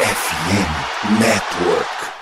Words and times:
FM 0.00 1.18
Network. 1.18 2.17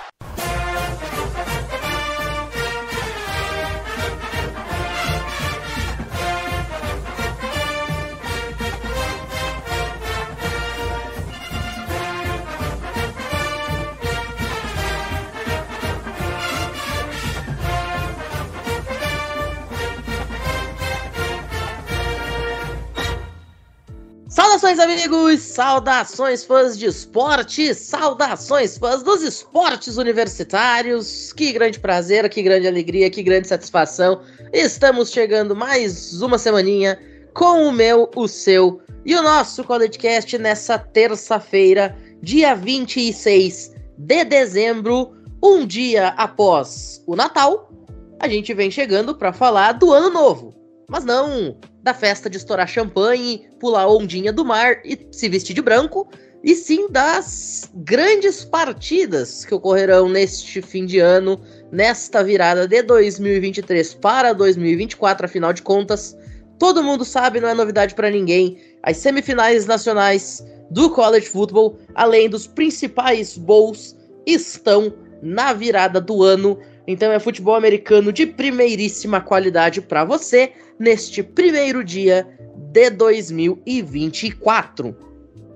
Amigos! 25.07 25.41
Saudações, 25.41 26.43
fãs 26.43 26.77
de 26.77 26.85
esporte! 26.85 27.73
Saudações, 27.73 28.77
fãs 28.77 29.01
dos 29.01 29.23
esportes 29.23 29.95
universitários! 29.95 31.31
Que 31.31 31.53
grande 31.53 31.79
prazer, 31.79 32.27
que 32.29 32.41
grande 32.41 32.67
alegria, 32.67 33.09
que 33.09 33.23
grande 33.23 33.47
satisfação! 33.47 34.21
Estamos 34.51 35.09
chegando 35.09 35.55
mais 35.55 36.21
uma 36.21 36.37
semaninha 36.37 36.99
com 37.33 37.67
o 37.67 37.71
meu, 37.71 38.11
o 38.15 38.27
seu 38.27 38.81
e 39.05 39.15
o 39.15 39.23
nosso 39.23 39.63
CollegeCast 39.63 40.37
nessa 40.37 40.77
terça-feira, 40.77 41.95
dia 42.21 42.53
26 42.53 43.71
de 43.97 44.25
dezembro, 44.25 45.15
um 45.41 45.65
dia 45.65 46.09
após 46.17 47.01
o 47.07 47.15
Natal. 47.15 47.71
A 48.19 48.27
gente 48.27 48.53
vem 48.53 48.69
chegando 48.69 49.15
para 49.15 49.31
falar 49.31 49.71
do 49.71 49.93
ano 49.93 50.09
novo, 50.09 50.53
mas 50.87 51.03
não 51.03 51.57
da 51.83 51.93
festa 51.93 52.29
de 52.29 52.37
estourar 52.37 52.67
champanhe, 52.67 53.47
pular 53.59 53.87
ondinha 53.87 54.31
do 54.31 54.45
mar 54.45 54.81
e 54.85 55.07
se 55.11 55.27
vestir 55.27 55.53
de 55.53 55.61
branco, 55.61 56.07
e 56.43 56.55
sim 56.55 56.89
das 56.89 57.69
grandes 57.75 58.45
partidas 58.45 59.43
que 59.43 59.53
ocorrerão 59.53 60.07
neste 60.07 60.61
fim 60.61 60.85
de 60.85 60.99
ano, 60.99 61.41
nesta 61.71 62.23
virada 62.23 62.67
de 62.67 62.81
2023 62.83 63.95
para 63.95 64.33
2024, 64.33 65.25
afinal 65.25 65.51
de 65.51 65.61
contas, 65.61 66.15
todo 66.57 66.83
mundo 66.83 67.03
sabe, 67.03 67.39
não 67.39 67.49
é 67.49 67.53
novidade 67.53 67.95
para 67.95 68.09
ninguém, 68.09 68.57
as 68.83 68.97
semifinais 68.97 69.65
nacionais 69.65 70.45
do 70.71 70.89
college 70.89 71.27
football, 71.27 71.77
além 71.95 72.29
dos 72.29 72.47
principais 72.47 73.37
bowls, 73.37 73.95
estão 74.25 74.93
na 75.21 75.53
virada 75.53 75.99
do 75.99 76.23
ano. 76.23 76.59
Então 76.85 77.11
é 77.11 77.19
futebol 77.19 77.55
americano 77.55 78.13
de 78.13 78.25
primeiríssima 78.25 79.19
qualidade 79.19 79.81
para 79.81 80.05
você 80.05 80.53
neste 80.79 81.23
primeiro 81.23 81.83
dia 81.83 82.27
de 82.71 82.89
2024. 82.89 84.95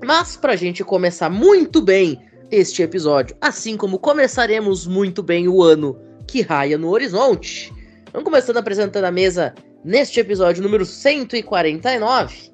Mas 0.04 0.36
para 0.36 0.54
a 0.54 0.56
gente 0.56 0.84
começar 0.84 1.30
muito 1.30 1.82
bem 1.82 2.20
este 2.50 2.82
episódio, 2.82 3.36
assim 3.40 3.78
como 3.78 4.00
começaremos 4.00 4.88
muito 4.88 5.22
bem 5.22 5.48
o 5.48 5.62
ano 5.62 5.98
que 6.28 6.42
raia 6.42 6.78
no 6.78 6.90
horizonte, 6.90 7.72
vamos 8.12 8.26
começando 8.26 8.58
apresentando 8.58 9.06
a 9.06 9.12
mesa 9.12 9.54
neste 9.84 10.20
episódio 10.20 10.64
número 10.64 10.86
149. 10.86 12.52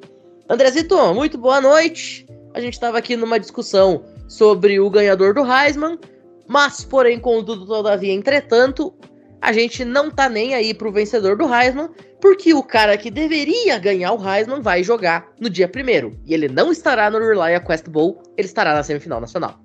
Andrezito, 0.50 1.14
muito 1.14 1.38
boa 1.38 1.60
noite. 1.60 2.26
A 2.54 2.60
gente 2.60 2.74
estava 2.74 2.98
aqui 2.98 3.16
numa 3.16 3.40
discussão 3.40 4.06
sobre 4.28 4.80
o 4.80 4.90
ganhador 4.90 5.34
do 5.34 5.42
Heisman, 5.42 6.00
mas, 6.48 6.84
porém, 6.84 7.20
contudo, 7.20 7.66
todavia, 7.66 8.14
entretanto, 8.14 8.94
a 9.42 9.52
gente 9.52 9.84
não 9.84 10.10
tá 10.10 10.30
nem 10.30 10.56
aí 10.56 10.74
pro 10.74 10.92
vencedor 10.92 11.38
do 11.38 11.54
Heisman, 11.54 11.90
porque 12.22 12.54
o 12.54 12.64
cara 12.64 12.98
que 12.98 13.12
deveria 13.12 13.78
ganhar 13.78 14.14
o 14.14 14.30
Heisman 14.30 14.62
vai 14.62 14.84
jogar 14.84 15.28
no 15.40 15.50
dia 15.50 15.68
primeiro. 15.68 16.18
E 16.26 16.34
ele 16.34 16.48
não 16.48 16.72
estará 16.72 17.10
no 17.10 17.20
Relia 17.20 17.60
Quest 17.60 17.88
Bowl, 17.90 18.22
ele 18.38 18.48
estará 18.48 18.74
na 18.74 18.84
semifinal 18.84 19.22
nacional. 19.22 19.60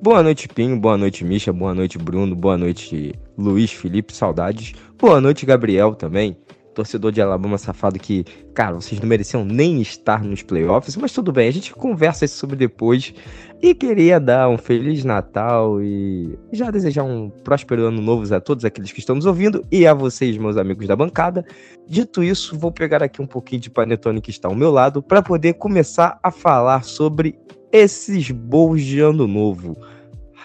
Boa 0.00 0.22
noite, 0.22 0.46
Pinho. 0.46 0.78
Boa 0.78 0.96
noite, 0.96 1.24
Misha. 1.24 1.52
Boa 1.52 1.74
noite, 1.74 1.98
Bruno. 1.98 2.34
Boa 2.36 2.56
noite, 2.56 3.12
Luiz, 3.36 3.72
Felipe. 3.72 4.14
Saudades. 4.14 4.72
Boa 4.96 5.20
noite, 5.20 5.44
Gabriel 5.44 5.94
também. 5.94 6.36
Torcedor 6.78 7.10
de 7.10 7.20
Alabama 7.20 7.58
safado 7.58 7.98
que, 7.98 8.24
cara, 8.54 8.76
vocês 8.76 9.00
não 9.00 9.08
mereciam 9.08 9.44
nem 9.44 9.82
estar 9.82 10.22
nos 10.22 10.42
playoffs, 10.42 10.96
mas 10.96 11.12
tudo 11.12 11.32
bem, 11.32 11.48
a 11.48 11.50
gente 11.50 11.74
conversa 11.74 12.24
sobre 12.28 12.54
depois. 12.54 13.12
E 13.60 13.74
queria 13.74 14.20
dar 14.20 14.48
um 14.48 14.56
Feliz 14.56 15.02
Natal 15.02 15.82
e 15.82 16.38
já 16.52 16.70
desejar 16.70 17.02
um 17.02 17.30
próspero 17.30 17.86
ano 17.86 18.00
novo 18.00 18.32
a 18.32 18.40
todos 18.40 18.64
aqueles 18.64 18.92
que 18.92 19.00
estamos 19.00 19.26
ouvindo 19.26 19.66
e 19.72 19.88
a 19.88 19.92
vocês, 19.92 20.38
meus 20.38 20.56
amigos 20.56 20.86
da 20.86 20.94
bancada. 20.94 21.44
Dito 21.88 22.22
isso, 22.22 22.56
vou 22.56 22.70
pegar 22.70 23.02
aqui 23.02 23.20
um 23.20 23.26
pouquinho 23.26 23.60
de 23.60 23.70
panetone 23.70 24.20
que 24.20 24.30
está 24.30 24.46
ao 24.46 24.54
meu 24.54 24.70
lado 24.70 25.02
para 25.02 25.20
poder 25.20 25.54
começar 25.54 26.20
a 26.22 26.30
falar 26.30 26.84
sobre 26.84 27.36
esses 27.72 28.30
bowls 28.30 28.84
de 28.84 29.00
ano 29.00 29.26
novo. 29.26 29.76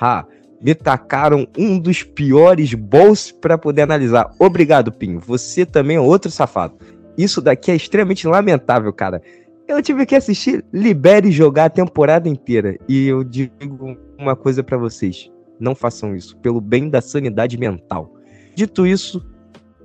Ha! 0.02 0.26
Me 0.64 0.74
tacaram 0.74 1.46
um 1.58 1.78
dos 1.78 2.04
piores 2.04 2.74
bowls 2.74 3.32
para 3.32 3.58
poder 3.58 3.82
analisar. 3.82 4.34
Obrigado, 4.40 4.94
Pinho. 4.94 5.20
Você 5.20 5.66
também 5.66 5.98
é 5.98 6.00
outro 6.00 6.32
safado. 6.32 6.76
Isso 7.18 7.42
daqui 7.42 7.70
é 7.70 7.76
extremamente 7.76 8.26
lamentável, 8.26 8.94
cara. 8.94 9.22
Eu 9.68 9.82
tive 9.82 10.06
que 10.06 10.16
assistir 10.16 10.64
Libere 10.72 11.32
jogar 11.32 11.66
a 11.66 11.70
temporada 11.70 12.30
inteira. 12.30 12.78
E 12.88 13.08
eu 13.08 13.24
digo 13.24 13.98
uma 14.18 14.38
coisa 14.38 14.64
para 14.64 14.78
vocês: 14.78 15.30
não 15.60 15.76
façam 15.76 16.16
isso, 16.16 16.38
pelo 16.38 16.62
bem 16.62 16.90
da 16.90 17.02
sanidade 17.02 17.58
mental. 17.58 18.14
Dito 18.56 18.88
isso, 18.88 19.22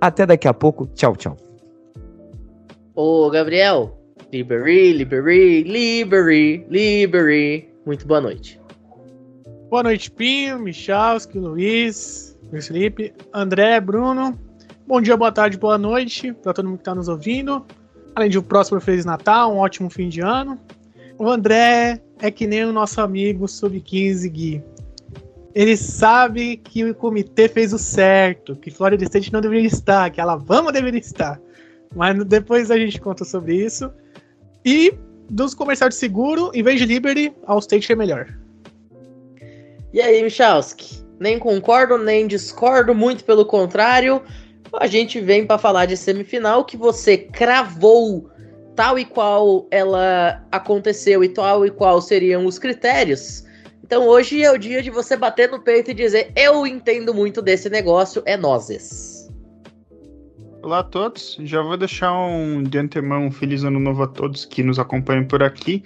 até 0.00 0.24
daqui 0.24 0.46
a 0.46 0.54
pouco. 0.54 0.86
Tchau, 0.94 1.16
tchau. 1.16 1.36
Ô, 2.94 3.28
Gabriel, 3.30 3.98
Liberi, 4.32 4.92
Liberi, 4.92 5.62
Liberi, 5.62 6.66
Liberi. 6.68 7.68
Muito 7.86 8.06
boa 8.06 8.20
noite. 8.20 8.57
Boa 9.70 9.82
noite, 9.82 10.10
Pinho, 10.10 10.58
Michalski, 10.58 11.38
Luiz, 11.38 12.34
Luiz 12.50 12.68
Felipe, 12.68 13.12
André, 13.34 13.78
Bruno. 13.78 14.38
Bom 14.86 14.98
dia, 14.98 15.14
boa 15.14 15.30
tarde, 15.30 15.58
boa 15.58 15.76
noite 15.76 16.32
para 16.32 16.54
todo 16.54 16.64
mundo 16.64 16.78
que 16.78 16.80
está 16.80 16.94
nos 16.94 17.06
ouvindo. 17.06 17.66
Além 18.14 18.30
de 18.30 18.38
um 18.38 18.42
próximo 18.42 18.80
Feliz 18.80 19.04
Natal, 19.04 19.52
um 19.52 19.58
ótimo 19.58 19.90
fim 19.90 20.08
de 20.08 20.22
ano. 20.22 20.58
O 21.18 21.28
André 21.28 22.00
é 22.18 22.30
que 22.30 22.46
nem 22.46 22.64
o 22.64 22.72
nosso 22.72 22.98
amigo 23.02 23.46
Sub-15 23.46 24.30
Gui. 24.30 24.64
Ele 25.54 25.76
sabe 25.76 26.56
que 26.56 26.86
o 26.86 26.94
comitê 26.94 27.46
fez 27.46 27.74
o 27.74 27.78
certo, 27.78 28.56
que 28.56 28.70
Florida 28.70 29.04
State 29.04 29.30
não 29.30 29.42
deveria 29.42 29.66
estar, 29.66 30.08
que 30.08 30.18
Alabama 30.18 30.72
deveria 30.72 31.00
estar. 31.00 31.38
Mas 31.94 32.16
depois 32.24 32.70
a 32.70 32.78
gente 32.78 32.98
conta 32.98 33.22
sobre 33.22 33.54
isso. 33.54 33.92
E 34.64 34.94
dos 35.28 35.54
comerciais 35.54 35.92
de 35.92 36.00
seguro, 36.00 36.50
em 36.54 36.62
vez 36.62 36.80
de 36.80 36.86
Liberty, 36.86 37.34
All 37.46 37.58
State 37.58 37.92
é 37.92 37.94
melhor. 37.94 38.34
E 39.92 40.00
aí, 40.00 40.22
Michalski? 40.22 41.02
Nem 41.18 41.38
concordo, 41.38 41.98
nem 41.98 42.26
discordo, 42.26 42.94
muito 42.94 43.24
pelo 43.24 43.44
contrário 43.44 44.22
a 44.74 44.86
gente 44.86 45.20
vem 45.20 45.46
para 45.46 45.58
falar 45.58 45.86
de 45.86 45.96
semifinal 45.96 46.64
que 46.64 46.76
você 46.76 47.16
cravou 47.16 48.30
tal 48.74 48.98
e 48.98 49.04
qual 49.04 49.66
ela 49.70 50.44
aconteceu 50.52 51.24
e 51.24 51.28
tal 51.28 51.64
e 51.64 51.70
qual 51.70 52.00
seriam 52.00 52.46
os 52.46 52.58
critérios. 52.58 53.44
Então 53.82 54.06
hoje 54.06 54.42
é 54.42 54.52
o 54.52 54.58
dia 54.58 54.82
de 54.82 54.90
você 54.90 55.16
bater 55.16 55.50
no 55.50 55.60
peito 55.60 55.90
e 55.90 55.94
dizer: 55.94 56.32
Eu 56.36 56.66
entendo 56.66 57.14
muito 57.14 57.40
desse 57.40 57.70
negócio, 57.70 58.22
é 58.26 58.36
nozes. 58.36 59.28
Olá 60.62 60.80
a 60.80 60.84
todos, 60.84 61.38
já 61.40 61.62
vou 61.62 61.76
deixar 61.76 62.12
um 62.12 62.62
de 62.62 62.78
antemão 62.78 63.26
um 63.26 63.30
feliz 63.30 63.64
ano 63.64 63.78
novo 63.78 64.02
a 64.02 64.08
todos 64.08 64.44
que 64.44 64.62
nos 64.62 64.78
acompanham 64.78 65.24
por 65.24 65.42
aqui. 65.42 65.82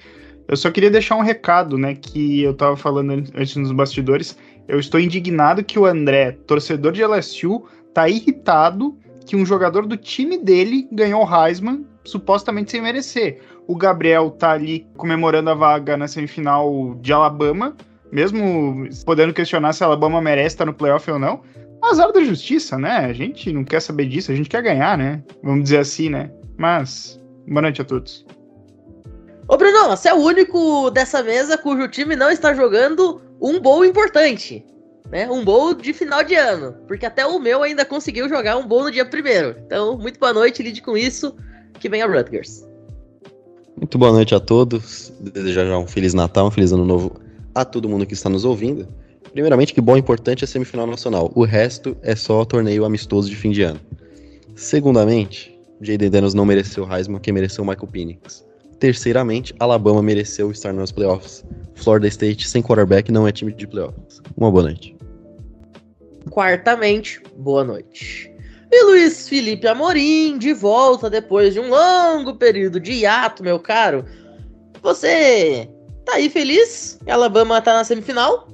Eu 0.48 0.56
só 0.56 0.70
queria 0.70 0.91
deixar 0.91 1.16
um 1.16 1.22
recado, 1.22 1.78
né, 1.78 1.94
que 1.94 2.42
eu 2.42 2.54
tava 2.54 2.76
falando 2.76 3.12
antes 3.12 3.56
nos 3.56 3.72
bastidores. 3.72 4.36
Eu 4.69 4.78
estou 4.78 5.00
indignado 5.00 5.64
que 5.64 5.78
o 5.78 5.86
André, 5.86 6.32
torcedor 6.47 6.92
de 6.92 7.04
LSU, 7.04 7.64
tá 7.94 8.08
irritado 8.08 8.97
que 9.26 9.36
um 9.36 9.47
jogador 9.47 9.86
do 9.86 9.97
time 9.97 10.36
dele 10.38 10.88
ganhou 10.92 11.25
o 11.25 11.47
Heisman, 11.47 11.84
supostamente 12.04 12.70
sem 12.70 12.82
merecer. 12.82 13.41
O 13.66 13.76
Gabriel 13.76 14.30
tá 14.30 14.53
ali 14.53 14.86
comemorando 14.97 15.50
a 15.50 15.54
vaga 15.54 15.97
na 15.97 16.08
semifinal 16.08 16.97
de 17.00 17.12
Alabama, 17.12 17.76
mesmo 18.10 18.88
podendo 19.06 19.33
questionar 19.33 19.72
se 19.72 19.84
Alabama 19.84 20.21
merece 20.21 20.54
estar 20.54 20.66
no 20.66 20.74
playoff 20.74 21.10
ou 21.10 21.18
não. 21.18 21.41
Azar 21.83 22.12
da 22.12 22.22
justiça, 22.22 22.78
né? 22.78 22.98
A 22.98 23.12
gente 23.12 23.53
não 23.53 23.65
quer 23.65 23.80
saber 23.80 24.06
disso, 24.06 24.30
a 24.30 24.34
gente 24.34 24.48
quer 24.48 24.62
ganhar, 24.62 24.97
né? 24.97 25.22
Vamos 25.42 25.65
dizer 25.65 25.78
assim, 25.78 26.09
né? 26.09 26.30
Mas, 26.56 27.21
boa 27.48 27.62
noite 27.62 27.80
a 27.80 27.84
todos. 27.84 28.24
Ô, 29.53 29.57
Bruno, 29.59 29.89
você 29.89 30.09
é 30.09 30.15
o 30.15 30.19
único 30.19 30.91
dessa 30.91 31.22
mesa 31.22 31.59
cujo 31.59 31.87
time 31.87 32.16
não 32.16 32.31
está 32.31 32.54
jogando 32.54 33.21
um 33.39 33.60
bowl 33.60 33.84
importante 33.84 34.65
né? 35.13 35.31
Um 35.31 35.45
bowl 35.45 35.75
de 35.75 35.93
final 35.93 36.25
de 36.25 36.34
ano. 36.34 36.75
Porque 36.89 37.04
até 37.04 37.25
o 37.25 37.39
meu 37.39 37.63
ainda 37.63 37.84
conseguiu 37.84 38.28
jogar 38.31 38.57
um 38.57 38.66
bowl 38.66 38.84
no 38.84 38.91
dia 38.91 39.04
primeiro. 39.04 39.54
Então, 39.66 39.99
muito 39.99 40.19
boa 40.19 40.33
noite, 40.33 40.63
lide 40.63 40.81
com 40.81 40.97
isso. 40.97 41.37
Que 41.78 41.89
venha 41.89 42.07
Rutgers. 42.07 42.66
Muito 43.77 43.99
boa 43.99 44.10
noite 44.10 44.34
a 44.34 44.41
todos. 44.41 45.13
Desejar 45.21 45.66
já 45.66 45.78
um 45.78 45.87
Feliz 45.87 46.15
Natal, 46.15 46.47
um 46.47 46.51
Feliz 46.51 46.72
Ano 46.72 46.87
Novo 46.87 47.21
a 47.55 47.63
todo 47.63 47.91
mundo 47.91 48.07
que 48.07 48.15
está 48.15 48.31
nos 48.31 48.47
ouvindo. 48.47 48.89
Primeiramente, 49.33 49.75
que 49.75 49.81
bom 49.83 49.97
e 49.97 50.01
importante 50.01 50.45
é 50.45 50.47
a 50.47 50.48
semifinal 50.48 50.87
nacional. 50.87 51.31
O 51.34 51.45
resto 51.45 51.95
é 52.01 52.16
só 52.16 52.43
torneio 52.47 52.87
amistoso 52.87 53.28
de 53.28 53.37
fim 53.37 53.51
de 53.51 53.63
ano. 53.63 53.81
Segundamente, 54.55 55.59
Jaden 55.83 56.09
Daniels 56.09 56.34
não 56.34 56.47
mereceu 56.47 56.84
o 56.84 56.95
Heisman, 56.95 57.21
quem 57.21 57.34
mereceu 57.34 57.63
o 57.65 57.66
Michael 57.66 57.89
Penix. 57.89 58.47
Terceiramente, 58.83 59.55
Alabama 59.61 60.03
mereceu 60.03 60.51
estar 60.51 60.73
nos 60.73 60.91
playoffs. 60.91 61.45
Florida 61.77 62.09
State 62.09 62.49
sem 62.49 62.61
quarterback 62.61 63.13
não 63.13 63.29
é 63.29 63.31
time 63.31 63.53
de 63.53 63.65
playoffs. 63.65 64.21
Uma 64.37 64.51
boa 64.51 64.65
noite. 64.65 64.97
Quartamente, 66.29 67.23
boa 67.37 67.63
noite. 67.63 68.29
E 68.73 68.84
Luiz 68.87 69.29
Felipe 69.29 69.69
Amorim, 69.69 70.37
de 70.37 70.53
volta 70.53 71.09
depois 71.09 71.55
de 71.55 71.61
um 71.61 71.71
longo 71.71 72.34
período 72.34 72.81
de 72.81 72.91
hiato, 72.91 73.45
meu 73.45 73.61
caro. 73.61 74.05
Você 74.83 75.71
tá 76.05 76.15
aí 76.15 76.29
feliz? 76.29 76.99
Alabama 77.09 77.63
tá 77.63 77.75
na 77.75 77.84
semifinal. 77.84 78.49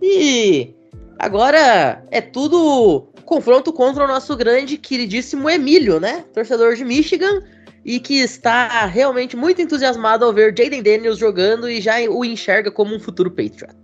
E 0.00 0.72
agora 1.18 2.00
é 2.12 2.20
tudo 2.20 3.08
confronto 3.24 3.72
contra 3.72 4.04
o 4.04 4.08
nosso 4.08 4.36
grande, 4.36 4.78
queridíssimo 4.78 5.50
Emílio, 5.50 5.98
né? 5.98 6.24
Torcedor 6.32 6.76
de 6.76 6.84
Michigan 6.84 7.42
e 7.84 8.00
que 8.00 8.20
está 8.20 8.86
realmente 8.86 9.36
muito 9.36 9.60
entusiasmado 9.60 10.24
ao 10.24 10.32
ver 10.32 10.54
Jaden 10.56 10.82
Daniels 10.82 11.18
jogando 11.18 11.68
e 11.68 11.80
já 11.80 12.00
o 12.08 12.24
enxerga 12.24 12.70
como 12.70 12.94
um 12.94 13.00
futuro 13.00 13.30
Patriot. 13.30 13.74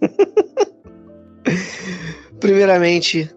Primeiramente, 2.38 3.30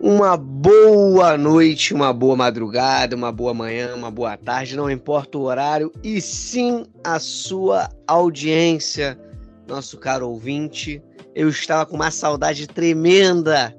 uma 0.00 0.36
boa 0.36 1.36
noite, 1.36 1.92
uma 1.92 2.12
boa 2.12 2.36
madrugada, 2.36 3.16
uma 3.16 3.32
boa 3.32 3.52
manhã, 3.52 3.94
uma 3.94 4.10
boa 4.10 4.36
tarde, 4.36 4.76
não 4.76 4.90
importa 4.90 5.38
o 5.38 5.42
horário, 5.42 5.92
e 6.02 6.20
sim 6.20 6.84
a 7.02 7.18
sua 7.18 7.88
audiência, 8.06 9.18
nosso 9.66 9.98
caro 9.98 10.28
ouvinte. 10.28 11.02
Eu 11.34 11.48
estava 11.48 11.86
com 11.86 11.96
uma 11.96 12.10
saudade 12.10 12.66
tremenda 12.66 13.76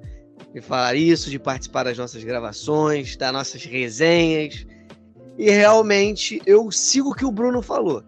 de 0.54 0.62
falar 0.62 0.96
isso, 0.96 1.30
de 1.30 1.40
participar 1.40 1.84
das 1.84 1.98
nossas 1.98 2.24
gravações, 2.24 3.16
das 3.16 3.32
nossas 3.32 3.64
resenhas. 3.64 4.66
E 5.38 5.50
realmente 5.52 6.42
eu 6.46 6.72
sigo 6.72 7.12
o 7.12 7.14
que 7.14 7.26
o 7.26 7.32
Bruno 7.32 7.62
falou. 7.62 8.04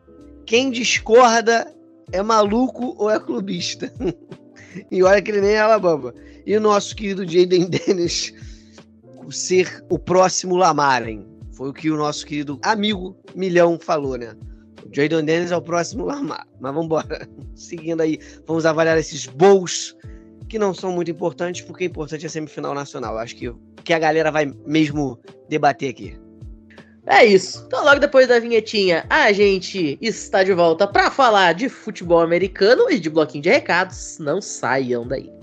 Quem 0.45 0.71
discorda 0.71 1.71
é 2.11 2.21
maluco 2.21 2.95
ou 2.97 3.09
é 3.09 3.19
clubista. 3.19 3.93
e 4.89 5.03
olha 5.03 5.21
que 5.21 5.31
ele 5.31 5.41
nem 5.41 5.51
é 5.51 5.59
Alabama. 5.59 6.13
E 6.45 6.55
o 6.55 6.61
nosso 6.61 6.95
querido 6.95 7.23
Jaden 7.23 7.69
Dennis 7.69 8.33
ser 9.29 9.85
o 9.89 9.99
próximo 9.99 10.55
Lamaren. 10.55 11.23
Foi 11.51 11.69
o 11.69 11.73
que 11.73 11.91
o 11.91 11.97
nosso 11.97 12.25
querido 12.25 12.59
amigo 12.63 13.15
Milhão 13.35 13.77
falou, 13.79 14.17
né? 14.17 14.35
Jaden 14.91 15.23
Dennis 15.23 15.51
é 15.51 15.57
o 15.57 15.61
próximo 15.61 16.05
Lamar. 16.05 16.47
Mas 16.59 16.73
vamos 16.73 16.85
embora. 16.85 17.29
Seguindo 17.53 18.01
aí, 18.01 18.19
vamos 18.47 18.65
avaliar 18.65 18.97
esses 18.97 19.27
bowls 19.27 19.95
que 20.47 20.57
não 20.57 20.73
são 20.73 20.91
muito 20.91 21.11
importantes, 21.11 21.61
porque 21.61 21.83
o 21.83 21.87
importante 21.87 22.23
é 22.23 22.27
a 22.27 22.29
semifinal 22.29 22.73
nacional. 22.73 23.17
Acho 23.17 23.35
que, 23.35 23.53
que 23.83 23.93
a 23.93 23.99
galera 23.99 24.31
vai 24.31 24.51
mesmo 24.65 25.19
debater 25.47 25.89
aqui. 25.89 26.17
É 27.09 27.25
isso. 27.25 27.63
Então, 27.65 27.83
logo 27.83 27.99
depois 27.99 28.27
da 28.27 28.39
vinhetinha, 28.39 29.03
a 29.09 29.31
gente 29.31 29.97
está 29.99 30.43
de 30.43 30.53
volta 30.53 30.85
para 30.85 31.09
falar 31.09 31.53
de 31.53 31.67
futebol 31.67 32.19
americano 32.21 32.89
e 32.89 32.99
de 32.99 33.09
bloquinho 33.09 33.41
de 33.41 33.49
recados. 33.49 34.19
Não 34.19 34.39
saiam 34.39 35.07
daí. 35.07 35.38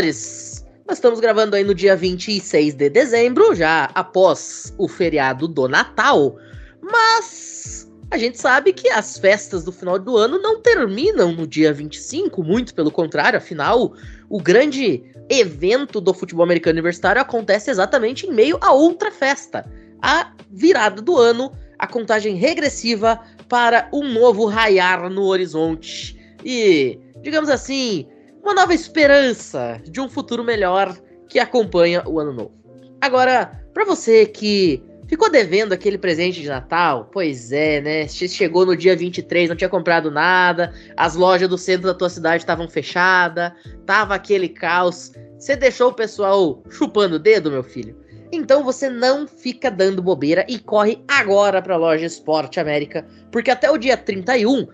Senhores, 0.00 0.64
nós 0.88 0.96
estamos 0.96 1.20
gravando 1.20 1.54
aí 1.54 1.62
no 1.62 1.74
dia 1.74 1.94
26 1.94 2.74
de 2.74 2.88
dezembro, 2.88 3.54
já 3.54 3.90
após 3.94 4.74
o 4.78 4.88
feriado 4.88 5.46
do 5.46 5.68
Natal, 5.68 6.36
mas 6.80 7.88
a 8.10 8.16
gente 8.16 8.40
sabe 8.40 8.72
que 8.72 8.88
as 8.88 9.18
festas 9.18 9.62
do 9.64 9.70
final 9.70 9.98
do 9.98 10.16
ano 10.16 10.40
não 10.40 10.60
terminam 10.60 11.32
no 11.32 11.46
dia 11.46 11.72
25, 11.72 12.42
muito 12.42 12.74
pelo 12.74 12.90
contrário, 12.90 13.36
afinal, 13.36 13.92
o 14.28 14.40
grande 14.40 15.04
evento 15.28 16.00
do 16.00 16.14
futebol 16.14 16.44
americano 16.44 16.74
universitário 16.74 17.20
acontece 17.20 17.70
exatamente 17.70 18.26
em 18.26 18.32
meio 18.32 18.58
a 18.60 18.72
outra 18.72 19.12
festa, 19.12 19.64
a 20.02 20.32
virada 20.50 21.02
do 21.02 21.16
ano, 21.16 21.52
a 21.78 21.86
contagem 21.86 22.34
regressiva 22.36 23.20
para 23.48 23.88
um 23.92 24.08
novo 24.12 24.46
raiar 24.46 25.08
no 25.10 25.24
horizonte. 25.24 26.18
E, 26.44 26.98
digamos 27.22 27.50
assim, 27.50 28.08
uma 28.42 28.54
nova 28.54 28.74
esperança 28.74 29.80
de 29.84 30.00
um 30.00 30.08
futuro 30.08 30.42
melhor 30.42 30.96
que 31.28 31.38
acompanha 31.38 32.02
o 32.06 32.18
ano 32.18 32.32
novo. 32.32 32.54
Agora, 33.00 33.60
para 33.72 33.84
você 33.84 34.26
que 34.26 34.82
ficou 35.06 35.30
devendo 35.30 35.72
aquele 35.72 35.98
presente 35.98 36.40
de 36.40 36.48
Natal, 36.48 37.08
pois 37.12 37.50
é, 37.50 37.80
né? 37.80 38.08
Chegou 38.08 38.64
no 38.66 38.76
dia 38.76 38.94
23, 38.94 39.48
não 39.48 39.56
tinha 39.56 39.68
comprado 39.68 40.10
nada, 40.10 40.72
as 40.96 41.14
lojas 41.14 41.48
do 41.48 41.58
centro 41.58 41.86
da 41.86 41.94
tua 41.94 42.08
cidade 42.08 42.42
estavam 42.42 42.68
fechadas, 42.68 43.52
tava 43.86 44.14
aquele 44.14 44.48
caos. 44.48 45.12
Você 45.38 45.56
deixou 45.56 45.88
o 45.88 45.94
pessoal 45.94 46.62
chupando 46.68 47.16
o 47.16 47.18
dedo, 47.18 47.50
meu 47.50 47.62
filho? 47.62 47.96
Então 48.32 48.62
você 48.62 48.88
não 48.88 49.26
fica 49.26 49.70
dando 49.70 50.02
bobeira 50.02 50.46
e 50.48 50.58
corre 50.58 51.02
agora 51.08 51.60
para 51.60 51.74
a 51.74 51.78
loja 51.78 52.06
Esporte 52.06 52.60
América, 52.60 53.04
porque 53.32 53.50
até 53.50 53.70
o 53.70 53.78
dia 53.78 53.96
31 53.96 54.68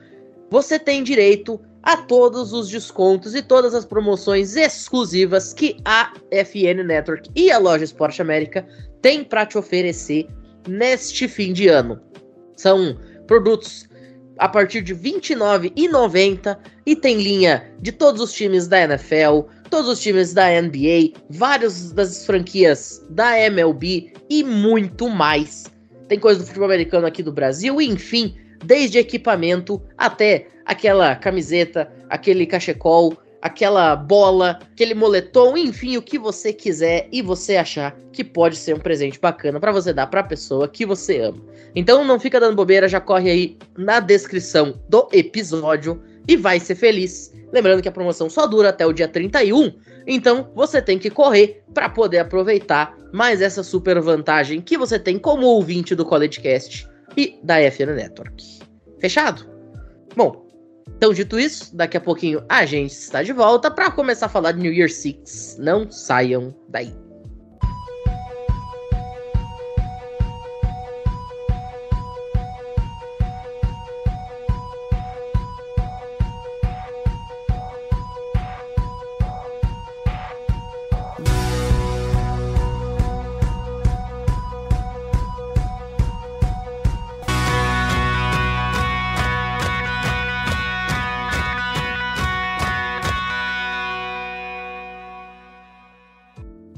você 0.50 0.78
tem 0.78 1.02
direito 1.02 1.60
a 1.86 1.96
todos 1.96 2.52
os 2.52 2.68
descontos 2.68 3.32
e 3.36 3.40
todas 3.40 3.72
as 3.72 3.84
promoções 3.84 4.56
exclusivas 4.56 5.54
que 5.54 5.76
a 5.84 6.12
FN 6.32 6.82
Network 6.84 7.30
e 7.36 7.48
a 7.52 7.58
loja 7.58 7.84
Esporte 7.84 8.20
América 8.20 8.66
têm 9.00 9.22
para 9.22 9.46
te 9.46 9.56
oferecer 9.56 10.26
neste 10.68 11.28
fim 11.28 11.52
de 11.52 11.68
ano. 11.68 12.00
São 12.56 12.98
produtos 13.28 13.88
a 14.38 14.48
partir 14.48 14.82
de 14.82 14.94
R$ 14.94 15.12
29,90 15.12 16.58
e 16.84 16.96
tem 16.96 17.22
linha 17.22 17.72
de 17.80 17.92
todos 17.92 18.20
os 18.20 18.32
times 18.32 18.66
da 18.66 18.82
NFL, 18.82 19.42
todos 19.70 19.88
os 19.88 20.00
times 20.00 20.34
da 20.34 20.60
NBA, 20.60 21.12
várias 21.30 21.92
das 21.92 22.26
franquias 22.26 23.06
da 23.10 23.38
MLB 23.38 24.12
e 24.28 24.42
muito 24.42 25.08
mais. 25.08 25.66
Tem 26.08 26.18
coisa 26.18 26.40
do 26.40 26.46
futebol 26.46 26.66
americano 26.66 27.06
aqui 27.06 27.22
do 27.22 27.32
Brasil, 27.32 27.80
enfim, 27.80 28.34
desde 28.64 28.98
equipamento 28.98 29.80
até 29.96 30.48
aquela 30.66 31.14
camiseta, 31.16 31.90
aquele 32.10 32.44
cachecol, 32.44 33.16
aquela 33.40 33.94
bola, 33.94 34.58
aquele 34.72 34.94
moletom, 34.94 35.56
enfim, 35.56 35.96
o 35.96 36.02
que 36.02 36.18
você 36.18 36.52
quiser 36.52 37.08
e 37.12 37.22
você 37.22 37.56
achar 37.56 37.96
que 38.12 38.24
pode 38.24 38.56
ser 38.56 38.74
um 38.74 38.80
presente 38.80 39.20
bacana 39.20 39.60
para 39.60 39.72
você 39.72 39.92
dar 39.92 40.08
para 40.08 40.20
a 40.20 40.24
pessoa 40.24 40.68
que 40.68 40.84
você 40.84 41.20
ama. 41.20 41.40
Então 41.74 42.04
não 42.04 42.18
fica 42.18 42.40
dando 42.40 42.56
bobeira, 42.56 42.88
já 42.88 43.00
corre 43.00 43.30
aí 43.30 43.58
na 43.78 44.00
descrição 44.00 44.80
do 44.88 45.08
episódio 45.12 46.02
e 46.26 46.36
vai 46.36 46.58
ser 46.58 46.74
feliz. 46.74 47.32
Lembrando 47.52 47.80
que 47.80 47.88
a 47.88 47.92
promoção 47.92 48.28
só 48.28 48.46
dura 48.46 48.70
até 48.70 48.84
o 48.84 48.92
dia 48.92 49.06
31, 49.06 49.72
então 50.06 50.50
você 50.54 50.82
tem 50.82 50.98
que 50.98 51.10
correr 51.10 51.62
para 51.72 51.88
poder 51.88 52.18
aproveitar 52.18 52.98
mais 53.12 53.40
essa 53.40 53.62
super 53.62 54.00
vantagem 54.00 54.60
que 54.60 54.76
você 54.76 54.98
tem 54.98 55.18
como 55.18 55.46
ouvinte 55.46 55.94
do 55.94 56.04
CollegeCast 56.04 56.88
e 57.16 57.38
da 57.42 57.58
FN 57.70 57.94
Network. 57.94 58.44
Fechado? 58.98 59.46
Bom, 60.16 60.45
então, 60.96 61.12
dito 61.12 61.38
isso, 61.38 61.76
daqui 61.76 61.96
a 61.98 62.00
pouquinho 62.00 62.42
a 62.48 62.64
gente 62.64 62.92
está 62.92 63.22
de 63.22 63.32
volta 63.32 63.70
para 63.70 63.90
começar 63.90 64.26
a 64.26 64.30
falar 64.30 64.52
de 64.52 64.60
New 64.60 64.72
Year 64.72 64.90
Six. 64.90 65.58
Não 65.58 65.90
saiam 65.90 66.54
daí. 66.68 67.05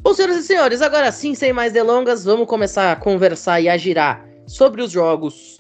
Bom, 0.09 0.15
senhoras 0.15 0.39
e 0.39 0.43
senhores, 0.43 0.81
agora 0.81 1.13
sim, 1.13 1.35
sem 1.35 1.53
mais 1.53 1.71
delongas, 1.71 2.25
vamos 2.25 2.47
começar 2.47 2.91
a 2.91 2.97
conversar 2.97 3.61
e 3.61 3.69
a 3.69 3.77
girar 3.77 4.27
sobre 4.47 4.81
os 4.81 4.91
jogos 4.91 5.59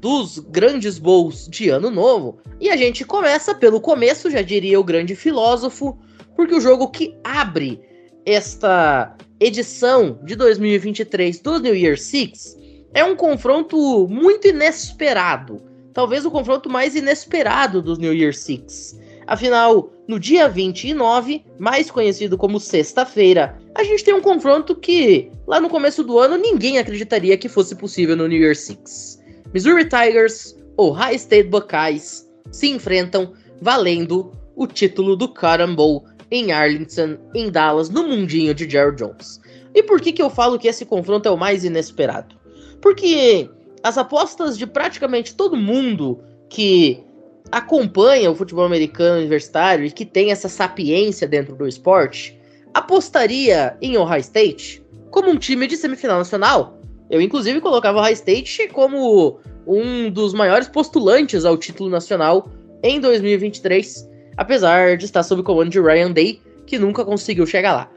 dos 0.00 0.40
grandes 0.40 0.98
bowls 0.98 1.46
de 1.48 1.68
ano 1.68 1.92
novo. 1.92 2.40
E 2.60 2.70
a 2.70 2.76
gente 2.76 3.04
começa 3.04 3.54
pelo 3.54 3.80
começo, 3.80 4.28
já 4.28 4.42
diria 4.42 4.80
o 4.80 4.82
grande 4.82 5.14
filósofo, 5.14 5.96
porque 6.34 6.56
o 6.56 6.60
jogo 6.60 6.88
que 6.88 7.16
abre 7.22 7.80
esta 8.26 9.16
edição 9.38 10.18
de 10.24 10.34
2023 10.34 11.38
do 11.38 11.60
New 11.60 11.76
Year 11.76 11.96
Six 11.96 12.58
é 12.92 13.04
um 13.04 13.14
confronto 13.14 14.08
muito 14.08 14.48
inesperado. 14.48 15.62
Talvez 15.92 16.26
o 16.26 16.32
confronto 16.32 16.68
mais 16.68 16.96
inesperado 16.96 17.80
dos 17.80 17.98
New 17.98 18.12
Year 18.12 18.34
Six. 18.34 18.98
Afinal, 19.24 19.92
no 20.08 20.18
dia 20.18 20.48
29, 20.48 21.44
mais 21.60 21.92
conhecido 21.92 22.36
como 22.36 22.58
sexta-feira, 22.58 23.56
a 23.74 23.82
gente 23.82 24.04
tem 24.04 24.14
um 24.14 24.20
confronto 24.20 24.74
que, 24.74 25.30
lá 25.46 25.60
no 25.60 25.68
começo 25.68 26.04
do 26.04 26.18
ano, 26.18 26.36
ninguém 26.36 26.78
acreditaria 26.78 27.36
que 27.36 27.48
fosse 27.48 27.74
possível 27.74 28.16
no 28.16 28.28
New 28.28 28.40
Year 28.40 28.54
Six. 28.54 29.20
Missouri 29.52 29.84
Tigers, 29.88 30.56
Ohio 30.76 31.16
State 31.16 31.48
Buckeyes, 31.48 32.28
se 32.50 32.68
enfrentam 32.68 33.32
valendo 33.60 34.32
o 34.54 34.66
título 34.66 35.16
do 35.16 35.28
Cotton 35.28 35.74
Bowl 35.74 36.04
em 36.30 36.52
Arlington, 36.52 37.18
em 37.34 37.50
Dallas, 37.50 37.90
no 37.90 38.06
mundinho 38.06 38.54
de 38.54 38.68
Jerry 38.68 38.94
Jones. 38.96 39.40
E 39.74 39.82
por 39.82 40.00
que, 40.00 40.12
que 40.12 40.22
eu 40.22 40.30
falo 40.30 40.58
que 40.58 40.68
esse 40.68 40.84
confronto 40.84 41.28
é 41.28 41.30
o 41.32 41.36
mais 41.36 41.64
inesperado? 41.64 42.36
Porque 42.80 43.50
as 43.82 43.98
apostas 43.98 44.56
de 44.56 44.66
praticamente 44.66 45.34
todo 45.34 45.56
mundo 45.56 46.20
que 46.48 47.02
acompanha 47.50 48.30
o 48.30 48.34
futebol 48.34 48.64
americano 48.64 49.18
universitário 49.18 49.84
e 49.84 49.90
que 49.90 50.04
tem 50.04 50.30
essa 50.30 50.48
sapiência 50.48 51.26
dentro 51.26 51.54
do 51.56 51.66
esporte, 51.66 52.38
apostaria 52.74 53.76
em 53.80 53.96
Ohio 53.96 54.20
State 54.20 54.84
como 55.10 55.30
um 55.30 55.38
time 55.38 55.68
de 55.68 55.76
semifinal 55.76 56.18
nacional. 56.18 56.76
Eu, 57.08 57.20
inclusive, 57.20 57.60
colocava 57.60 58.00
Ohio 58.00 58.14
State 58.14 58.68
como 58.68 59.38
um 59.64 60.10
dos 60.10 60.34
maiores 60.34 60.68
postulantes 60.68 61.44
ao 61.44 61.56
título 61.56 61.88
nacional 61.88 62.50
em 62.82 63.00
2023, 63.00 64.10
apesar 64.36 64.96
de 64.96 65.04
estar 65.04 65.22
sob 65.22 65.40
o 65.40 65.44
comando 65.44 65.70
de 65.70 65.80
Ryan 65.80 66.10
Day, 66.10 66.42
que 66.66 66.78
nunca 66.78 67.04
conseguiu 67.04 67.46
chegar 67.46 67.72
lá. 67.72 67.90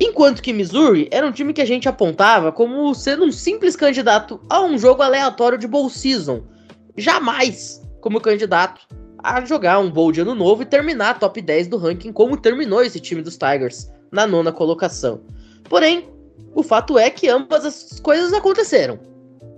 Enquanto 0.00 0.42
que 0.42 0.52
Missouri 0.52 1.06
era 1.12 1.26
um 1.26 1.30
time 1.30 1.52
que 1.52 1.60
a 1.60 1.66
gente 1.66 1.88
apontava 1.88 2.50
como 2.50 2.92
sendo 2.94 3.24
um 3.24 3.30
simples 3.30 3.76
candidato 3.76 4.40
a 4.48 4.60
um 4.60 4.76
jogo 4.76 5.02
aleatório 5.02 5.58
de 5.58 5.68
bowl 5.68 5.88
season, 5.88 6.42
jamais 6.96 7.80
como 8.00 8.20
candidato 8.20 8.80
a 9.22 9.44
jogar 9.44 9.78
um 9.78 9.90
bowl 9.90 10.10
de 10.10 10.20
ano 10.20 10.34
novo 10.34 10.62
e 10.62 10.66
terminar 10.66 11.18
top 11.18 11.40
10 11.40 11.68
do 11.68 11.76
ranking, 11.76 12.12
como 12.12 12.36
terminou 12.36 12.82
esse 12.82 12.98
time 12.98 13.22
dos 13.22 13.36
Tigers 13.36 13.88
na 14.14 14.26
nona 14.26 14.52
colocação. 14.52 15.20
Porém, 15.68 16.08
o 16.54 16.62
fato 16.62 16.96
é 16.96 17.10
que 17.10 17.28
ambas 17.28 17.64
as 17.66 18.00
coisas 18.00 18.32
aconteceram. 18.32 18.98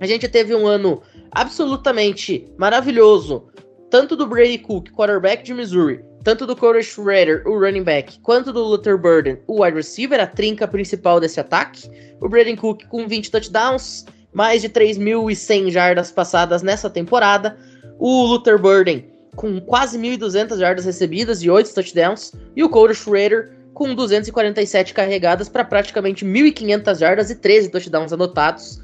A 0.00 0.06
gente 0.06 0.26
teve 0.26 0.54
um 0.54 0.66
ano 0.66 1.02
absolutamente 1.30 2.50
maravilhoso, 2.56 3.48
tanto 3.90 4.16
do 4.16 4.26
Brady 4.26 4.58
Cook, 4.58 4.90
quarterback 4.92 5.44
de 5.44 5.52
Missouri, 5.52 6.02
tanto 6.24 6.46
do 6.46 6.56
Corey 6.56 6.82
Schrader, 6.82 7.46
o 7.46 7.58
running 7.58 7.82
back, 7.82 8.18
quanto 8.20 8.52
do 8.52 8.62
Luther 8.62 8.98
Burden, 8.98 9.38
o 9.46 9.62
wide 9.62 9.76
receiver, 9.76 10.18
a 10.18 10.26
trinca 10.26 10.66
principal 10.66 11.20
desse 11.20 11.38
ataque. 11.38 11.88
O 12.20 12.28
Brady 12.28 12.56
Cook 12.56 12.84
com 12.88 13.06
20 13.06 13.30
touchdowns, 13.30 14.06
mais 14.32 14.62
de 14.62 14.70
3.100 14.70 15.70
jardas 15.70 16.10
passadas 16.10 16.62
nessa 16.62 16.88
temporada. 16.88 17.58
O 17.98 18.24
Luther 18.24 18.58
Burden 18.58 19.04
com 19.36 19.60
quase 19.60 19.98
1.200 19.98 20.58
jardas 20.58 20.84
recebidas 20.86 21.42
e 21.42 21.50
8 21.50 21.74
touchdowns. 21.74 22.32
E 22.56 22.64
o 22.64 22.70
Corey 22.70 22.94
Schrader 22.94 23.56
com 23.76 23.94
247 23.94 24.94
carregadas 24.94 25.50
para 25.50 25.62
praticamente 25.62 26.24
1.500 26.24 26.98
jardas 26.98 27.30
e 27.30 27.34
13 27.34 27.70
touchdowns 27.70 28.10
anotados 28.10 28.80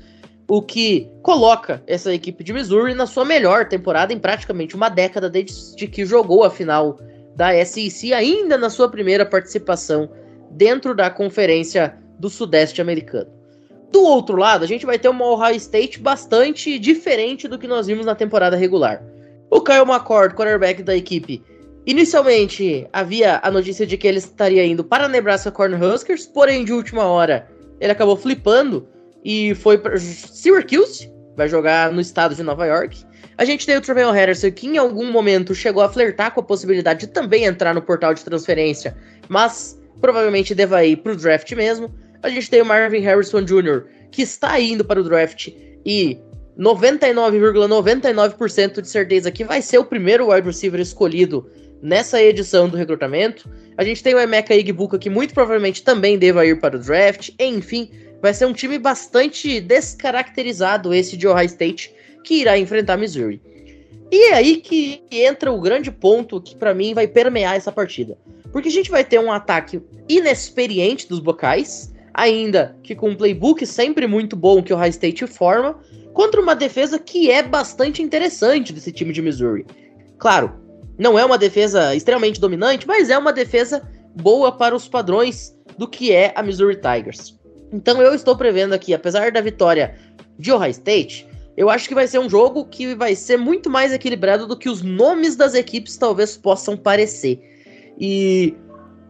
o 0.46 0.60
que 0.60 1.10
coloca 1.22 1.82
essa 1.86 2.12
equipe 2.12 2.44
de 2.44 2.52
Missouri 2.52 2.92
na 2.92 3.06
sua 3.06 3.24
melhor 3.24 3.66
temporada 3.66 4.12
em 4.12 4.18
praticamente 4.18 4.76
uma 4.76 4.90
década 4.90 5.30
desde 5.30 5.86
que 5.86 6.04
jogou 6.04 6.44
a 6.44 6.50
final 6.50 6.98
da 7.34 7.52
SEC, 7.64 8.12
ainda 8.12 8.58
na 8.58 8.68
sua 8.68 8.86
primeira 8.90 9.24
participação 9.24 10.10
dentro 10.50 10.94
da 10.94 11.08
Conferência 11.08 11.96
do 12.18 12.28
Sudeste 12.28 12.82
Americano. 12.82 13.30
Do 13.90 14.02
outro 14.02 14.36
lado, 14.36 14.62
a 14.62 14.68
gente 14.68 14.84
vai 14.84 14.98
ter 14.98 15.08
uma 15.08 15.24
Ohio 15.24 15.56
State 15.56 16.00
bastante 16.00 16.78
diferente 16.78 17.48
do 17.48 17.58
que 17.58 17.66
nós 17.66 17.86
vimos 17.86 18.04
na 18.04 18.14
temporada 18.14 18.56
regular. 18.58 19.02
O 19.50 19.62
Kyle 19.62 19.88
McCord, 19.88 20.34
quarterback 20.34 20.82
da 20.82 20.94
equipe, 20.94 21.42
inicialmente 21.86 22.86
havia 22.92 23.40
a 23.42 23.50
notícia 23.50 23.86
de 23.86 23.96
que 23.96 24.06
ele 24.06 24.18
estaria 24.18 24.64
indo 24.64 24.84
para 24.84 25.08
Nebraska 25.08 25.50
Cornhuskers, 25.50 26.26
porém 26.26 26.64
de 26.64 26.72
última 26.72 27.04
hora 27.04 27.48
ele 27.80 27.92
acabou 27.92 28.16
flipando 28.16 28.88
e 29.24 29.54
foi 29.56 29.76
para 29.76 29.98
Syracuse, 29.98 31.12
vai 31.36 31.48
jogar 31.48 31.92
no 31.92 32.00
estado 32.00 32.34
de 32.34 32.42
Nova 32.42 32.66
York. 32.66 33.04
A 33.36 33.44
gente 33.44 33.66
tem 33.66 33.76
o 33.76 33.80
Trevor 33.80 34.16
Henderson, 34.16 34.52
que 34.52 34.66
em 34.66 34.78
algum 34.78 35.10
momento 35.10 35.54
chegou 35.54 35.82
a 35.82 35.88
flertar 35.88 36.32
com 36.32 36.40
a 36.40 36.44
possibilidade 36.44 37.00
de 37.00 37.06
também 37.08 37.44
entrar 37.44 37.74
no 37.74 37.82
portal 37.82 38.14
de 38.14 38.24
transferência, 38.24 38.96
mas 39.28 39.80
provavelmente 40.00 40.54
deva 40.54 40.84
ir 40.84 40.98
para 40.98 41.12
o 41.12 41.16
draft 41.16 41.50
mesmo. 41.52 41.92
A 42.22 42.28
gente 42.28 42.48
tem 42.48 42.62
o 42.62 42.64
Marvin 42.64 43.00
Harrison 43.00 43.42
Jr., 43.42 43.84
que 44.10 44.22
está 44.22 44.60
indo 44.60 44.84
para 44.84 45.00
o 45.00 45.04
draft 45.04 45.48
e 45.84 46.20
99,99% 46.58 47.54
,99 47.68 48.80
de 48.82 48.88
certeza 48.88 49.30
que 49.30 49.44
vai 49.44 49.62
ser 49.62 49.78
o 49.78 49.84
primeiro 49.84 50.30
wide 50.30 50.46
receiver 50.46 50.80
escolhido 50.80 51.50
nessa 51.82 52.22
edição 52.22 52.68
do 52.68 52.76
recrutamento. 52.76 53.50
A 53.76 53.82
gente 53.82 54.02
tem 54.02 54.14
o 54.14 54.20
Emeka 54.20 54.54
Igbuka, 54.54 54.98
que 54.98 55.10
muito 55.10 55.34
provavelmente 55.34 55.82
também 55.82 56.16
deva 56.16 56.46
ir 56.46 56.60
para 56.60 56.76
o 56.76 56.78
draft. 56.78 57.30
Enfim, 57.38 57.90
vai 58.22 58.32
ser 58.32 58.46
um 58.46 58.52
time 58.52 58.78
bastante 58.78 59.60
descaracterizado 59.60 60.94
esse 60.94 61.16
de 61.16 61.26
Ohio 61.26 61.46
State 61.46 61.92
que 62.22 62.40
irá 62.40 62.56
enfrentar 62.56 62.96
Missouri. 62.96 63.42
E 64.10 64.28
é 64.28 64.34
aí 64.34 64.56
que 64.58 65.02
entra 65.10 65.50
o 65.50 65.60
grande 65.60 65.90
ponto 65.90 66.40
que 66.40 66.54
para 66.54 66.74
mim 66.74 66.94
vai 66.94 67.08
permear 67.08 67.56
essa 67.56 67.72
partida. 67.72 68.16
Porque 68.52 68.68
a 68.68 68.72
gente 68.72 68.90
vai 68.90 69.02
ter 69.02 69.18
um 69.18 69.32
ataque 69.32 69.80
inexperiente 70.08 71.08
dos 71.08 71.18
Buckeyes, 71.18 71.92
ainda 72.12 72.76
que 72.82 72.94
com 72.94 73.08
um 73.08 73.16
playbook 73.16 73.66
sempre 73.66 74.06
muito 74.06 74.36
bom 74.36 74.62
que 74.62 74.72
o 74.72 74.76
Ohio 74.76 74.90
State 74.90 75.26
forma, 75.26 75.78
contra 76.12 76.40
uma 76.40 76.54
defesa 76.54 76.98
que 76.98 77.30
é 77.30 77.42
bastante 77.42 78.02
interessante 78.02 78.72
desse 78.72 78.92
time 78.92 79.14
de 79.14 79.22
Missouri. 79.22 79.64
Claro, 80.18 80.52
não 80.98 81.18
é 81.18 81.24
uma 81.24 81.38
defesa 81.38 81.94
extremamente 81.94 82.40
dominante, 82.40 82.86
mas 82.86 83.10
é 83.10 83.18
uma 83.18 83.32
defesa 83.32 83.82
boa 84.14 84.52
para 84.52 84.74
os 84.74 84.88
padrões 84.88 85.56
do 85.78 85.88
que 85.88 86.12
é 86.12 86.32
a 86.34 86.42
Missouri 86.42 86.76
Tigers. 86.76 87.38
Então 87.72 88.02
eu 88.02 88.14
estou 88.14 88.36
prevendo 88.36 88.74
aqui, 88.74 88.92
apesar 88.92 89.32
da 89.32 89.40
vitória 89.40 89.96
de 90.38 90.52
Ohio 90.52 90.70
State, 90.70 91.26
eu 91.56 91.70
acho 91.70 91.88
que 91.88 91.94
vai 91.94 92.06
ser 92.06 92.18
um 92.18 92.28
jogo 92.28 92.66
que 92.66 92.94
vai 92.94 93.14
ser 93.14 93.36
muito 93.36 93.68
mais 93.68 93.92
equilibrado 93.92 94.46
do 94.46 94.56
que 94.56 94.68
os 94.68 94.82
nomes 94.82 95.36
das 95.36 95.54
equipes 95.54 95.96
talvez 95.96 96.36
possam 96.36 96.76
parecer. 96.76 97.40
E 97.98 98.54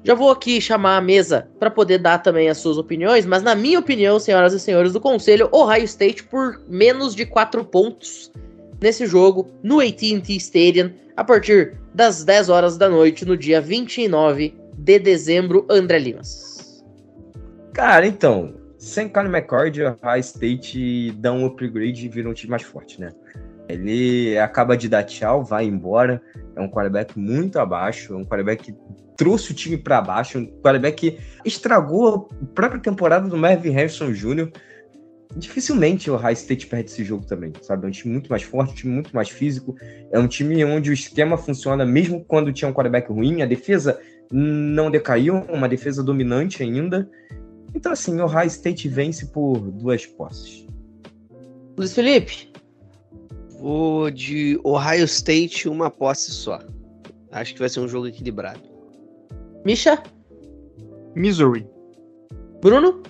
já 0.05 0.15
vou 0.15 0.31
aqui 0.31 0.61
chamar 0.61 0.97
a 0.97 1.01
mesa 1.01 1.49
para 1.59 1.71
poder 1.71 1.99
dar 1.99 2.19
também 2.19 2.49
as 2.49 2.59
suas 2.59 2.79
opiniões, 2.79 3.25
mas 3.25 3.43
na 3.43 3.55
minha 3.55 3.79
opinião, 3.79 4.19
senhoras 4.19 4.53
e 4.53 4.61
senhores 4.61 4.93
do 4.93 5.01
conselho, 5.01 5.49
Ohio 5.53 5.85
State 5.85 6.25
por 6.25 6.61
menos 6.69 7.15
de 7.15 7.25
4 7.25 7.65
pontos 7.65 8.31
nesse 8.83 9.07
jogo 9.07 9.49
no 9.63 9.81
AT&T 9.81 10.37
Stadium 10.37 10.91
a 11.17 11.23
partir 11.23 11.79
das 11.95 12.25
10 12.25 12.49
horas 12.49 12.77
da 12.77 12.89
noite 12.89 13.25
no 13.25 13.37
dia 13.37 13.61
29 13.61 14.55
de 14.77 14.99
dezembro, 14.99 15.67
André 15.71 15.99
Limas. 15.99 16.85
Cara, 17.73 18.07
então, 18.07 18.55
sem 18.79 19.09
Colin 19.09 19.29
McCord, 19.29 19.83
o 19.83 19.97
High 20.03 20.21
State 20.21 21.13
dá 21.19 21.33
um 21.33 21.47
upgrade 21.47 22.05
e 22.05 22.09
vira 22.09 22.29
um 22.29 22.35
time 22.35 22.51
mais 22.51 22.63
forte, 22.63 23.01
né? 23.01 23.11
Ele 23.69 24.37
acaba 24.39 24.77
de 24.77 24.89
dar 24.89 25.05
tchau, 25.05 25.45
vai 25.45 25.65
embora. 25.65 26.21
É 26.57 26.61
um 26.61 26.69
quarterback 26.69 27.19
muito 27.19 27.59
abaixo, 27.59 28.13
é 28.13 28.17
um 28.17 28.25
quarterback 28.25 28.65
que 28.65 28.79
trouxe 29.17 29.53
o 29.53 29.55
time 29.55 29.77
para 29.77 30.01
baixo, 30.01 30.39
um 30.39 30.47
quarterback 30.47 30.97
que 30.97 31.19
estragou 31.45 32.29
a 32.43 32.47
própria 32.55 32.81
temporada 32.81 33.29
do 33.29 33.39
Mervyn 33.39 33.73
Harrison 33.73 34.13
Jr. 34.13 34.51
Dificilmente 35.37 36.11
o 36.11 36.17
High 36.17 36.35
State 36.35 36.67
perde 36.67 36.91
esse 36.91 37.05
jogo 37.05 37.25
também, 37.25 37.53
sabe? 37.63 37.87
É 37.87 37.89
um 37.89 37.91
time 37.91 38.13
muito 38.13 38.29
mais 38.29 38.43
forte, 38.43 38.73
um 38.73 38.77
time 38.77 38.93
muito 38.95 39.15
mais 39.15 39.31
físico. 39.31 39.75
É 40.11 40.19
um 40.19 40.29
time 40.29 40.63
onde 40.65 40.91
o 40.91 40.93
esquema 40.93 41.39
funciona 41.39 41.87
mesmo 41.87 42.25
quando 42.25 42.53
tinha 42.53 42.69
um 42.69 42.73
quarterback 42.73 43.11
ruim. 43.11 43.41
A 43.41 43.47
defesa 43.47 43.99
não 44.31 44.91
decaiu, 44.91 45.37
uma 45.49 45.69
defesa 45.69 46.03
dominante 46.03 46.63
ainda. 46.63 47.09
Então, 47.75 47.93
assim, 47.93 48.21
o 48.21 48.25
Ohio 48.25 48.47
State 48.47 48.89
vence 48.89 49.27
por 49.27 49.59
duas 49.59 50.05
posses. 50.05 50.67
Luiz 51.79 51.95
Felipe? 51.95 52.53
Vou 53.59 54.11
de 54.11 54.61
Ohio 54.63 55.05
State 55.05 55.69
uma 55.69 55.91
posse 55.91 56.31
só. 56.31 56.61
Acho 57.31 57.55
que 57.55 57.61
vai 57.61 57.69
ser 57.69 57.81
um 57.81 57.89
jogo 57.89 58.07
equilibrado. 58.07 58.61
Misha? 59.65 60.03
Missouri. 61.15 61.67
Bruno? 62.61 63.03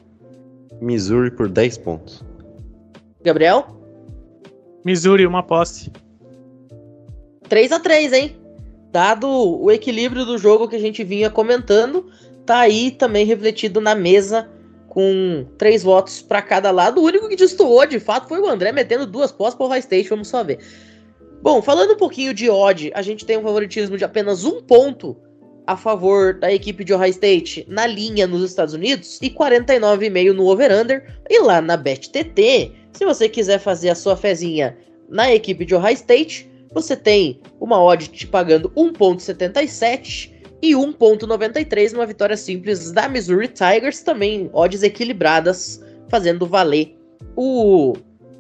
Missouri 0.82 1.30
por 1.30 1.48
10 1.48 1.78
pontos. 1.78 2.24
Gabriel? 3.22 3.66
Missouri, 4.84 5.24
uma 5.24 5.42
posse. 5.42 5.92
3 7.48 7.70
a 7.70 7.78
3 7.78 8.12
hein? 8.12 8.36
Dado 8.90 9.28
o 9.28 9.70
equilíbrio 9.70 10.26
do 10.26 10.36
jogo 10.36 10.68
que 10.68 10.76
a 10.76 10.80
gente 10.80 11.04
vinha 11.04 11.30
comentando, 11.30 12.10
tá 12.44 12.58
aí 12.58 12.90
também 12.90 13.24
refletido 13.24 13.80
na 13.80 13.94
mesa 13.94 14.50
com 14.88 15.46
três 15.56 15.82
votos 15.82 16.20
para 16.20 16.42
cada 16.42 16.70
lado. 16.70 17.00
O 17.00 17.04
único 17.04 17.28
que 17.28 17.36
destoou, 17.36 17.86
de 17.86 18.00
fato, 18.00 18.28
foi 18.28 18.40
o 18.40 18.48
André 18.48 18.72
metendo 18.72 19.06
duas 19.06 19.30
postas 19.30 19.54
para 19.54 19.66
o 19.66 19.68
High 19.68 19.80
State, 19.80 20.08
vamos 20.10 20.28
só 20.28 20.42
ver. 20.42 20.58
Bom, 21.40 21.62
falando 21.62 21.92
um 21.92 21.96
pouquinho 21.96 22.34
de 22.34 22.50
odd, 22.50 22.90
a 22.94 23.02
gente 23.02 23.24
tem 23.24 23.38
um 23.38 23.42
favoritismo 23.42 23.96
de 23.96 24.04
apenas 24.04 24.44
um 24.44 24.60
ponto 24.60 25.16
a 25.66 25.76
favor 25.76 26.34
da 26.34 26.52
equipe 26.52 26.84
de 26.84 26.92
Ohio 26.92 27.10
State 27.10 27.64
na 27.68 27.86
linha 27.86 28.26
nos 28.26 28.42
Estados 28.42 28.74
Unidos 28.74 29.18
e 29.22 29.30
49,5 29.30 30.32
no 30.32 30.46
over-under. 30.46 31.04
E 31.28 31.40
lá 31.40 31.60
na 31.60 31.76
BetTT, 31.76 32.72
se 32.92 33.04
você 33.04 33.28
quiser 33.28 33.58
fazer 33.58 33.90
a 33.90 33.94
sua 33.94 34.16
fezinha 34.16 34.76
na 35.08 35.32
equipe 35.32 35.64
de 35.64 35.74
Ohio 35.74 35.94
State, 35.94 36.50
você 36.72 36.96
tem 36.96 37.40
uma 37.60 37.82
odd 37.82 38.08
te 38.08 38.26
pagando 38.26 38.70
1.77 38.70 40.32
e 40.62 40.72
1.93 40.72 41.92
numa 41.92 42.06
vitória 42.06 42.36
simples 42.36 42.92
da 42.92 43.08
Missouri 43.08 43.48
Tigers, 43.48 44.02
também 44.02 44.48
odds 44.52 44.82
equilibradas, 44.82 45.82
fazendo 46.08 46.46
valer 46.46 46.96
o 47.36 47.94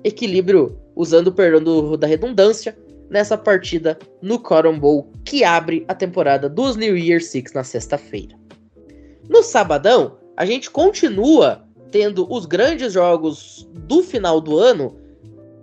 equilíbrio, 0.04 0.78
usando 0.94 1.28
o 1.28 1.32
perdão 1.32 1.62
do, 1.62 1.96
da 1.96 2.06
redundância, 2.06 2.76
nessa 3.10 3.36
partida 3.36 3.98
no 4.22 4.38
Cotton 4.38 4.78
Bowl, 4.78 5.11
que 5.24 5.44
abre 5.44 5.84
a 5.88 5.94
temporada 5.94 6.48
dos 6.48 6.76
New 6.76 6.96
Year 6.96 7.20
Six 7.20 7.52
na 7.52 7.64
sexta-feira. 7.64 8.36
No 9.28 9.42
sabadão, 9.42 10.18
a 10.36 10.44
gente 10.44 10.70
continua 10.70 11.64
tendo 11.90 12.26
os 12.32 12.46
grandes 12.46 12.92
jogos 12.92 13.68
do 13.72 14.02
final 14.02 14.40
do 14.40 14.58
ano 14.58 14.96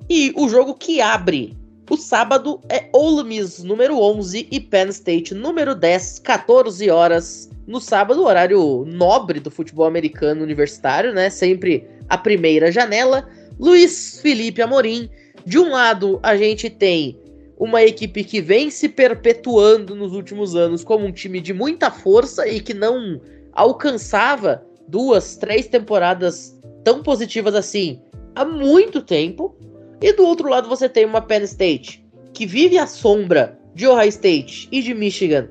e 0.10 0.34
o 0.36 0.48
jogo 0.48 0.76
que 0.76 1.02
abre 1.02 1.58
o 1.90 1.98
sábado 1.98 2.62
é 2.70 2.88
Ole 2.94 3.28
Miss 3.28 3.64
número 3.64 4.00
11 4.00 4.48
e 4.52 4.60
Penn 4.60 4.90
State 4.90 5.34
número 5.34 5.74
10, 5.74 6.20
14 6.20 6.88
horas 6.88 7.50
no 7.66 7.82
sábado, 7.82 8.24
horário 8.24 8.86
nobre 8.86 9.40
do 9.40 9.50
futebol 9.50 9.88
americano 9.88 10.44
universitário, 10.44 11.12
né? 11.16 11.32
Sempre 11.32 11.88
a 12.08 12.16
primeira 12.16 12.72
janela. 12.72 13.28
Luiz 13.60 14.20
Felipe 14.22 14.62
Amorim. 14.62 15.10
De 15.44 15.58
um 15.58 15.72
lado, 15.72 16.20
a 16.22 16.38
gente 16.38 16.70
tem 16.70 17.18
uma 17.60 17.84
equipe 17.84 18.24
que 18.24 18.40
vem 18.40 18.72
se 18.72 18.88
perpetuando 18.88 19.94
nos 19.94 20.14
últimos 20.14 20.56
anos 20.56 20.82
como 20.82 21.06
um 21.06 21.12
time 21.12 21.42
de 21.42 21.54
muita 21.54 21.92
força 21.92 22.48
e 22.48 22.62
que 22.62 22.74
não 22.74 23.20
alcançava 23.52 24.66
duas, 24.88 25.36
três 25.36 25.68
temporadas 25.68 26.58
tão 26.86 27.04
positivas 27.04 27.54
assim 27.54 28.02
há 28.34 28.46
muito 28.46 29.02
tempo. 29.02 29.54
E 30.02 30.14
do 30.14 30.26
outro 30.26 30.48
lado 30.48 30.70
você 30.70 30.88
tem 30.88 31.06
uma 31.06 31.22
Penn 31.22 31.44
State 31.44 32.08
que 32.34 32.46
vive 32.46 32.78
à 32.78 32.88
sombra 32.88 33.60
de 33.76 33.86
Ohio 33.86 34.08
State 34.08 34.70
e 34.72 34.82
de 34.82 34.94
Michigan 34.94 35.50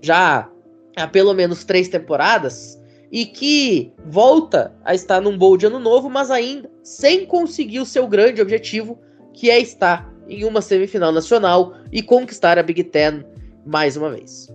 já 0.00 0.48
há 0.96 1.06
pelo 1.06 1.34
menos 1.34 1.64
três 1.64 1.88
temporadas 1.88 2.80
e 3.12 3.26
que 3.26 3.92
volta 4.06 4.74
a 4.82 4.94
estar 4.94 5.20
num 5.20 5.36
bowl 5.36 5.58
de 5.58 5.66
ano 5.66 5.78
novo, 5.78 6.08
mas 6.08 6.30
ainda 6.30 6.70
sem 6.82 7.26
conseguir 7.26 7.80
o 7.80 7.86
seu 7.86 8.08
grande 8.08 8.40
objetivo, 8.40 8.98
que 9.34 9.50
é 9.50 9.60
estar 9.60 10.13
em 10.28 10.44
uma 10.44 10.60
semifinal 10.60 11.12
nacional 11.12 11.74
e 11.92 12.02
conquistar 12.02 12.58
a 12.58 12.62
Big 12.62 12.84
Ten 12.84 13.24
mais 13.64 13.96
uma 13.96 14.10
vez. 14.10 14.48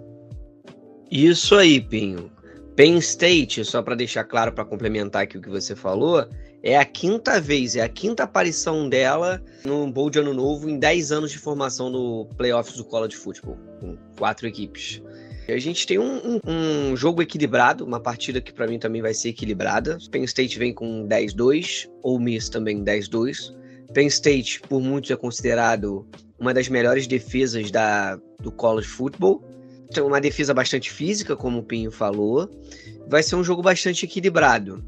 Isso 1.11 1.55
aí, 1.55 1.81
Pinho. 1.81 2.31
Penn 2.75 2.97
State, 2.99 3.65
só 3.65 3.81
para 3.81 3.95
deixar 3.95 4.23
claro 4.23 4.53
para 4.53 4.63
complementar 4.63 5.23
aqui 5.23 5.37
o 5.37 5.41
que 5.41 5.49
você 5.49 5.75
falou, 5.75 6.25
é 6.63 6.77
a 6.77 6.85
quinta 6.85 7.39
vez, 7.39 7.75
é 7.75 7.81
a 7.81 7.89
quinta 7.89 8.23
aparição 8.23 8.87
dela 8.87 9.41
no 9.65 9.91
Bowl 9.91 10.09
de 10.09 10.19
Ano 10.19 10.33
Novo 10.33 10.69
em 10.69 10.77
10 10.77 11.11
anos 11.11 11.31
de 11.31 11.37
formação 11.37 11.89
no 11.89 12.25
Playoffs 12.37 12.77
do 12.77 12.85
College 12.85 13.15
Football, 13.15 13.57
com 13.79 13.97
quatro 14.17 14.47
equipes. 14.47 15.01
A 15.47 15.57
gente 15.57 15.87
tem 15.87 15.97
um, 15.97 16.39
um, 16.45 16.91
um 16.91 16.95
jogo 16.95 17.21
equilibrado, 17.21 17.83
uma 17.83 17.99
partida 17.99 18.39
que 18.39 18.53
para 18.53 18.67
mim 18.67 18.77
também 18.77 19.01
vai 19.01 19.13
ser 19.13 19.29
equilibrada. 19.29 19.97
Penn 20.11 20.23
State 20.23 20.59
vem 20.59 20.73
com 20.73 21.07
10-2, 21.07 21.89
ou 22.03 22.19
Miss 22.19 22.49
também 22.49 22.83
10-2. 22.83 23.55
Penn 23.93 24.07
State, 24.07 24.61
por 24.61 24.81
muitos, 24.81 25.11
é 25.11 25.15
considerado 25.15 26.07
uma 26.39 26.53
das 26.53 26.69
melhores 26.69 27.07
defesas 27.07 27.71
da, 27.71 28.19
do 28.39 28.51
college 28.51 28.87
football. 28.87 29.43
Tem 29.91 30.03
uma 30.03 30.21
defesa 30.21 30.53
bastante 30.53 30.91
física, 30.91 31.35
como 31.35 31.59
o 31.59 31.63
Pinho 31.63 31.91
falou. 31.91 32.49
Vai 33.07 33.23
ser 33.23 33.35
um 33.35 33.43
jogo 33.43 33.61
bastante 33.61 34.05
equilibrado. 34.05 34.83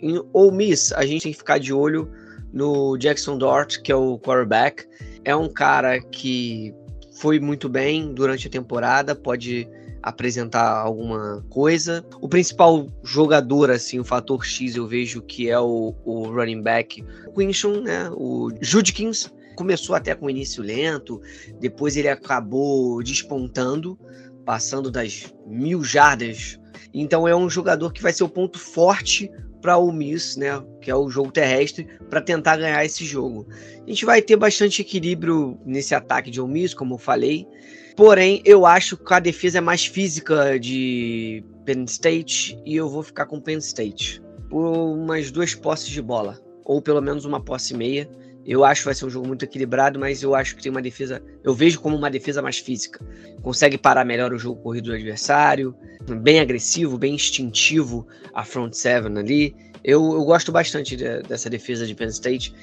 Em 0.00 0.20
Ole 0.32 0.56
Miss, 0.56 0.92
a 0.92 1.06
gente 1.06 1.22
tem 1.22 1.32
que 1.32 1.38
ficar 1.38 1.58
de 1.58 1.72
olho 1.72 2.10
no 2.52 2.96
Jackson 2.96 3.38
Dort, 3.38 3.80
que 3.80 3.92
é 3.92 3.96
o 3.96 4.18
quarterback. 4.18 4.84
É 5.24 5.36
um 5.36 5.48
cara 5.48 6.00
que 6.00 6.74
foi 7.20 7.38
muito 7.38 7.68
bem 7.68 8.12
durante 8.12 8.48
a 8.48 8.50
temporada, 8.50 9.14
pode 9.14 9.68
apresentar 10.02 10.78
alguma 10.78 11.44
coisa. 11.50 12.04
O 12.20 12.28
principal 12.28 12.86
jogador, 13.02 13.70
assim, 13.70 13.98
o 13.98 14.04
fator 14.04 14.44
X, 14.44 14.76
eu 14.76 14.86
vejo 14.86 15.22
que 15.22 15.50
é 15.50 15.58
o, 15.58 15.94
o 16.04 16.24
running 16.24 16.62
back 16.62 17.04
Quinshon, 17.34 17.82
né? 17.82 18.10
O 18.14 18.50
Judkins. 18.60 19.30
Começou 19.56 19.94
até 19.94 20.14
com 20.14 20.30
início 20.30 20.62
lento, 20.62 21.20
depois 21.60 21.94
ele 21.94 22.08
acabou 22.08 23.02
despontando, 23.02 23.98
passando 24.46 24.90
das 24.90 25.34
mil 25.46 25.84
jardas. 25.84 26.58
Então 26.94 27.28
é 27.28 27.36
um 27.36 27.50
jogador 27.50 27.92
que 27.92 28.00
vai 28.00 28.12
ser 28.12 28.24
o 28.24 28.28
ponto 28.28 28.58
forte 28.58 29.30
para 29.60 29.76
o 29.76 29.92
Miss, 29.92 30.36
né, 30.36 30.62
que 30.80 30.90
é 30.90 30.96
o 30.96 31.10
jogo 31.10 31.30
terrestre, 31.30 31.86
para 32.08 32.20
tentar 32.20 32.56
ganhar 32.56 32.84
esse 32.84 33.04
jogo. 33.04 33.46
A 33.86 33.88
gente 33.88 34.04
vai 34.04 34.22
ter 34.22 34.36
bastante 34.36 34.82
equilíbrio 34.82 35.58
nesse 35.64 35.94
ataque 35.94 36.30
de 36.30 36.40
Miss, 36.42 36.72
como 36.72 36.94
eu 36.94 36.98
falei. 36.98 37.46
Porém, 38.00 38.40
eu 38.46 38.64
acho 38.64 38.96
que 38.96 39.12
a 39.12 39.20
defesa 39.20 39.58
é 39.58 39.60
mais 39.60 39.84
física 39.84 40.58
de 40.58 41.44
Penn 41.66 41.84
State 41.84 42.58
e 42.64 42.74
eu 42.74 42.88
vou 42.88 43.02
ficar 43.02 43.26
com 43.26 43.38
Penn 43.38 43.58
State 43.58 44.22
por 44.48 44.74
umas 44.74 45.30
duas 45.30 45.54
posses 45.54 45.90
de 45.90 46.00
bola, 46.00 46.40
ou 46.64 46.80
pelo 46.80 47.02
menos 47.02 47.26
uma 47.26 47.44
posse 47.44 47.74
e 47.74 47.76
meia. 47.76 48.08
Eu 48.46 48.64
acho 48.64 48.80
que 48.80 48.84
vai 48.86 48.94
ser 48.94 49.04
um 49.04 49.10
jogo 49.10 49.28
muito 49.28 49.44
equilibrado, 49.44 50.00
mas 50.00 50.22
eu 50.22 50.34
acho 50.34 50.56
que 50.56 50.62
tem 50.62 50.72
uma 50.72 50.80
defesa. 50.80 51.22
Eu 51.44 51.52
vejo 51.52 51.78
como 51.78 51.94
uma 51.94 52.10
defesa 52.10 52.40
mais 52.40 52.56
física. 52.56 53.04
Consegue 53.42 53.76
parar 53.76 54.06
melhor 54.06 54.32
o 54.32 54.38
jogo 54.38 54.62
corrido 54.62 54.86
do 54.86 54.94
adversário, 54.94 55.76
bem 56.22 56.40
agressivo, 56.40 56.96
bem 56.96 57.16
instintivo 57.16 58.06
a 58.32 58.46
front 58.46 58.72
seven 58.72 59.18
ali. 59.18 59.54
Eu, 59.84 60.14
eu 60.14 60.24
gosto 60.24 60.50
bastante 60.50 60.96
de, 60.96 61.22
dessa 61.24 61.50
defesa 61.50 61.86
de 61.86 61.94
Penn 61.94 62.08
State 62.08 62.54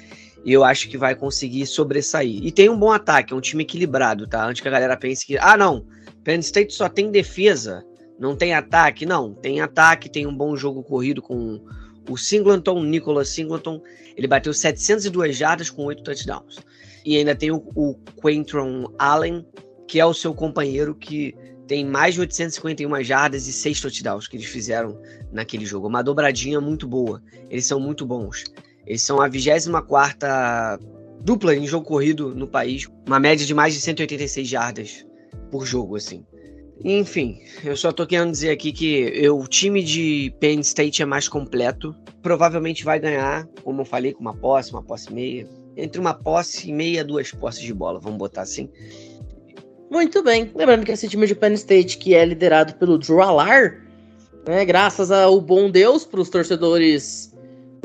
e 0.46 0.54
eu 0.54 0.64
acho 0.64 0.90
que 0.90 0.98
vai 0.98 1.16
conseguir 1.16 1.66
sobressair. 1.66 2.40
E 2.44 2.52
tem 2.52 2.70
um 2.70 2.78
bom 2.78 2.92
ataque, 2.92 3.34
é 3.34 3.36
um 3.36 3.42
time 3.42 3.64
equilibrado, 3.64 4.28
tá? 4.28 4.46
Antes 4.46 4.62
que 4.62 4.68
a 4.68 4.72
galera 4.72 4.96
pense 4.96 5.26
que, 5.26 5.38
ah, 5.38 5.58
não, 5.58 5.86
Penn 6.24 6.40
State 6.40 6.74
só 6.74 6.90
tem 6.90 7.12
defesa, 7.12 7.86
não 8.20 8.36
tem 8.36 8.54
ataque. 8.54 9.06
Não, 9.06 9.34
tem 9.34 9.62
ataque, 9.62 10.10
tem 10.10 10.26
um 10.26 10.36
bom 10.36 10.56
jogo 10.56 10.84
corrido 10.84 11.22
com 11.22 11.62
o 12.10 12.18
Singleton, 12.18 12.84
Nicholas 12.84 13.30
Singleton. 13.30 13.82
Ele 14.16 14.28
bateu 14.28 14.54
702 14.54 15.38
jardas 15.38 15.70
com 15.70 15.86
8 15.86 16.04
touchdowns. 16.04 16.60
E 17.06 17.16
ainda 17.18 17.36
tem 17.36 17.52
o, 17.52 17.64
o 17.76 17.96
Quentron 18.22 18.92
Allen, 18.98 19.46
que 19.88 20.00
é 20.00 20.06
o 20.06 20.14
seu 20.14 20.34
companheiro 20.34 20.96
que 20.96 21.36
tem 21.68 21.86
mais 21.86 22.16
de 22.16 22.22
851 22.22 23.04
jardas 23.04 23.48
e 23.48 23.54
6 23.54 23.82
touchdowns 23.82 24.28
que 24.28 24.38
eles 24.38 24.48
fizeram 24.48 25.00
naquele 25.32 25.66
jogo. 25.66 25.88
Uma 25.88 26.02
dobradinha 26.02 26.60
muito 26.60 26.88
boa. 26.88 27.22
Eles 27.50 27.66
são 27.66 27.80
muito 27.80 28.06
bons. 28.06 28.44
Eles 28.88 29.02
são 29.02 29.22
a 29.22 29.28
24 29.28 30.18
dupla 31.22 31.54
em 31.54 31.68
jogo 31.68 31.86
corrido 31.86 32.34
no 32.34 32.48
país, 32.48 32.88
uma 33.06 33.20
média 33.20 33.46
de 33.46 33.54
mais 33.54 33.74
de 33.74 33.82
186 33.82 34.48
jardas 34.48 35.06
por 35.52 35.66
jogo, 35.66 35.98
assim. 35.98 36.26
Enfim, 36.84 37.40
eu 37.66 37.76
só 37.76 37.92
tô 37.92 38.06
querendo 38.06 38.32
dizer 38.32 38.52
aqui 38.52 38.72
que 38.72 39.12
eu, 39.14 39.38
o 39.38 39.48
time 39.48 39.84
de 39.84 40.34
Penn 40.40 40.60
State 40.62 41.02
é 41.02 41.06
mais 41.06 41.28
completo. 41.28 41.94
Provavelmente 42.22 42.86
vai 42.86 43.00
ganhar, 43.00 43.48
como 43.64 43.82
eu 43.82 43.86
falei, 43.86 44.14
com 44.14 44.22
uma 44.22 44.36
posse, 44.36 44.72
uma 44.72 44.84
posse 44.84 45.10
e 45.10 45.14
meia. 45.14 45.50
Entre 45.76 46.00
uma 46.00 46.14
posse 46.14 46.70
e 46.70 46.74
meia, 46.74 47.04
duas 47.04 47.32
posses 47.32 47.62
de 47.62 47.74
bola, 47.74 48.00
vamos 48.00 48.18
botar 48.18 48.44
assim. 48.44 48.70
Muito 49.90 50.24
bem. 50.24 50.52
Lembrando 50.56 50.86
que 50.86 50.92
esse 50.92 51.10
time 51.10 51.26
de 51.26 51.36
Penn 51.36 51.54
State, 51.54 51.98
que 51.98 52.14
é 52.14 52.24
liderado 52.24 52.76
pelo 52.76 52.98
Drew 52.98 53.22
Alar, 53.22 53.84
né, 54.48 54.64
graças 54.64 55.12
ao 55.12 55.42
bom 55.42 55.70
Deus 55.70 56.06
para 56.06 56.22
os 56.22 56.30
torcedores 56.30 57.34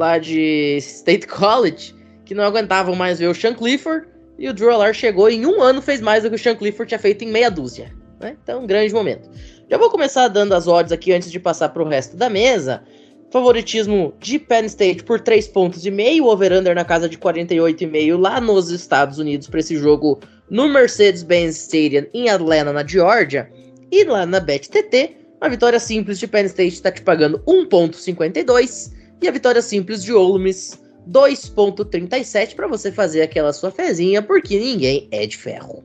lá 0.03 0.19
de 0.19 0.79
State 0.79 1.29
College, 1.29 1.95
que 2.25 2.35
não 2.35 2.43
aguentavam 2.43 2.97
mais 2.97 3.21
ver 3.21 3.29
o 3.29 3.35
Sean 3.35 3.55
Clifford, 3.55 4.09
e 4.37 4.49
o 4.49 4.53
Drew 4.53 4.73
chegou 4.93 5.31
e 5.31 5.37
em 5.37 5.47
um 5.47 5.63
ano 5.63 5.81
fez 5.81 6.01
mais 6.01 6.25
do 6.25 6.31
que 6.31 6.35
o 6.35 6.39
Sean 6.39 6.57
Clifford 6.57 6.89
tinha 6.89 6.99
feito 6.99 7.23
em 7.23 7.29
meia 7.29 7.49
dúzia. 7.49 7.93
Né? 8.19 8.37
Então, 8.43 8.65
um 8.65 8.67
grande 8.67 8.93
momento. 8.93 9.31
Já 9.71 9.79
vou 9.79 9.89
começar 9.91 10.27
dando 10.27 10.55
as 10.55 10.67
odds 10.67 10.91
aqui 10.91 11.13
antes 11.13 11.31
de 11.31 11.39
passar 11.39 11.69
para 11.69 11.83
o 11.83 11.89
resto 11.89 12.17
da 12.17 12.29
mesa. 12.29 12.83
Favoritismo 13.31 14.13
de 14.19 14.41
Penn 14.41 14.65
State 14.65 15.05
por 15.05 15.21
3 15.21 15.47
pontos 15.49 15.87
e 15.87 15.91
meio, 15.91 16.27
over-under 16.27 16.75
na 16.75 16.85
casa 16.85 17.09
de 17.09 17.17
48,5 17.17 18.19
lá 18.19 18.41
nos 18.41 18.71
Estados 18.71 19.19
Unidos 19.19 19.47
para 19.47 19.61
esse 19.61 19.77
jogo 19.77 20.19
no 20.51 20.69
Mercedes-Benz 20.69 21.57
Stadium 21.57 22.07
em 22.13 22.29
Atlanta, 22.29 22.73
na 22.73 22.85
Georgia. 22.85 23.49
E 23.91 24.05
lá 24.05 24.27
na 24.27 24.41
BetTT, 24.41 25.17
uma 25.41 25.49
vitória 25.49 25.79
simples 25.79 26.19
de 26.19 26.27
Penn 26.27 26.47
State 26.47 26.75
está 26.75 26.91
te 26.91 27.03
pagando 27.03 27.39
1,52 27.47 29.02
e 29.23 29.29
a 29.29 29.33
vitória 29.33 29.63
simples 29.63 30.03
de 30.03 30.13
Ole 30.13 30.43
Miss 30.43 30.83
2,37 31.09 32.55
para 32.55 32.67
você 32.69 32.91
fazer 32.93 33.23
aquela 33.23 33.53
sua 33.53 33.71
fezinha, 33.71 34.23
porque 34.23 34.59
ninguém 34.59 35.09
é 35.11 35.27
de 35.27 35.37
ferro. 35.37 35.83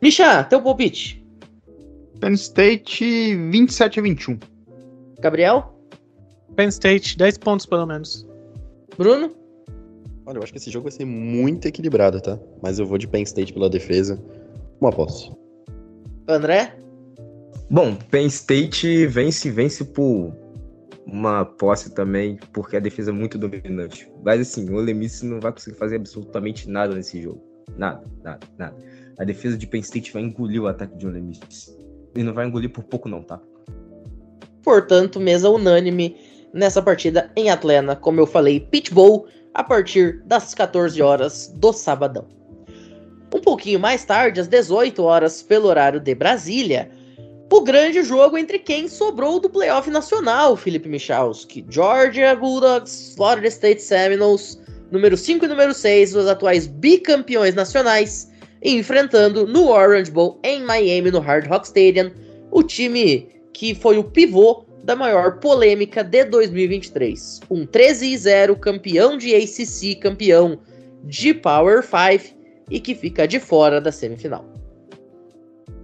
Misha, 0.00 0.44
teu 0.44 0.62
palpite. 0.62 1.24
Penn 2.20 2.34
State 2.34 3.34
27 3.50 4.00
a 4.00 4.02
21. 4.02 4.38
Gabriel? 5.20 5.74
Penn 6.54 6.68
State, 6.68 7.16
10 7.16 7.38
pontos 7.38 7.66
pelo 7.66 7.86
menos. 7.86 8.26
Bruno? 8.96 9.34
Olha, 10.24 10.38
eu 10.38 10.42
acho 10.42 10.52
que 10.52 10.58
esse 10.58 10.70
jogo 10.70 10.84
vai 10.84 10.92
ser 10.92 11.04
muito 11.04 11.66
equilibrado, 11.66 12.20
tá? 12.20 12.38
Mas 12.62 12.78
eu 12.78 12.86
vou 12.86 12.98
de 12.98 13.06
Penn 13.06 13.22
State 13.22 13.52
pela 13.52 13.70
defesa. 13.70 14.20
Uma 14.80 14.90
posse. 14.90 15.30
André? 16.28 16.76
Bom, 17.70 17.94
Penn 18.10 18.26
State 18.26 19.06
vence 19.06 19.50
vence 19.50 19.84
por 19.84 20.32
uma 21.06 21.44
posse 21.44 21.94
também, 21.94 22.38
porque 22.52 22.76
a 22.76 22.80
defesa 22.80 23.10
é 23.10 23.14
muito 23.14 23.38
dominante. 23.38 24.10
Mas 24.24 24.40
assim, 24.40 24.68
o 24.68 24.76
Ole 24.76 24.92
Miss 24.92 25.22
não 25.22 25.40
vai 25.40 25.52
conseguir 25.52 25.76
fazer 25.76 25.96
absolutamente 25.96 26.68
nada 26.68 26.94
nesse 26.94 27.22
jogo. 27.22 27.42
Nada, 27.76 28.02
nada, 28.22 28.46
nada. 28.58 28.76
a 29.18 29.24
defesa 29.24 29.56
de 29.56 29.66
Penn 29.66 29.80
State 29.80 30.12
vai 30.12 30.22
engolir 30.22 30.62
o 30.62 30.66
ataque 30.66 30.96
de 30.96 31.06
Ole 31.06 31.20
Miss. 31.20 31.76
E 32.14 32.22
não 32.22 32.34
vai 32.34 32.46
engolir 32.46 32.70
por 32.70 32.84
pouco 32.84 33.08
não, 33.08 33.22
tá? 33.22 33.40
Portanto, 34.62 35.20
mesa 35.20 35.48
unânime 35.48 36.16
nessa 36.52 36.82
partida 36.82 37.30
em 37.36 37.50
Atlanta, 37.50 37.94
como 37.94 38.20
eu 38.20 38.26
falei, 38.26 38.58
Pitbull 38.58 39.26
a 39.54 39.62
partir 39.62 40.22
das 40.24 40.54
14 40.54 41.00
horas 41.00 41.52
do 41.56 41.72
sabadão. 41.72 42.26
Um 43.34 43.40
pouquinho 43.40 43.78
mais 43.78 44.04
tarde, 44.04 44.40
às 44.40 44.48
18 44.48 45.02
horas 45.02 45.42
pelo 45.42 45.68
horário 45.68 46.00
de 46.00 46.14
Brasília, 46.14 46.90
o 47.50 47.60
grande 47.60 48.02
jogo 48.02 48.36
entre 48.36 48.58
quem 48.58 48.88
sobrou 48.88 49.38
do 49.38 49.48
playoff 49.48 49.88
nacional, 49.90 50.56
Felipe 50.56 50.88
Michalski. 50.88 51.64
Georgia 51.68 52.34
Bulldogs, 52.34 53.14
Florida 53.16 53.46
State 53.46 53.82
Seminoles, 53.82 54.60
número 54.90 55.16
5 55.16 55.44
e 55.44 55.48
número 55.48 55.72
6, 55.72 56.16
os 56.16 56.26
atuais 56.26 56.66
bicampeões 56.66 57.54
nacionais, 57.54 58.30
enfrentando 58.62 59.46
no 59.46 59.68
Orange 59.68 60.10
Bowl 60.10 60.40
em 60.42 60.62
Miami, 60.62 61.10
no 61.10 61.20
Hard 61.20 61.46
Rock 61.46 61.66
Stadium, 61.66 62.10
o 62.50 62.62
time 62.62 63.28
que 63.52 63.74
foi 63.74 63.96
o 63.96 64.04
pivô 64.04 64.64
da 64.82 64.96
maior 64.96 65.38
polêmica 65.38 66.02
de 66.02 66.24
2023. 66.24 67.40
Um 67.50 67.64
13 67.64 68.06
e 68.06 68.18
0 68.18 68.56
campeão 68.56 69.16
de 69.16 69.34
ACC, 69.34 69.96
campeão 69.96 70.58
de 71.04 71.32
Power 71.32 71.82
5 71.82 72.36
e 72.70 72.80
que 72.80 72.94
fica 72.94 73.26
de 73.26 73.38
fora 73.38 73.80
da 73.80 73.92
semifinal. 73.92 74.55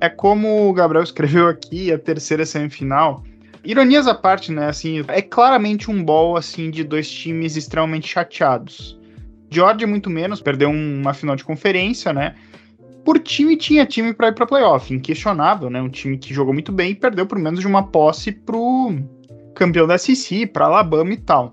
É 0.03 0.09
como 0.09 0.69
o 0.69 0.73
Gabriel 0.73 1.05
escreveu 1.05 1.47
aqui, 1.47 1.93
a 1.93 1.97
terceira 1.97 2.45
semifinal. 2.45 3.23
Ironias 3.62 4.09
à 4.09 4.15
parte, 4.17 4.51
né? 4.51 4.67
Assim, 4.67 5.05
é 5.07 5.23
claramente 5.23 5.93
um 5.93 6.03
ball 6.03 6.37
assim 6.37 6.73
de 6.73 6.83
dois 6.83 7.09
times 7.09 7.55
extremamente 7.55 8.09
chateados. 8.09 8.99
Georgia 9.49 9.87
muito 9.87 10.11
menos, 10.11 10.41
perdeu 10.41 10.71
uma 10.71 11.15
final 11.15 11.37
de 11.37 11.45
conferência, 11.45 12.12
né? 12.12 12.35
Por 13.05 13.21
time 13.21 13.57
tinha 13.57 13.87
time 13.87 14.12
para 14.12 14.27
ir 14.27 14.35
para 14.35 14.45
playoff, 14.45 14.93
inquestionável, 14.93 15.71
né? 15.71 15.81
Um 15.81 15.88
time 15.88 16.19
que 16.19 16.35
jogou 16.35 16.53
muito 16.53 16.73
bem 16.73 16.91
e 16.91 16.95
perdeu 16.97 17.25
por 17.25 17.38
menos 17.38 17.61
de 17.61 17.69
uma 17.69 17.87
posse 17.87 18.33
pro 18.33 18.99
campeão 19.55 19.87
da 19.87 19.97
SEC, 19.97 20.49
para 20.53 20.65
Alabama 20.65 21.12
e 21.12 21.19
tal. 21.19 21.53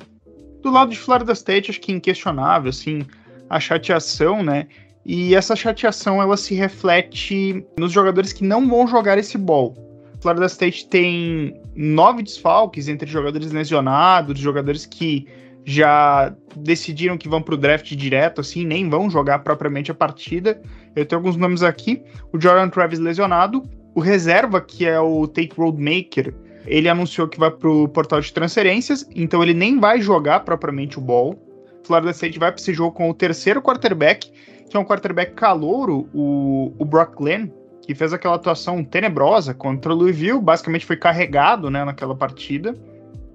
Do 0.63 0.71
lado 0.71 0.89
de 0.89 0.97
Florida 0.97 1.33
State, 1.33 1.69
acho 1.69 1.79
que 1.79 1.91
inquestionável, 1.91 2.71
assim, 2.71 3.05
a 3.47 3.59
chateação, 3.59 4.41
né? 4.41 4.65
E 5.11 5.33
essa 5.33 5.55
chateação 5.55 6.21
ela 6.21 6.37
se 6.37 6.53
reflete 6.53 7.65
nos 7.79 7.91
jogadores 7.91 8.31
que 8.31 8.43
não 8.43 8.69
vão 8.69 8.87
jogar 8.87 9.17
esse 9.17 9.39
ball. 9.39 9.75
Florida 10.21 10.45
State 10.45 10.87
tem 10.87 11.59
nove 11.75 12.21
desfalques 12.21 12.87
entre 12.87 13.09
jogadores 13.09 13.51
lesionados, 13.51 14.37
jogadores 14.37 14.85
que 14.85 15.25
já 15.65 16.31
decidiram 16.57 17.17
que 17.17 17.27
vão 17.27 17.41
para 17.41 17.55
o 17.55 17.57
draft 17.57 17.91
direto, 17.95 18.39
assim, 18.39 18.63
nem 18.63 18.87
vão 18.87 19.09
jogar 19.09 19.39
propriamente 19.39 19.89
a 19.89 19.95
partida. 19.95 20.61
Eu 20.95 21.03
tenho 21.03 21.17
alguns 21.17 21.35
nomes 21.35 21.63
aqui: 21.63 22.03
o 22.31 22.39
Jordan 22.39 22.69
Travis 22.69 22.99
lesionado, 22.99 23.63
o 23.95 23.99
reserva, 23.99 24.61
que 24.61 24.85
é 24.85 24.99
o 24.99 25.25
Tate 25.25 25.53
Roadmaker, 25.57 26.35
ele 26.67 26.87
anunciou 26.87 27.27
que 27.27 27.39
vai 27.39 27.49
para 27.49 27.67
o 27.67 27.87
portal 27.87 28.21
de 28.21 28.31
transferências, 28.31 29.09
então 29.15 29.41
ele 29.41 29.55
nem 29.55 29.79
vai 29.79 30.01
jogar 30.01 30.41
propriamente 30.41 30.99
o 30.99 31.01
ball. 31.01 31.35
Florida 31.83 32.11
State 32.11 32.37
vai 32.37 32.51
para 32.51 32.61
esse 32.61 32.75
jogo 32.75 32.91
com 32.91 33.09
o 33.09 33.13
terceiro 33.15 33.59
quarterback 33.59 34.31
que 34.69 34.77
é 34.77 34.79
um 34.79 34.85
quarterback 34.85 35.33
calouro, 35.33 36.07
o, 36.13 36.73
o 36.77 36.85
Brock 36.85 37.15
Glenn, 37.17 37.49
que 37.81 37.95
fez 37.95 38.13
aquela 38.13 38.35
atuação 38.35 38.83
tenebrosa 38.83 39.53
contra 39.53 39.91
o 39.91 39.95
Louisville, 39.95 40.39
basicamente 40.39 40.85
foi 40.85 40.95
carregado 40.95 41.71
né, 41.71 41.83
naquela 41.83 42.15
partida. 42.15 42.77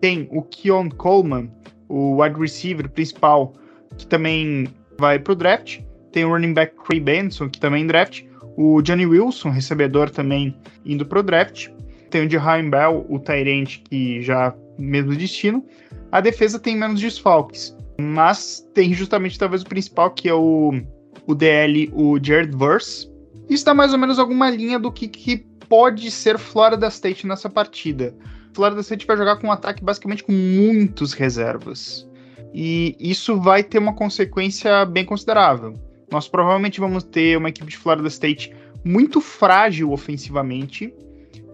Tem 0.01 0.29
o 0.31 0.43
Keon 0.43 0.89
Coleman, 0.91 1.51
o 1.89 2.23
wide 2.23 2.39
receiver 2.39 2.89
principal, 2.89 3.53
que 3.99 4.07
também 4.07 4.69
vai 4.97 5.19
para 5.19 5.33
o 5.33 5.37
draft. 5.37 5.81
Tem 6.13 6.25
o 6.25 6.29
running 6.29 6.55
back 6.55 6.77
Cray 6.87 7.01
Benson, 7.01 7.49
que 7.49 7.59
também 7.59 7.85
draft. 7.85 8.23
O 8.57 8.81
Johnny 8.81 9.05
Wilson, 9.05 9.51
recebedor 9.51 10.09
também, 10.11 10.57
indo 10.87 11.05
para 11.05 11.19
o 11.19 11.23
draft. 11.23 11.69
Tem 12.11 12.25
o 12.25 12.31
Jaheim 12.31 12.71
Bell, 12.71 13.05
o 13.09 13.19
Tyrant, 13.19 13.81
que 13.91 14.23
já 14.23 14.55
mesmo 14.79 15.17
destino. 15.17 15.65
A 16.13 16.21
defesa 16.21 16.61
tem 16.61 16.77
menos 16.77 17.01
desfalques, 17.01 17.77
mas 17.99 18.65
tem 18.73 18.95
justamente 18.95 19.37
talvez 19.37 19.63
o 19.63 19.67
principal, 19.67 20.13
que 20.13 20.29
é 20.29 20.35
o 20.35 20.81
o 21.27 21.35
DL, 21.35 21.91
o 21.93 22.19
Jared 22.23 22.57
Verse. 22.57 23.09
Isso 23.49 23.65
dá 23.65 23.75
mais 23.75 23.93
ou 23.93 23.99
menos 23.99 24.19
alguma 24.19 24.51
linha 24.51 24.79
do 24.79 24.91
que, 24.91 25.09
que 25.09 25.39
pode 25.69 26.11
ser 26.11 26.39
Florida 26.39 26.89
State 26.89 27.27
nessa 27.27 27.49
partida. 27.49 28.15
Florida 28.55 28.81
State 28.81 29.07
vai 29.07 29.17
jogar 29.17 29.37
com 29.37 29.49
um 29.49 29.53
ataque 29.53 29.83
basicamente 29.83 30.23
com 30.23 30.33
muitos 30.33 31.13
reservas. 31.13 32.07
E 32.53 32.97
isso 33.01 33.41
vai 33.41 33.63
ter 33.63 33.79
uma 33.79 33.95
consequência 33.95 34.85
bem 34.85 35.05
considerável. 35.05 35.75
Nós 36.11 36.29
provavelmente 36.29 36.79
vamos 36.79 37.03
ter 37.03 37.37
uma 37.37 37.49
equipe 37.49 37.71
de 37.71 37.77
Florida 37.77 38.07
State 38.07 38.55
muito 38.85 39.21
frágil 39.21 39.91
ofensivamente, 39.91 40.95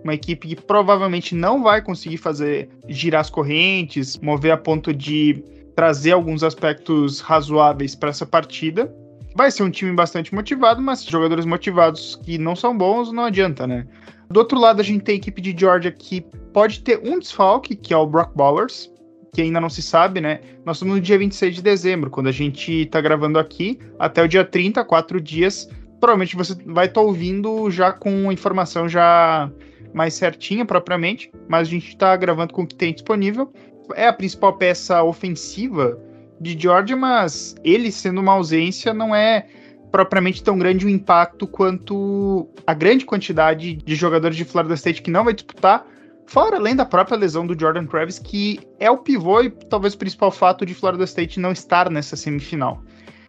uma 0.05 0.15
equipe 0.15 0.49
que 0.49 0.57
provavelmente 0.57 1.35
não 1.35 1.63
vai 1.63 1.81
conseguir 1.81 2.19
fazer 2.19 2.69
girar 2.89 3.23
as 3.23 3.31
correntes, 3.31 4.19
mover 4.19 4.53
a 4.53 4.57
ponto 4.57 4.93
de 4.93 5.43
trazer 5.75 6.13
alguns 6.13 6.43
aspectos 6.43 7.21
razoáveis 7.21 7.95
para 7.95 8.11
essa 8.11 8.27
partida. 8.27 8.95
Vai 9.35 9.51
ser 9.51 9.63
um 9.63 9.71
time 9.71 9.93
bastante 9.93 10.35
motivado, 10.35 10.83
mas 10.83 11.05
jogadores 11.05 11.45
motivados 11.45 12.17
que 12.25 12.37
não 12.37 12.57
são 12.57 12.77
bons 12.77 13.13
não 13.13 13.25
adianta, 13.25 13.67
né? 13.67 13.87
Do 14.29 14.39
outro 14.39 14.59
lado, 14.59 14.81
a 14.81 14.85
gente 14.85 15.03
tem 15.03 15.15
a 15.15 15.19
equipe 15.19 15.41
de 15.41 15.55
Georgia 15.59 15.91
que 15.91 16.21
pode 16.53 16.81
ter 16.81 17.01
um 17.03 17.19
desfalque, 17.19 17.75
que 17.75 17.93
é 17.93 17.97
o 17.97 18.07
Brock 18.07 18.33
Bowers, 18.35 18.91
que 19.33 19.43
ainda 19.43 19.61
não 19.61 19.69
se 19.69 19.83
sabe, 19.83 20.21
né? 20.21 20.41
Nós 20.65 20.77
estamos 20.77 20.97
no 20.97 21.01
dia 21.01 21.19
26 21.19 21.57
de 21.57 21.63
dezembro, 21.63 22.11
quando 22.11 22.29
a 22.29 22.33
gente 22.33 22.87
tá 22.87 23.01
gravando 23.01 23.39
aqui, 23.39 23.79
até 23.99 24.23
o 24.23 24.29
dia 24.29 24.45
30, 24.45 24.85
quatro 24.85 25.21
dias. 25.21 25.69
Provavelmente 26.01 26.37
você 26.37 26.55
vai 26.67 26.87
estar 26.87 27.01
tá 27.01 27.07
ouvindo 27.07 27.71
já 27.71 27.93
com 27.93 28.33
informação 28.33 28.89
já 28.89 29.51
mais 29.93 30.15
certinha 30.15 30.65
propriamente, 30.65 31.31
mas 31.49 31.69
a 31.69 31.71
gente 31.71 31.89
está 31.89 32.17
gravando 32.17 32.53
com 32.53 32.63
o 32.63 32.67
que 32.67 32.75
tem 32.75 32.93
disponível. 32.93 33.53
É 33.95 34.07
a 34.07 34.13
principal 34.13 34.57
peça 34.57 35.03
ofensiva 35.03 35.99
de 36.41 36.59
Georgia, 36.59 36.97
mas 36.97 37.55
ele 37.63 37.93
sendo 37.93 38.21
uma 38.21 38.33
ausência 38.33 38.95
não 38.95 39.15
é 39.15 39.47
propriamente 39.91 40.43
tão 40.43 40.57
grande 40.57 40.87
o 40.87 40.89
impacto 40.89 41.47
quanto 41.47 42.49
a 42.67 42.73
grande 42.73 43.05
quantidade 43.05 43.75
de 43.75 43.95
jogadores 43.95 44.37
de 44.37 44.45
Florida 44.45 44.75
State 44.75 45.03
que 45.03 45.11
não 45.11 45.25
vai 45.25 45.35
disputar, 45.35 45.85
fora 46.27 46.57
além 46.57 46.77
da 46.77 46.85
própria 46.85 47.19
lesão 47.19 47.47
do 47.47 47.59
Jordan 47.59 47.87
Travis, 47.87 48.19
que 48.19 48.61
é 48.79 48.91
o 48.91 48.99
pivô 48.99 49.43
e 49.43 49.51
talvez 49.51 49.95
o 49.95 49.99
principal 49.99 50.31
fato 50.31 50.65
de 50.65 50.75
Florida 50.75 51.05
State 51.05 51.41
não 51.41 51.53
estar 51.53 51.91
nessa 51.91 52.17
semifinal. 52.17 52.83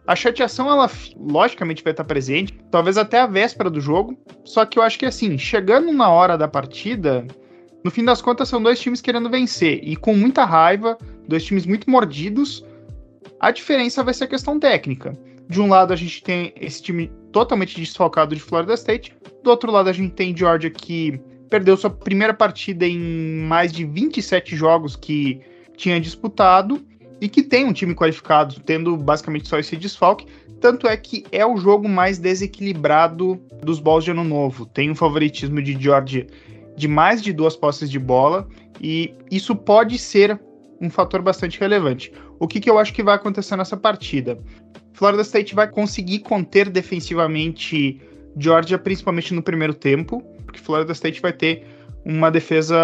A 0.06 0.16
chateação, 0.16 0.68
ela 0.68 0.90
logicamente 1.16 1.82
vai 1.82 1.92
estar 1.92 2.04
presente, 2.04 2.58
talvez 2.70 2.96
até 2.96 3.20
a 3.20 3.26
véspera 3.26 3.70
do 3.70 3.80
jogo, 3.80 4.18
só 4.44 4.64
que 4.64 4.78
eu 4.78 4.82
acho 4.82 4.98
que 4.98 5.06
assim, 5.06 5.38
chegando 5.38 5.92
na 5.92 6.08
hora 6.08 6.36
da 6.36 6.48
partida, 6.48 7.24
no 7.84 7.90
fim 7.90 8.04
das 8.04 8.22
contas 8.22 8.48
são 8.48 8.62
dois 8.62 8.80
times 8.80 9.00
querendo 9.00 9.30
vencer 9.30 9.80
e 9.82 9.94
com 9.96 10.14
muita 10.14 10.44
raiva, 10.44 10.96
dois 11.28 11.44
times 11.44 11.66
muito 11.66 11.88
mordidos, 11.88 12.64
a 13.42 13.50
diferença 13.50 14.04
vai 14.04 14.14
ser 14.14 14.24
a 14.24 14.28
questão 14.28 14.58
técnica. 14.60 15.18
De 15.48 15.60
um 15.60 15.68
lado, 15.68 15.92
a 15.92 15.96
gente 15.96 16.22
tem 16.22 16.54
esse 16.60 16.80
time 16.80 17.10
totalmente 17.32 17.78
desfalcado 17.78 18.36
de 18.36 18.40
Florida 18.40 18.74
State. 18.74 19.12
Do 19.42 19.50
outro 19.50 19.72
lado, 19.72 19.90
a 19.90 19.92
gente 19.92 20.14
tem 20.14 20.34
Georgia 20.34 20.70
que 20.70 21.20
perdeu 21.50 21.76
sua 21.76 21.90
primeira 21.90 22.32
partida 22.32 22.86
em 22.86 22.98
mais 22.98 23.72
de 23.72 23.84
27 23.84 24.54
jogos 24.54 24.94
que 24.94 25.40
tinha 25.76 26.00
disputado 26.00 26.80
e 27.20 27.28
que 27.28 27.42
tem 27.42 27.64
um 27.64 27.72
time 27.72 27.96
qualificado, 27.96 28.60
tendo 28.60 28.96
basicamente 28.96 29.48
só 29.48 29.58
esse 29.58 29.76
desfalque. 29.76 30.26
Tanto 30.60 30.86
é 30.86 30.96
que 30.96 31.24
é 31.32 31.44
o 31.44 31.56
jogo 31.56 31.88
mais 31.88 32.18
desequilibrado 32.18 33.40
dos 33.60 33.80
balls 33.80 34.04
de 34.04 34.12
ano 34.12 34.22
novo. 34.22 34.66
Tem 34.66 34.88
um 34.88 34.94
favoritismo 34.94 35.60
de 35.60 35.72
Georgia 35.72 36.28
de 36.76 36.86
mais 36.86 37.20
de 37.20 37.32
duas 37.32 37.56
posses 37.56 37.90
de 37.90 37.98
bola 37.98 38.48
e 38.80 39.12
isso 39.32 39.56
pode 39.56 39.98
ser 39.98 40.40
um 40.80 40.88
fator 40.88 41.22
bastante 41.22 41.58
relevante. 41.58 42.12
O 42.42 42.48
que, 42.48 42.58
que 42.58 42.68
eu 42.68 42.76
acho 42.76 42.92
que 42.92 43.04
vai 43.04 43.14
acontecer 43.14 43.54
nessa 43.54 43.76
partida? 43.76 44.36
Florida 44.94 45.22
State 45.22 45.54
vai 45.54 45.68
conseguir 45.68 46.18
conter 46.18 46.68
defensivamente 46.68 48.00
Georgia, 48.36 48.76
principalmente 48.76 49.32
no 49.32 49.40
primeiro 49.40 49.72
tempo, 49.72 50.20
porque 50.44 50.58
Florida 50.58 50.90
State 50.90 51.22
vai 51.22 51.32
ter 51.32 51.64
uma 52.04 52.32
defesa, 52.32 52.76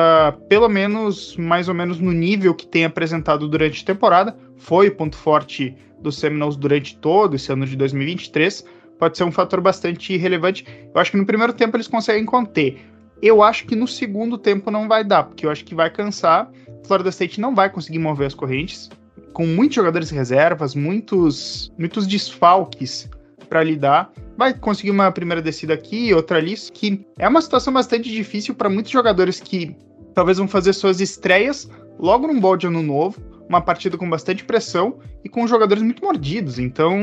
pelo 0.49 0.69
menos, 0.69 1.37
mais 1.37 1.69
ou 1.69 1.75
menos 1.75 1.99
no 1.99 2.13
nível 2.13 2.55
que 2.55 2.69
tem 2.69 2.85
apresentado 2.85 3.49
durante 3.49 3.83
a 3.83 3.87
temporada. 3.87 4.39
Foi 4.57 4.87
o 4.87 4.95
ponto 4.95 5.17
forte 5.17 5.75
dos 6.01 6.21
Seminoles 6.21 6.55
durante 6.55 6.97
todo 6.97 7.35
esse 7.35 7.51
ano 7.51 7.67
de 7.67 7.75
2023. 7.75 8.65
Pode 8.97 9.19
ser 9.19 9.25
um 9.25 9.33
fator 9.33 9.61
bastante 9.61 10.17
relevante. 10.17 10.65
Eu 10.95 11.01
acho 11.01 11.11
que 11.11 11.17
no 11.17 11.27
primeiro 11.27 11.53
tempo 11.53 11.77
eles 11.77 11.89
conseguem 11.89 12.25
conter. 12.25 12.81
Eu 13.21 13.43
acho 13.43 13.67
que 13.67 13.75
no 13.75 13.89
segundo 13.89 14.39
tempo 14.39 14.71
não 14.71 14.87
vai 14.87 15.03
dar, 15.03 15.25
porque 15.25 15.45
eu 15.45 15.51
acho 15.51 15.65
que 15.65 15.75
vai 15.75 15.91
cansar. 15.91 16.49
Florida 16.87 17.09
State 17.09 17.41
não 17.41 17.57
vai 17.57 17.69
conseguir 17.69 17.99
mover 17.99 18.29
as 18.29 18.35
correntes, 18.35 18.89
com 19.33 19.47
muitos 19.47 19.77
jogadores 19.77 20.11
reservas, 20.11 20.75
muitos, 20.75 21.73
muitos 21.79 22.07
desfalques 22.07 23.09
para 23.49 23.63
lidar. 23.63 24.13
Vai 24.37 24.55
conseguir 24.55 24.91
uma 24.91 25.11
primeira 25.11 25.43
descida 25.43 25.75
aqui, 25.75 26.13
outra 26.15 26.39
ali, 26.39 26.55
que 26.73 27.05
é 27.19 27.29
uma 27.29 27.41
situação 27.41 27.73
bastante 27.73 28.11
difícil 28.11 28.55
para 28.55 28.69
muitos 28.69 28.93
jogadores 28.93 29.41
que 29.41 29.77
talvez 30.15 30.39
vão 30.39 30.49
fazer 30.49 30.73
suas 30.73 31.01
estreias 31.01 31.69
logo 31.99 32.27
num 32.27 32.41
bode 32.41 32.67
ano 32.67 32.83
novo, 32.83 33.21
uma 33.49 33.61
partida 33.61 33.97
com 33.97 34.09
bastante 34.09 34.45
pressão 34.45 34.99
e 35.25 35.29
com 35.29 35.47
jogadores 35.47 35.83
muito 35.83 36.05
mordidos. 36.05 36.59
Então, 36.59 36.97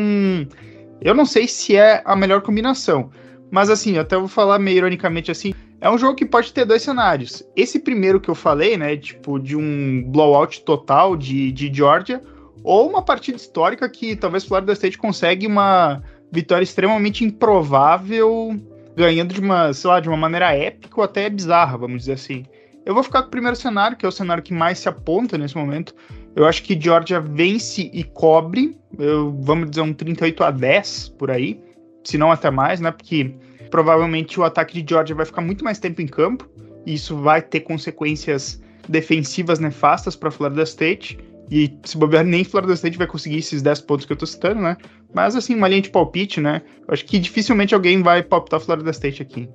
eu 1.02 1.14
não 1.14 1.26
sei 1.26 1.48
se 1.48 1.76
é 1.76 2.02
a 2.06 2.16
melhor 2.16 2.42
combinação. 2.42 3.10
Mas 3.52 3.70
assim, 3.70 3.98
até 3.98 4.18
vou 4.18 4.28
falar 4.28 4.60
meio 4.60 4.78
ironicamente 4.78 5.32
assim, 5.32 5.54
é 5.86 5.90
um 5.92 6.00
jogo 6.00 6.16
que 6.16 6.26
pode 6.26 6.52
ter 6.52 6.66
dois 6.66 6.82
cenários. 6.82 7.44
Esse 7.56 7.78
primeiro 7.78 8.20
que 8.20 8.28
eu 8.28 8.34
falei, 8.34 8.76
né, 8.76 8.98
tipo, 8.98 9.38
de 9.38 9.56
um 9.56 10.04
blowout 10.08 10.64
total 10.64 11.16
de, 11.16 11.52
de 11.52 11.72
Georgia, 11.72 12.24
ou 12.64 12.90
uma 12.90 13.04
partida 13.04 13.38
histórica 13.38 13.88
que 13.88 14.16
talvez 14.16 14.44
Florida 14.44 14.74
State 14.74 14.98
consegue 14.98 15.46
uma 15.46 16.02
vitória 16.32 16.64
extremamente 16.64 17.24
improvável, 17.24 18.60
ganhando 18.96 19.32
de 19.32 19.40
uma, 19.40 19.72
sei 19.74 19.88
lá, 19.88 20.00
de 20.00 20.10
uma 20.10 20.18
maneira 20.18 20.56
épica 20.56 20.96
ou 20.98 21.04
até 21.04 21.30
bizarra, 21.30 21.78
vamos 21.78 22.00
dizer 22.00 22.14
assim. 22.14 22.46
Eu 22.84 22.96
vou 22.96 23.04
ficar 23.04 23.22
com 23.22 23.28
o 23.28 23.32
primeiro 23.32 23.56
cenário, 23.56 23.96
que 23.96 24.08
é 24.08 24.10
o 24.10 24.12
cenário 24.12 24.42
que 24.42 24.56
mais 24.56 24.80
se 24.80 24.90
aponta 24.90 25.38
nesse 25.38 25.56
momento. 25.56 25.94
Eu 26.36 26.48
acho 26.48 26.64
que 26.64 26.80
Georgia 26.82 27.20
vence 27.20 27.92
e 27.94 28.04
cobre, 28.04 28.76
eu, 28.98 29.32
vamos 29.40 29.70
dizer 29.70 29.82
um 29.82 29.94
38 29.94 30.44
a 30.46 30.50
10 30.50 31.10
por 31.10 31.30
aí, 31.30 31.62
se 32.04 32.18
não 32.18 32.32
até 32.32 32.50
mais, 32.50 32.80
né? 32.80 32.90
Porque 32.90 33.36
provavelmente 33.76 34.40
o 34.40 34.44
ataque 34.46 34.82
de 34.82 34.90
Georgia 34.90 35.14
vai 35.14 35.26
ficar 35.26 35.42
muito 35.42 35.62
mais 35.62 35.78
tempo 35.78 36.02
em 36.02 36.08
campo, 36.08 36.50
e 36.86 36.94
isso 36.94 37.18
vai 37.18 37.42
ter 37.42 37.60
consequências 37.60 38.62
defensivas 38.88 39.60
nefastas 39.60 40.16
para 40.16 40.32
Florida 40.32 40.64
State. 40.64 41.20
E 41.52 41.78
se 41.84 41.98
bobear, 41.98 42.24
nem 42.24 42.46
Florida 42.46 42.74
State 42.74 42.98
vai 42.98 43.06
conseguir 43.06 43.40
esses 43.40 43.62
10 43.62 43.82
pontos 43.82 44.06
que 44.06 44.14
eu 44.14 44.18
tô 44.18 44.26
citando, 44.26 44.62
né? 44.62 44.78
Mas 45.14 45.36
assim, 45.36 45.54
uma 45.56 45.68
linha 45.68 45.82
de 45.82 45.90
palpite, 45.90 46.40
né? 46.40 46.62
Eu 46.88 46.94
acho 46.94 47.04
que 47.04 47.20
dificilmente 47.20 47.76
alguém 47.76 48.02
vai 48.02 48.24
palpitar 48.24 48.62
Florida 48.62 48.92
State 48.92 49.22
aqui. 49.22 49.50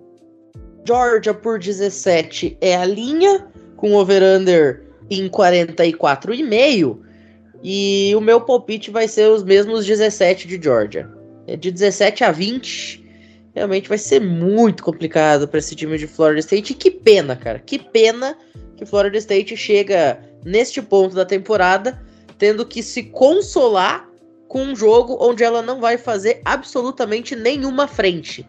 Georgia 0.87 1.33
por 1.33 1.59
17 1.59 2.59
é 2.61 2.76
a 2.76 2.85
linha, 2.85 3.46
com 3.76 3.94
over-under 3.94 4.83
em 5.09 5.30
44,5. 5.30 6.98
E 7.62 8.12
o 8.14 8.20
meu 8.20 8.42
palpite 8.42 8.90
vai 8.90 9.09
ser 9.09 9.30
os 9.30 9.42
mesmos 9.42 9.87
17 9.87 10.46
de 10.46 10.62
Georgia. 10.62 11.09
É 11.46 11.56
de 11.56 11.70
17 11.70 12.22
a 12.22 12.30
20. 12.30 12.99
Realmente 13.54 13.88
vai 13.88 13.98
ser 13.98 14.20
muito 14.20 14.82
complicado 14.82 15.48
para 15.48 15.58
esse 15.58 15.74
time 15.74 15.98
de 15.98 16.06
Florida 16.06 16.40
State. 16.40 16.72
E 16.72 16.76
que 16.76 16.90
pena, 16.90 17.34
cara. 17.34 17.58
Que 17.58 17.78
pena 17.78 18.36
que 18.76 18.86
Florida 18.86 19.18
State 19.18 19.56
chega 19.56 20.20
neste 20.44 20.80
ponto 20.80 21.14
da 21.14 21.24
temporada 21.24 22.00
tendo 22.38 22.64
que 22.64 22.82
se 22.82 23.02
consolar 23.02 24.08
com 24.48 24.62
um 24.62 24.74
jogo 24.74 25.16
onde 25.20 25.44
ela 25.44 25.62
não 25.62 25.78
vai 25.78 25.98
fazer 25.98 26.40
absolutamente 26.44 27.36
nenhuma 27.36 27.86
frente. 27.86 28.48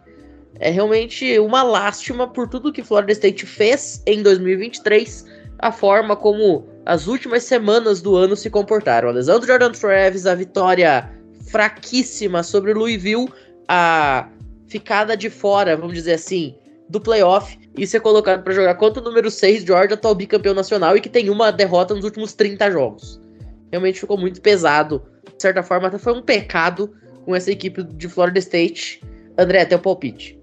É 0.58 0.70
realmente 0.70 1.38
uma 1.38 1.62
lástima 1.62 2.26
por 2.26 2.48
tudo 2.48 2.72
que 2.72 2.82
Florida 2.82 3.12
State 3.12 3.44
fez 3.44 4.02
em 4.06 4.22
2023, 4.22 5.26
a 5.58 5.70
forma 5.70 6.16
como 6.16 6.66
as 6.86 7.06
últimas 7.06 7.44
semanas 7.44 8.00
do 8.00 8.16
ano 8.16 8.34
se 8.34 8.48
comportaram. 8.48 9.10
A 9.10 9.12
lesão 9.12 9.38
do 9.38 9.46
Jordan 9.46 9.72
Travis, 9.72 10.26
a 10.26 10.34
vitória 10.34 11.10
fraquíssima 11.50 12.42
sobre 12.42 12.72
Louisville, 12.72 13.28
a 13.68 14.28
ficada 14.72 15.14
de 15.14 15.28
fora, 15.28 15.76
vamos 15.76 15.92
dizer 15.92 16.14
assim, 16.14 16.54
do 16.88 16.98
playoff 16.98 17.58
e 17.76 17.86
ser 17.86 18.00
colocado 18.00 18.42
para 18.42 18.54
jogar 18.54 18.74
contra 18.76 19.02
o 19.02 19.04
número 19.04 19.30
6, 19.30 19.64
Georgia, 19.64 19.94
atual 19.94 20.14
bicampeão 20.14 20.54
nacional 20.54 20.96
e 20.96 21.00
que 21.00 21.10
tem 21.10 21.28
uma 21.28 21.52
derrota 21.52 21.94
nos 21.94 22.04
últimos 22.04 22.32
30 22.32 22.70
jogos. 22.70 23.20
Realmente 23.70 24.00
ficou 24.00 24.18
muito 24.18 24.40
pesado. 24.40 25.02
De 25.36 25.42
certa 25.42 25.62
forma, 25.62 25.88
até 25.88 25.98
foi 25.98 26.14
um 26.14 26.22
pecado 26.22 26.90
com 27.24 27.36
essa 27.36 27.50
equipe 27.50 27.82
de 27.82 28.08
Florida 28.08 28.38
State. 28.38 29.02
André, 29.36 29.64
teu 29.64 29.78
palpite. 29.78 30.38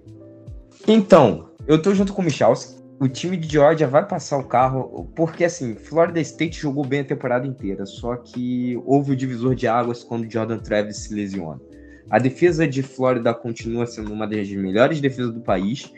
Então, 0.87 1.49
eu 1.67 1.81
tô 1.81 1.93
junto 1.93 2.13
com 2.13 2.21
o 2.21 2.25
Michalski. 2.25 2.79
O 2.99 3.07
time 3.07 3.37
de 3.37 3.47
Georgia 3.47 3.87
vai 3.87 4.05
passar 4.05 4.37
o 4.37 4.43
carro, 4.43 5.09
porque 5.15 5.45
assim, 5.45 5.75
Florida 5.75 6.19
State 6.19 6.59
jogou 6.59 6.85
bem 6.85 6.99
a 6.99 7.05
temporada 7.05 7.47
inteira, 7.47 7.85
só 7.85 8.15
que 8.15 8.79
houve 8.85 9.13
o 9.13 9.15
divisor 9.15 9.55
de 9.55 9.67
águas 9.67 10.03
quando 10.03 10.29
Jordan 10.29 10.57
Travis 10.57 10.97
se 10.97 11.13
lesiona. 11.13 11.61
A 12.09 12.17
defesa 12.17 12.67
de 12.67 12.81
Flórida 12.81 13.33
continua 13.33 13.85
sendo 13.85 14.11
uma 14.11 14.25
das 14.25 14.49
melhores 14.49 14.99
defesas 14.99 15.33
do 15.33 15.41
país, 15.41 15.91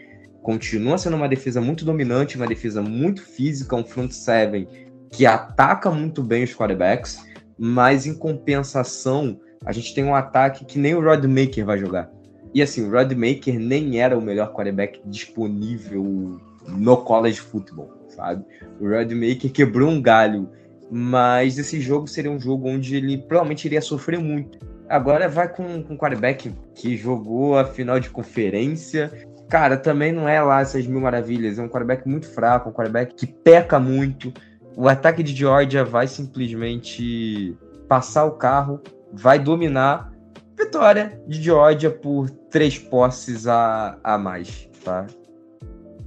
continua 0.44 0.98
sendo 0.98 1.16
uma 1.16 1.30
defesa 1.30 1.62
muito 1.62 1.86
dominante, 1.86 2.36
uma 2.36 2.48
defesa 2.48 2.82
muito 2.82 3.22
física, 3.22 3.76
um 3.76 3.84
front 3.84 4.12
seven 4.12 4.68
que 5.12 5.26
ataca 5.26 5.92
muito 5.92 6.24
bem 6.24 6.44
os 6.44 6.54
quarterbacks, 6.54 7.20
mas 7.58 8.06
em 8.06 8.14
compensação, 8.14 9.40
a 9.66 9.72
gente 9.72 9.94
tem 9.94 10.04
um 10.04 10.16
ataque 10.16 10.66
que 10.66 10.80
nem 10.80 10.96
o 10.96 11.02
Rod 11.02 11.24
Maker 11.26 11.66
vai 11.66 11.78
jogar. 11.78 12.10
E 12.54 12.62
assim, 12.62 12.88
o 12.88 12.92
Rod 12.92 13.12
Maker 13.14 13.60
nem 13.60 14.00
era 14.00 14.18
o 14.18 14.22
melhor 14.22 14.54
quarterback 14.54 15.02
disponível 15.06 16.40
no 16.68 16.98
college 16.98 17.40
football, 17.40 17.90
sabe? 18.10 18.44
O 18.80 18.90
Rod 18.90 19.12
Maker 19.12 19.52
quebrou 19.52 19.90
um 19.90 20.02
galho, 20.02 20.50
mas 20.90 21.58
esse 21.58 21.80
jogo 21.80 22.08
seria 22.08 22.32
um 22.32 22.40
jogo 22.40 22.68
onde 22.68 22.96
ele 22.96 23.18
provavelmente 23.18 23.66
iria 23.66 23.82
sofrer 23.82 24.20
muito. 24.20 24.60
Agora 24.92 25.30
vai 25.30 25.48
com, 25.48 25.82
com 25.84 25.94
um 25.94 25.98
quarterback 25.98 26.54
que 26.76 26.98
jogou 26.98 27.58
a 27.58 27.64
final 27.64 27.98
de 27.98 28.10
conferência. 28.10 29.10
Cara, 29.50 29.78
também 29.78 30.12
não 30.12 30.28
é 30.28 30.42
lá 30.42 30.60
essas 30.60 30.86
mil 30.86 31.00
maravilhas. 31.00 31.58
É 31.58 31.62
um 31.62 31.70
quarterback 31.70 32.06
muito 32.06 32.28
fraco, 32.28 32.70
um 32.70 32.74
quarterback 32.74 33.16
que 33.16 33.26
peca 33.26 33.80
muito. 33.80 34.34
O 34.76 34.90
ataque 34.90 35.24
de 35.24 35.34
Georgia 35.34 35.86
vai 35.86 36.08
simplesmente 36.08 37.58
passar 37.88 38.26
o 38.26 38.32
carro, 38.32 38.82
vai 39.14 39.40
dominar. 39.40 40.12
Vitória 40.58 41.22
de 41.26 41.42
Georgia 41.42 41.90
por 41.90 42.30
três 42.30 42.78
posses 42.78 43.48
a, 43.48 43.98
a 44.04 44.18
mais, 44.18 44.70
tá? 44.84 45.08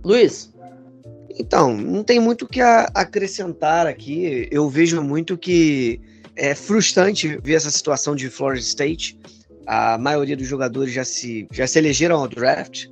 Luiz. 0.04 0.54
Então, 1.38 1.74
não 1.74 2.04
tem 2.04 2.20
muito 2.20 2.42
o 2.44 2.48
que 2.48 2.60
acrescentar 2.60 3.86
aqui. 3.86 4.46
Eu 4.52 4.68
vejo 4.68 5.02
muito 5.02 5.38
que 5.38 6.02
é 6.36 6.54
frustrante 6.54 7.38
ver 7.42 7.54
essa 7.54 7.70
situação 7.70 8.14
de 8.14 8.28
Florida 8.28 8.64
State. 8.64 9.18
A 9.66 9.96
maioria 9.98 10.36
dos 10.36 10.46
jogadores 10.46 10.92
já 10.92 11.04
se, 11.04 11.46
já 11.52 11.66
se 11.66 11.78
elegeram 11.78 12.16
ao 12.16 12.28
draft. 12.28 12.86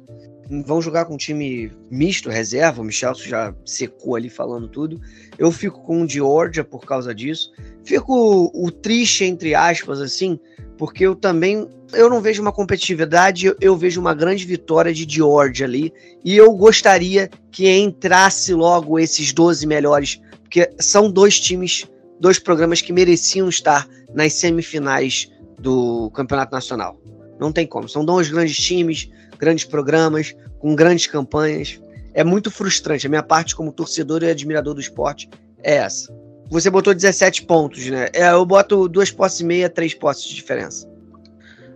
Vão 0.67 0.83
jogar 0.83 1.07
com 1.07 1.15
um 1.15 1.19
time 1.19 1.73
misto, 1.91 2.29
reserva. 2.29 2.83
O 2.83 2.85
Michel 2.85 3.15
já 3.15 3.55
secou 3.65 4.17
ali 4.17 4.29
falando 4.29 4.69
tudo. 4.69 5.01
Eu 5.39 5.51
fico 5.51 5.81
com 5.83 6.03
o 6.03 6.09
Georgia 6.09 6.65
por 6.65 6.85
causa 6.85 7.15
disso. 7.15 7.53
Fico 7.85 8.51
o 8.55 8.71
triste, 8.71 9.25
entre 9.25 9.55
aspas, 9.55 10.01
assim, 10.01 10.39
porque 10.77 11.07
eu 11.07 11.15
também 11.15 11.69
eu 11.93 12.09
não 12.09 12.21
vejo 12.21 12.41
uma 12.41 12.53
competitividade, 12.53 13.53
eu, 13.61 13.77
vejo 13.77 14.01
uma 14.01 14.15
grande 14.15 14.45
vitória 14.45 14.93
de 14.93 15.07
Georgia 15.09 15.67
ali, 15.67 15.93
e 16.25 16.37
eu 16.37 16.53
gostaria 16.53 17.31
que 17.51 17.69
entrasse 17.69 18.55
logo 18.55 18.99
esses 18.99 19.33
12 19.33 19.67
melhores, 19.67 20.21
porque 20.43 20.71
são 20.79 21.11
dois 21.11 21.39
times, 21.39 21.87
dois 22.23 22.39
programas 22.39 22.81
que 22.81 22.93
mereciam 22.93 23.49
estar 23.49 23.89
nas 24.15 24.35
semifinais 24.35 25.29
do 25.59 26.09
Campeonato 26.13 26.53
Nacional. 26.53 26.97
Não 27.41 27.51
tem 27.51 27.67
como, 27.67 27.89
são 27.89 28.05
dois 28.05 28.31
grandes 28.31 28.57
times, 28.57 29.11
grandes 29.37 29.65
programas, 29.65 30.33
com 30.61 30.73
grandes 30.77 31.09
campanhas. 31.09 31.83
É 32.15 32.23
muito 32.23 32.49
frustrante. 32.49 33.09
A 33.09 33.11
minha 33.11 33.25
parte 33.25 33.57
como 33.57 33.73
torcedor 33.73 34.23
e 34.23 34.31
admirador 34.31 34.73
do 34.75 34.81
esporte 34.81 35.29
é 35.65 35.75
essa. 35.75 36.15
Você 36.49 36.71
botou 36.71 36.95
17 36.95 37.43
pontos, 37.45 37.85
né? 37.89 38.09
É, 38.13 38.31
eu 38.31 38.47
boto 38.47 38.89
duas 38.89 39.11
posses 39.11 39.41
e 39.41 39.45
meia, 39.45 39.69
três 39.69 39.93
posses 39.93 40.23
de 40.23 40.37
diferença. 40.37 40.89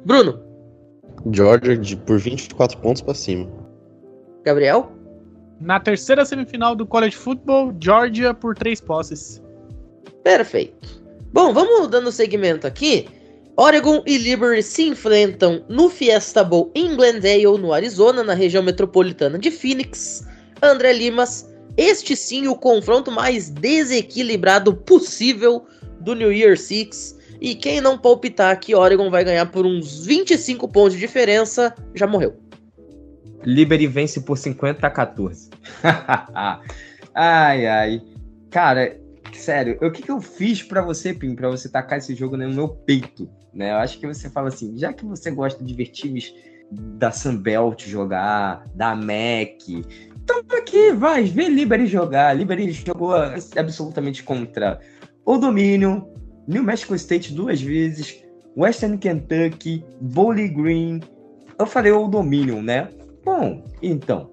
Bruno. 0.05 0.41
Georgia 1.33 1.77
de, 1.77 1.97
por 1.97 2.21
24 2.21 2.79
pontos 2.79 3.03
para 3.03 3.15
cima. 3.15 3.51
Gabriel. 4.45 4.93
Na 5.61 5.81
terceira 5.81 6.25
semifinal 6.25 6.77
do 6.77 6.87
College 6.87 7.17
Football, 7.17 7.75
Georgia 7.81 8.33
por 8.33 8.55
três 8.55 8.81
posses. 8.81 9.43
Perfeito. 10.27 11.01
Bom, 11.33 11.53
vamos 11.53 11.87
dando 11.87 12.11
segmento 12.11 12.67
aqui. 12.67 13.07
Oregon 13.57 14.03
e 14.05 14.19
Liberty 14.19 14.61
se 14.61 14.83
enfrentam 14.83 15.65
no 15.69 15.89
Fiesta 15.89 16.43
Bowl 16.43 16.73
em 16.75 16.97
Glendale, 16.97 17.45
no 17.45 17.73
Arizona, 17.73 18.25
na 18.25 18.35
região 18.35 18.61
metropolitana 18.61 19.39
de 19.39 19.53
Phoenix. 19.53 20.27
André 20.61 20.95
Limas, 20.95 21.49
este 21.77 22.17
sim 22.17 22.49
o 22.49 22.57
confronto 22.57 23.13
mais 23.13 23.51
desequilibrado 23.51 24.75
possível 24.75 25.65
do 26.01 26.13
New 26.13 26.33
Year 26.33 26.59
Six. 26.59 27.17
E 27.41 27.55
quem 27.55 27.81
não 27.81 27.97
palpitar 27.97 28.59
que 28.59 28.75
Oregon 28.75 29.09
vai 29.11 29.23
ganhar 29.23 29.47
por 29.47 29.65
uns 29.65 30.05
25 30.05 30.67
pontos 30.67 30.95
de 30.95 30.99
diferença, 30.99 31.73
já 31.95 32.09
morreu. 32.09 32.35
Liberty 33.45 33.87
vence 33.87 34.21
por 34.23 34.37
50 34.37 34.85
a 34.85 34.91
14. 34.91 35.51
ai, 37.15 37.67
ai. 37.69 38.03
Cara, 38.51 39.06
sério, 39.33 39.79
o 39.83 39.91
que, 39.91 40.03
que 40.03 40.11
eu 40.11 40.21
fiz 40.21 40.63
para 40.63 40.83
você, 40.83 41.13
Pim, 41.13 41.35
para 41.35 41.49
você 41.49 41.69
tacar 41.69 41.99
esse 41.99 42.15
jogo 42.15 42.37
no 42.37 42.49
meu 42.49 42.69
peito? 42.69 43.29
Né? 43.53 43.73
Eu 43.73 43.77
acho 43.77 43.99
que 43.99 44.07
você 44.07 44.29
fala 44.29 44.49
assim, 44.49 44.77
já 44.77 44.93
que 44.93 45.05
você 45.05 45.31
gosta 45.31 45.65
de 45.65 45.75
ver 45.75 45.87
times 45.87 46.35
da 46.71 47.11
Sunbelt 47.11 47.87
jogar, 47.87 48.67
da 48.75 48.95
MEC, 48.95 49.85
então 50.27 50.43
aqui, 50.59 50.91
vai, 50.93 51.23
vê 51.23 51.49
Liberty 51.49 51.87
jogar. 51.87 52.37
Liberty 52.37 52.73
jogou 52.73 53.15
absolutamente 53.57 54.25
contra 54.25 54.81
o 55.25 55.39
Dominion, 55.39 56.03
New 56.49 56.65
Mexico 56.65 56.97
State 56.97 57.33
duas 57.33 57.63
vezes, 57.63 58.25
Western 58.57 58.99
Kentucky, 58.99 59.85
Bowling 60.01 60.53
Green. 60.53 61.01
Eu 61.57 61.65
falei 61.65 61.93
o 61.93 62.09
Dominion, 62.09 62.61
né? 62.61 62.89
Bom, 63.25 63.65
então, 63.81 64.31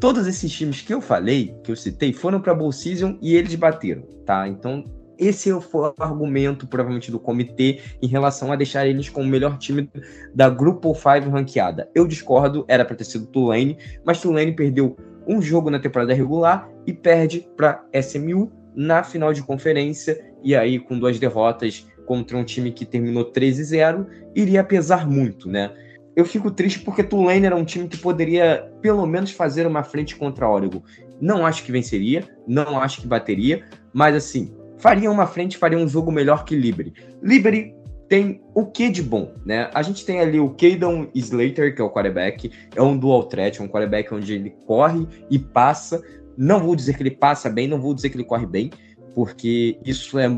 todos 0.00 0.26
esses 0.26 0.52
times 0.52 0.82
que 0.82 0.92
eu 0.92 1.00
falei, 1.00 1.54
que 1.64 1.70
eu 1.70 1.76
citei, 1.76 2.12
foram 2.12 2.40
para 2.40 2.54
Bowl 2.54 2.72
Season 2.72 3.18
e 3.20 3.34
eles 3.34 3.54
bateram, 3.54 4.02
tá? 4.24 4.46
Então, 4.46 4.84
esse 5.18 5.50
foi 5.62 5.88
o 5.88 5.94
argumento, 5.98 6.66
provavelmente, 6.66 7.10
do 7.10 7.18
comitê 7.18 7.80
em 8.02 8.06
relação 8.06 8.52
a 8.52 8.56
deixar 8.56 8.86
eles 8.86 9.08
com 9.08 9.22
o 9.22 9.26
melhor 9.26 9.56
time 9.56 9.90
da 10.34 10.50
Grupo 10.50 10.94
5 10.94 11.30
ranqueada. 11.30 11.88
Eu 11.94 12.06
discordo, 12.06 12.64
era 12.68 12.84
para 12.84 12.96
ter 12.96 13.04
sido 13.04 13.26
Tulane, 13.26 13.78
mas 14.04 14.20
Tulane 14.20 14.52
perdeu 14.52 14.96
um 15.26 15.40
jogo 15.40 15.70
na 15.70 15.78
temporada 15.78 16.12
regular 16.12 16.68
e 16.86 16.92
perde 16.92 17.48
para 17.56 17.82
SMU 17.94 18.52
na 18.74 19.02
final 19.02 19.32
de 19.32 19.42
conferência, 19.42 20.22
e 20.42 20.54
aí 20.54 20.78
com 20.78 20.98
duas 20.98 21.18
derrotas 21.18 21.86
contra 22.04 22.36
um 22.36 22.44
time 22.44 22.70
que 22.70 22.84
terminou 22.84 23.32
13-0, 23.32 24.06
iria 24.34 24.62
pesar 24.62 25.08
muito, 25.08 25.48
né? 25.48 25.72
Eu 26.16 26.24
fico 26.24 26.50
triste 26.50 26.80
porque 26.80 27.04
Tulane 27.04 27.44
era 27.44 27.54
um 27.54 27.64
time 27.64 27.86
que 27.86 27.98
poderia 27.98 28.72
pelo 28.80 29.06
menos 29.06 29.32
fazer 29.32 29.66
uma 29.66 29.84
frente 29.84 30.16
contra 30.16 30.48
Oregon. 30.48 30.82
Não 31.20 31.44
acho 31.44 31.62
que 31.62 31.70
venceria, 31.70 32.26
não 32.48 32.80
acho 32.80 33.02
que 33.02 33.06
bateria, 33.06 33.62
mas 33.92 34.16
assim, 34.16 34.56
faria 34.78 35.10
uma 35.10 35.26
frente, 35.26 35.58
faria 35.58 35.76
um 35.76 35.86
jogo 35.86 36.10
melhor 36.10 36.46
que 36.46 36.56
Liberty. 36.56 36.94
Liberty 37.22 37.74
tem 38.08 38.40
o 38.54 38.64
que 38.64 38.88
de 38.88 39.02
bom, 39.02 39.34
né? 39.44 39.70
A 39.74 39.82
gente 39.82 40.06
tem 40.06 40.20
ali 40.20 40.40
o 40.40 40.50
Caden 40.50 41.10
Slater, 41.14 41.74
que 41.74 41.82
é 41.82 41.84
o 41.84 41.90
quarterback, 41.90 42.50
é 42.74 42.80
um 42.80 42.96
dual 42.96 43.24
threat, 43.24 43.62
um 43.62 43.68
quarterback 43.68 44.14
onde 44.14 44.32
ele 44.32 44.50
corre 44.66 45.06
e 45.30 45.38
passa. 45.38 46.02
Não 46.34 46.60
vou 46.60 46.74
dizer 46.74 46.96
que 46.96 47.02
ele 47.02 47.10
passa 47.10 47.50
bem, 47.50 47.68
não 47.68 47.80
vou 47.80 47.92
dizer 47.92 48.08
que 48.08 48.16
ele 48.16 48.24
corre 48.24 48.46
bem, 48.46 48.70
porque 49.14 49.78
isso 49.84 50.18
é 50.18 50.28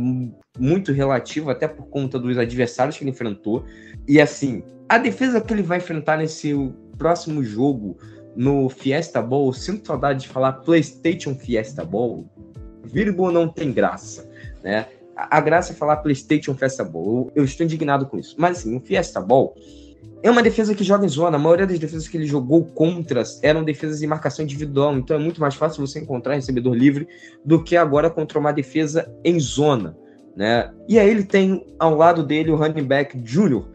muito 0.58 0.92
relativo, 0.92 1.50
até 1.50 1.68
por 1.68 1.86
conta 1.88 2.18
dos 2.18 2.36
adversários 2.36 2.96
que 2.96 3.04
ele 3.04 3.10
enfrentou. 3.10 3.64
E 4.08 4.20
assim, 4.20 4.62
a 4.88 4.98
defesa 4.98 5.40
que 5.40 5.52
ele 5.52 5.62
vai 5.62 5.78
enfrentar 5.78 6.16
nesse 6.16 6.54
próximo 6.96 7.42
jogo 7.44 7.96
no 8.34 8.68
Fiesta 8.68 9.20
Bowl, 9.20 9.52
sinto 9.52 9.86
saudade 9.86 10.22
de 10.22 10.28
falar 10.28 10.52
PlayStation 10.52 11.34
Fiesta 11.34 11.84
Bowl, 11.84 12.26
vírgula 12.84 13.32
não 13.32 13.48
tem 13.48 13.72
graça, 13.72 14.28
né? 14.62 14.86
A, 15.16 15.40
graça 15.40 15.72
é 15.72 15.74
falar 15.74 15.96
PlayStation 15.96 16.54
Fiesta 16.54 16.84
Bowl. 16.84 17.32
Eu, 17.34 17.42
eu, 17.42 17.44
estou 17.44 17.66
indignado 17.66 18.06
com 18.06 18.16
isso. 18.16 18.36
Mas 18.38 18.58
assim, 18.58 18.76
o 18.76 18.80
Fiesta 18.80 19.20
Bowl 19.20 19.56
é 20.22 20.30
uma 20.30 20.44
defesa 20.44 20.76
que 20.76 20.84
joga 20.84 21.04
em 21.04 21.08
zona. 21.08 21.36
A 21.36 21.40
maioria 21.40 21.66
das 21.66 21.78
defesas 21.78 22.06
que 22.06 22.16
ele 22.16 22.26
jogou 22.26 22.64
contra 22.64 23.24
eram 23.42 23.64
defesas 23.64 23.98
de 23.98 24.06
marcação 24.06 24.44
individual. 24.44 24.96
Então 24.96 25.16
é 25.16 25.18
muito 25.18 25.40
mais 25.40 25.56
fácil 25.56 25.84
você 25.84 25.98
encontrar 25.98 26.34
recebedor 26.34 26.72
livre 26.72 27.08
do 27.44 27.64
que 27.64 27.76
agora 27.76 28.08
contra 28.08 28.38
uma 28.38 28.52
defesa 28.52 29.12
em 29.24 29.40
zona. 29.40 29.96
Né? 30.36 30.72
E 30.88 31.00
aí 31.00 31.10
ele 31.10 31.24
tem 31.24 31.66
ao 31.80 31.96
lado 31.96 32.22
dele 32.22 32.52
o 32.52 32.56
running 32.56 32.84
back 32.84 33.20
júnior, 33.24 33.68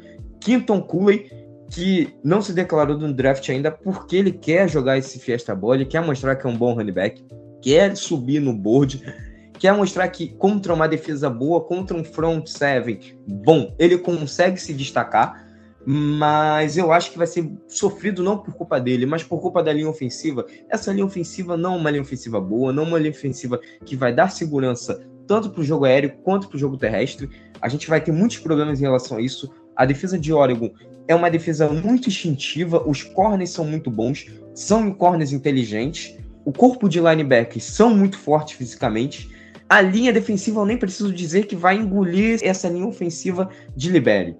Quinton 0.43 0.81
Cooley, 0.81 1.29
que 1.69 2.13
não 2.23 2.41
se 2.41 2.53
declarou 2.53 2.97
no 2.97 3.13
draft 3.13 3.47
ainda 3.49 3.71
porque 3.71 4.15
ele 4.15 4.31
quer 4.31 4.69
jogar 4.69 4.97
esse 4.97 5.19
Fiesta 5.19 5.55
Bowl, 5.55 5.75
ele 5.75 5.85
quer 5.85 6.01
mostrar 6.01 6.35
que 6.35 6.45
é 6.45 6.49
um 6.49 6.57
bom 6.57 6.73
running 6.73 6.91
back, 6.91 7.25
quer 7.61 7.95
subir 7.95 8.39
no 8.39 8.53
board 8.53 9.01
quer 9.63 9.73
mostrar 9.73 10.09
que 10.09 10.27
contra 10.27 10.73
uma 10.73 10.89
defesa 10.89 11.29
boa, 11.29 11.61
contra 11.61 11.95
um 11.95 12.03
front 12.03 12.47
seven 12.47 12.99
bom, 13.25 13.73
ele 13.79 13.97
consegue 13.97 14.59
se 14.59 14.73
destacar, 14.73 15.47
mas 15.85 16.75
eu 16.77 16.91
acho 16.91 17.11
que 17.11 17.17
vai 17.17 17.27
ser 17.27 17.49
sofrido 17.65 18.21
não 18.21 18.37
por 18.37 18.53
culpa 18.53 18.77
dele, 18.77 19.05
mas 19.05 19.23
por 19.23 19.39
culpa 19.39 19.63
da 19.63 19.71
linha 19.71 19.87
ofensiva. 19.87 20.45
Essa 20.69 20.91
linha 20.91 21.05
ofensiva 21.05 21.55
não 21.55 21.75
é 21.75 21.77
uma 21.77 21.91
linha 21.91 22.01
ofensiva 22.01 22.41
boa, 22.41 22.73
não 22.73 22.83
é 22.83 22.87
uma 22.87 22.99
linha 22.99 23.11
ofensiva 23.11 23.57
que 23.85 23.95
vai 23.95 24.13
dar 24.13 24.29
segurança 24.29 25.01
tanto 25.25 25.49
para 25.49 25.61
o 25.61 25.63
jogo 25.63 25.85
aéreo 25.85 26.17
quanto 26.23 26.49
para 26.49 26.57
o 26.57 26.59
jogo 26.59 26.75
terrestre. 26.75 27.29
A 27.61 27.69
gente 27.69 27.87
vai 27.87 28.01
ter 28.01 28.11
muitos 28.11 28.39
problemas 28.39 28.79
em 28.79 28.83
relação 28.83 29.17
a 29.17 29.21
isso. 29.21 29.49
A 29.75 29.85
defesa 29.85 30.17
de 30.17 30.31
Oregon 30.31 30.71
é 31.07 31.15
uma 31.15 31.29
defesa 31.29 31.67
muito 31.69 32.07
instintiva, 32.07 32.87
os 32.87 33.03
corners 33.03 33.49
são 33.49 33.65
muito 33.65 33.89
bons, 33.89 34.27
são 34.53 34.91
corners 34.91 35.31
inteligentes, 35.31 36.17
o 36.45 36.51
corpo 36.51 36.87
de 36.87 36.99
linebackers 36.99 37.63
são 37.63 37.95
muito 37.95 38.17
fortes 38.17 38.55
fisicamente, 38.55 39.29
a 39.67 39.81
linha 39.81 40.13
defensiva, 40.13 40.59
eu 40.59 40.65
nem 40.65 40.77
preciso 40.77 41.11
dizer 41.11 41.47
que 41.47 41.55
vai 41.55 41.75
engolir 41.75 42.39
essa 42.43 42.69
linha 42.69 42.85
ofensiva 42.85 43.49
de 43.75 43.89
Libere. 43.89 44.37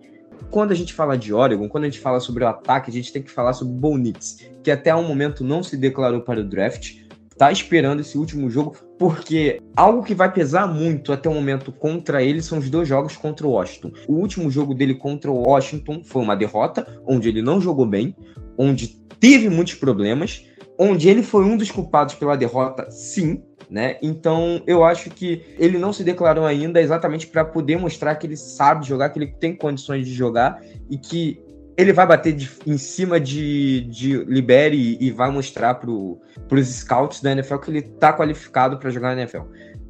Quando 0.51 0.71
a 0.71 0.75
gente 0.75 0.93
fala 0.93 1.17
de 1.17 1.33
Oregon, 1.33 1.67
quando 1.67 1.85
a 1.85 1.87
gente 1.87 1.99
fala 1.99 2.19
sobre 2.19 2.43
o 2.43 2.47
ataque, 2.47 2.91
a 2.91 2.93
gente 2.93 3.11
tem 3.11 3.23
que 3.23 3.31
falar 3.31 3.53
sobre 3.53 3.73
Bonitz, 3.73 4.45
que 4.61 4.69
até 4.69 4.93
o 4.93 5.01
momento 5.01 5.43
não 5.43 5.63
se 5.63 5.75
declarou 5.75 6.21
para 6.21 6.41
o 6.41 6.43
draft, 6.43 6.97
tá 7.43 7.51
esperando 7.51 7.99
esse 7.99 8.17
último 8.17 8.49
jogo, 8.49 8.73
porque 8.97 9.61
algo 9.75 10.01
que 10.01 10.15
vai 10.15 10.31
pesar 10.31 10.65
muito 10.65 11.11
até 11.11 11.27
o 11.27 11.33
momento 11.33 11.73
contra 11.73 12.23
ele 12.23 12.41
são 12.41 12.57
os 12.57 12.69
dois 12.69 12.87
jogos 12.87 13.17
contra 13.17 13.45
o 13.45 13.51
Washington. 13.51 13.91
O 14.07 14.13
último 14.13 14.49
jogo 14.49 14.73
dele 14.73 14.95
contra 14.95 15.29
o 15.29 15.45
Washington 15.45 16.01
foi 16.05 16.21
uma 16.21 16.37
derrota, 16.37 16.87
onde 17.05 17.27
ele 17.27 17.41
não 17.41 17.59
jogou 17.59 17.85
bem, 17.85 18.15
onde 18.57 18.87
teve 19.19 19.49
muitos 19.49 19.73
problemas, 19.73 20.45
onde 20.79 21.09
ele 21.09 21.21
foi 21.21 21.43
um 21.43 21.57
dos 21.57 21.69
culpados 21.69 22.15
pela 22.15 22.37
derrota, 22.37 22.89
sim, 22.89 23.43
né? 23.69 23.97
Então 24.01 24.61
eu 24.65 24.85
acho 24.85 25.09
que 25.09 25.43
ele 25.59 25.77
não 25.77 25.91
se 25.91 26.01
declarou 26.01 26.45
ainda 26.45 26.81
exatamente 26.81 27.27
para 27.27 27.43
poder 27.43 27.75
mostrar 27.75 28.15
que 28.15 28.25
ele 28.25 28.37
sabe 28.37 28.87
jogar, 28.87 29.09
que 29.09 29.19
ele 29.19 29.33
tem 29.37 29.53
condições 29.53 30.05
de 30.05 30.13
jogar 30.13 30.61
e 30.89 30.97
que 30.97 31.42
ele 31.77 31.93
vai 31.93 32.05
bater 32.05 32.33
de, 32.33 32.49
em 32.65 32.77
cima 32.77 33.19
de, 33.19 33.81
de 33.81 34.17
Libere 34.25 34.97
e, 34.99 35.11
vai 35.11 35.31
mostrar 35.31 35.75
para 35.75 35.89
os 35.89 36.67
scouts 36.67 37.21
da 37.21 37.31
NFL 37.31 37.57
que 37.57 37.71
ele 37.71 37.79
está 37.79 38.13
qualificado 38.13 38.77
para 38.77 38.89
jogar 38.89 39.15
na 39.15 39.21
NFL. 39.21 39.43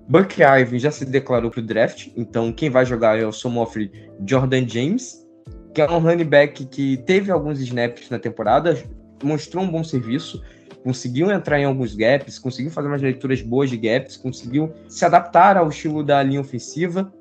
Buck 0.07 0.41
Irving 0.41 0.79
já 0.79 0.91
se 0.91 1.05
declarou 1.05 1.49
para 1.49 1.59
o 1.59 1.63
draft, 1.63 2.09
então 2.15 2.51
quem 2.51 2.69
vai 2.69 2.85
jogar 2.85 3.19
é 3.19 3.25
o 3.25 3.31
Somofre 3.31 3.91
Jordan 4.25 4.67
James, 4.67 5.25
que 5.73 5.81
é 5.81 5.89
um 5.89 5.99
running 5.99 6.25
back 6.25 6.65
que 6.65 6.97
teve 6.97 7.31
alguns 7.31 7.59
snaps 7.59 8.09
na 8.09 8.19
temporada, 8.19 8.77
mostrou 9.23 9.63
um 9.63 9.71
bom 9.71 9.83
serviço, 9.83 10.41
conseguiu 10.83 11.31
entrar 11.31 11.59
em 11.59 11.65
alguns 11.65 11.95
gaps, 11.95 12.37
conseguiu 12.37 12.69
fazer 12.69 12.89
umas 12.89 13.01
leituras 13.01 13.41
boas 13.41 13.69
de 13.69 13.77
gaps, 13.77 14.17
conseguiu 14.17 14.71
se 14.87 15.05
adaptar 15.05 15.57
ao 15.57 15.69
estilo 15.69 16.03
da 16.03 16.21
linha 16.21 16.41
ofensiva. 16.41 17.11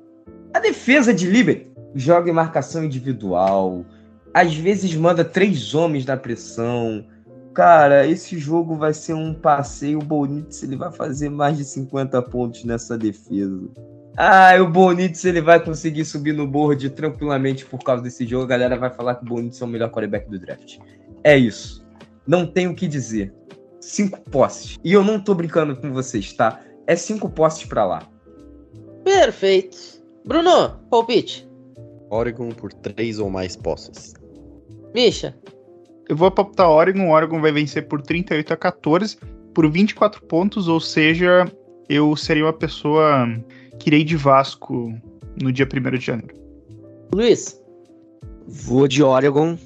A 0.53 0.59
defesa 0.59 1.13
de 1.13 1.25
Liberty 1.25 1.71
joga 1.95 2.29
em 2.29 2.33
marcação 2.33 2.83
individual, 2.83 3.85
às 4.33 4.55
vezes 4.55 4.95
manda 4.95 5.23
três 5.23 5.75
homens 5.75 6.05
na 6.05 6.17
pressão. 6.17 7.05
Cara, 7.53 8.07
esse 8.07 8.37
jogo 8.37 8.75
vai 8.75 8.93
ser 8.93 9.13
um 9.13 9.33
passeio. 9.33 9.99
O 9.99 10.03
Bonitz 10.03 10.63
ele 10.63 10.75
vai 10.75 10.91
fazer 10.91 11.29
mais 11.29 11.57
de 11.57 11.63
50 11.63 12.21
pontos 12.23 12.63
nessa 12.63 12.97
defesa. 12.97 13.69
Ah, 14.17 14.55
o 14.59 14.67
Bonitz 14.67 15.23
ele 15.25 15.41
vai 15.41 15.63
conseguir 15.63 16.05
subir 16.05 16.33
no 16.33 16.47
board 16.47 16.89
tranquilamente 16.91 17.65
por 17.65 17.79
causa 17.79 18.01
desse 18.01 18.25
jogo. 18.25 18.45
A 18.45 18.47
galera 18.47 18.77
vai 18.77 18.89
falar 18.89 19.15
que 19.15 19.23
o 19.23 19.27
Bonitz 19.27 19.61
é 19.61 19.65
o 19.65 19.67
melhor 19.67 19.89
quarterback 19.91 20.29
do 20.29 20.39
draft. 20.39 20.79
É 21.23 21.37
isso. 21.37 21.85
Não 22.25 22.45
tenho 22.45 22.71
o 22.71 22.75
que 22.75 22.87
dizer 22.87 23.33
cinco 23.83 24.19
postes. 24.29 24.79
E 24.83 24.93
eu 24.93 25.03
não 25.03 25.19
tô 25.19 25.35
brincando 25.35 25.75
com 25.75 25.91
vocês, 25.91 26.33
tá? 26.33 26.59
É 26.87 26.95
cinco 26.95 27.29
postes 27.29 27.67
para 27.67 27.85
lá. 27.85 28.07
Perfeito. 29.03 29.77
Bruno, 30.25 30.79
palpite. 30.89 31.47
Oregon 32.09 32.49
por 32.49 32.71
três 32.73 33.19
ou 33.19 33.29
mais 33.29 33.55
posses. 33.55 34.13
Misha. 34.93 35.35
Eu 36.07 36.15
vou 36.15 36.27
apontar 36.27 36.69
Oregon. 36.69 37.07
O 37.07 37.11
Oregon 37.11 37.41
vai 37.41 37.51
vencer 37.51 37.87
por 37.87 38.01
38 38.01 38.53
a 38.53 38.57
14, 38.57 39.17
por 39.53 39.69
24 39.69 40.21
pontos, 40.23 40.67
ou 40.67 40.79
seja, 40.79 41.45
eu 41.89 42.15
seria 42.15 42.45
uma 42.45 42.53
pessoa 42.53 43.27
que 43.79 43.89
irei 43.89 44.03
de 44.03 44.15
Vasco 44.15 44.93
no 45.41 45.51
dia 45.51 45.67
1 45.67 45.97
de 45.97 46.05
janeiro. 46.05 46.35
Luiz. 47.13 47.59
Vou 48.47 48.87
de 48.87 49.01
Oregon 49.01 49.57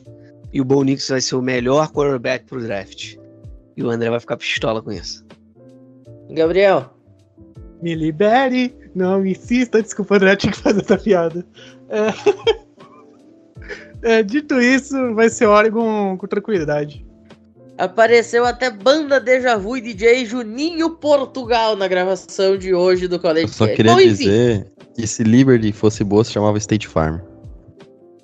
e 0.54 0.62
o 0.62 0.66
Bo 0.66 0.84
Nix 0.84 1.10
vai 1.10 1.22
ser 1.22 1.36
o 1.36 1.42
melhor 1.42 1.92
quarterback 1.92 2.46
pro 2.46 2.62
draft. 2.62 3.16
E 3.76 3.84
o 3.84 3.90
André 3.90 4.10
vai 4.10 4.20
ficar 4.20 4.38
pistola 4.38 4.82
com 4.82 4.92
isso. 4.92 5.26
Gabriel. 6.32 6.94
Me 7.82 7.96
libere. 7.96 8.76
Não, 8.96 9.26
insista. 9.26 9.82
Desculpa, 9.82 10.16
André, 10.16 10.36
tinha 10.36 10.52
que 10.52 10.60
fazer 10.60 10.82
essa 10.82 10.98
piada. 10.98 11.46
É... 11.90 12.58
é, 14.02 14.24
dito 14.24 14.60
isso, 14.60 15.14
vai 15.14 15.30
ser 15.30 15.46
Oregon 15.46 16.18
com 16.18 16.28
tranquilidade. 16.28 17.06
Apareceu 17.78 18.44
até 18.44 18.72
banda 18.72 19.20
Deja 19.20 19.56
Vu 19.56 19.78
e 19.78 19.82
DJ 19.82 20.26
Juninho 20.26 20.90
Portugal 20.92 21.76
na 21.76 21.88
gravação 21.88 22.58
de 22.58 22.74
hoje 22.74 23.08
do 23.08 23.20
College 23.20 23.44
Eu 23.44 23.54
só 23.54 23.68
queria 23.68 23.94
Bom, 23.94 24.00
dizer 24.00 24.68
que 24.96 25.06
se 25.06 25.24
Liberty 25.24 25.72
fosse 25.72 26.04
boa, 26.04 26.24
se 26.24 26.32
chamava 26.32 26.58
State 26.58 26.88
Farm. 26.88 27.20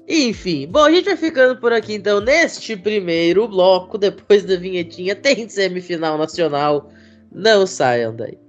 Enfim, 0.07 0.67
bom, 0.67 0.83
a 0.83 0.91
gente 0.91 1.05
vai 1.05 1.15
ficando 1.15 1.59
por 1.59 1.71
aqui 1.71 1.93
então 1.93 2.19
neste 2.19 2.75
primeiro 2.75 3.47
bloco. 3.47 3.97
Depois 3.97 4.43
da 4.43 4.55
vinhetinha, 4.55 5.15
tem 5.15 5.47
semifinal 5.47 6.17
nacional. 6.17 6.89
Não 7.31 7.65
saiam 7.65 8.15
daí. 8.15 8.42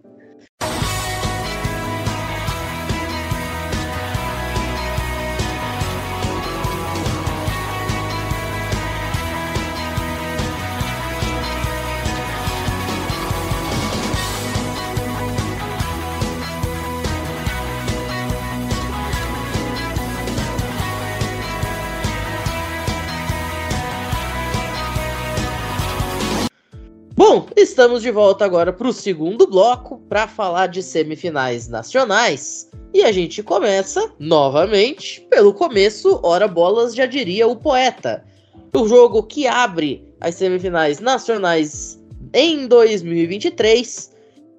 Estamos 27.75 28.03
de 28.03 28.11
volta 28.13 28.45
agora 28.45 28.73
para 28.73 28.87
o 28.87 28.93
segundo 28.93 29.49
bloco 29.49 29.99
para 30.09 30.29
falar 30.29 30.69
de 30.69 30.81
semifinais 30.81 31.67
nacionais. 31.67 32.71
E 32.93 33.03
a 33.03 33.11
gente 33.11 33.43
começa 33.43 34.13
novamente 34.17 35.21
pelo 35.29 35.53
começo, 35.53 36.21
ora 36.23 36.47
bolas 36.47 36.95
já 36.95 37.05
diria 37.05 37.49
o 37.49 37.57
poeta. 37.57 38.25
O 38.73 38.87
jogo 38.87 39.25
que 39.25 39.49
abre 39.49 40.09
as 40.21 40.37
semifinais 40.37 41.01
nacionais 41.01 42.01
em 42.33 42.69
2023. 42.69 44.13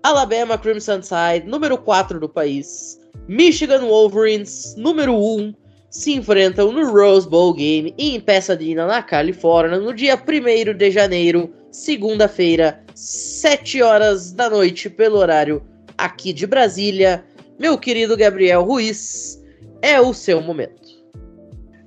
Alabama 0.03 0.57
Crimson 0.57 0.99
Tide, 0.99 1.47
número 1.47 1.77
4 1.77 2.19
do 2.19 2.27
país. 2.27 2.99
Michigan 3.29 3.87
Wolverines, 3.87 4.75
número 4.75 5.15
1, 5.15 5.53
se 5.89 6.11
enfrentam 6.11 6.69
no 6.73 6.91
Rose 6.91 7.29
Bowl 7.29 7.53
Game 7.53 7.95
em 7.97 8.19
Pasadena, 8.19 8.85
na 8.85 9.01
Califórnia, 9.01 9.79
no 9.79 9.93
dia 9.93 10.21
1 10.21 10.75
de 10.75 10.91
janeiro, 10.91 11.53
segunda-feira, 11.71 12.83
7 12.95 13.83
horas 13.83 14.31
da 14.31 14.49
noite, 14.49 14.89
pelo 14.89 15.17
horário 15.17 15.61
aqui 15.97 16.31
de 16.31 16.47
Brasília. 16.47 17.23
Meu 17.59 17.77
querido 17.77 18.15
Gabriel 18.15 18.63
Ruiz, 18.63 19.43
é 19.81 19.99
o 19.99 20.13
seu 20.13 20.41
momento. 20.41 20.85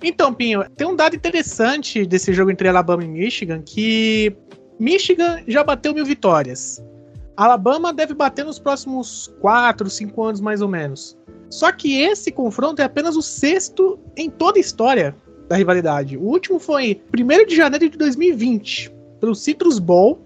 Então, 0.02 0.32
Pinho, 0.32 0.64
tem 0.76 0.86
um 0.86 0.94
dado 0.94 1.16
interessante 1.16 2.06
desse 2.06 2.32
jogo 2.32 2.50
entre 2.50 2.68
Alabama 2.68 3.02
e 3.02 3.08
Michigan, 3.08 3.62
que 3.62 4.36
Michigan 4.78 5.42
já 5.48 5.64
bateu 5.64 5.92
mil 5.92 6.04
vitórias. 6.04 6.80
Alabama 7.36 7.92
deve 7.92 8.14
bater 8.14 8.44
nos 8.44 8.58
próximos 8.58 9.32
4, 9.40 9.88
5 9.88 10.22
anos, 10.22 10.40
mais 10.40 10.60
ou 10.60 10.68
menos. 10.68 11.16
Só 11.50 11.72
que 11.72 12.00
esse 12.00 12.30
confronto 12.30 12.82
é 12.82 12.84
apenas 12.84 13.16
o 13.16 13.22
sexto 13.22 13.98
em 14.16 14.28
toda 14.28 14.58
a 14.58 14.60
história 14.60 15.16
da 15.48 15.56
rivalidade. 15.56 16.16
O 16.16 16.22
último 16.22 16.58
foi 16.58 17.00
1 17.16 17.46
de 17.46 17.56
janeiro 17.56 17.88
de 17.88 17.96
2020, 17.96 18.92
pelo 19.20 19.34
Citrus 19.34 19.78
Bowl. 19.78 20.22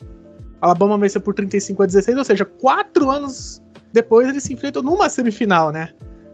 Alabama 0.63 0.97
venceu 0.97 1.21
por 1.21 1.35
35 1.35 1.83
a 1.83 1.87
16, 1.87 2.19
ou 2.19 2.25
seja, 2.25 2.45
quatro 2.45 3.11
anos 3.11 3.61
depois 3.93 4.29
eles 4.29 4.45
se 4.45 4.53
enfrentam 4.53 4.81
numa 4.81 5.09
semifinal, 5.09 5.73
né? 5.73 5.91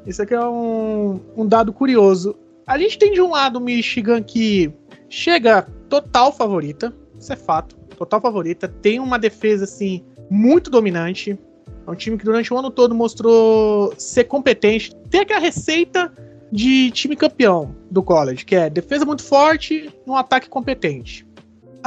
Isso 0.06 0.20
aqui 0.20 0.34
é 0.34 0.46
um, 0.46 1.18
um 1.34 1.46
dado 1.46 1.72
curioso. 1.72 2.38
A 2.66 2.76
gente 2.76 2.98
tem 2.98 3.10
de 3.10 3.22
um 3.22 3.30
lado 3.30 3.58
Michigan 3.58 4.22
que 4.22 4.70
chega 5.08 5.62
total 5.88 6.30
favorita, 6.30 6.94
isso 7.18 7.32
é 7.32 7.36
fato, 7.36 7.74
total 7.96 8.20
favorita, 8.20 8.68
tem 8.68 9.00
uma 9.00 9.18
defesa 9.18 9.64
assim 9.64 10.04
muito 10.30 10.70
dominante, 10.70 11.38
é 11.86 11.90
um 11.90 11.94
time 11.94 12.18
que 12.18 12.24
durante 12.24 12.52
o 12.52 12.58
ano 12.58 12.70
todo 12.70 12.94
mostrou 12.94 13.94
ser 13.96 14.24
competente. 14.24 14.94
Tem 15.08 15.22
aquela 15.22 15.40
receita 15.40 16.12
de 16.52 16.90
time 16.90 17.16
campeão 17.16 17.74
do 17.90 18.02
college, 18.02 18.44
que 18.44 18.54
é 18.54 18.68
defesa 18.68 19.06
muito 19.06 19.22
forte 19.22 19.90
um 20.06 20.14
ataque 20.14 20.50
competente. 20.50 21.26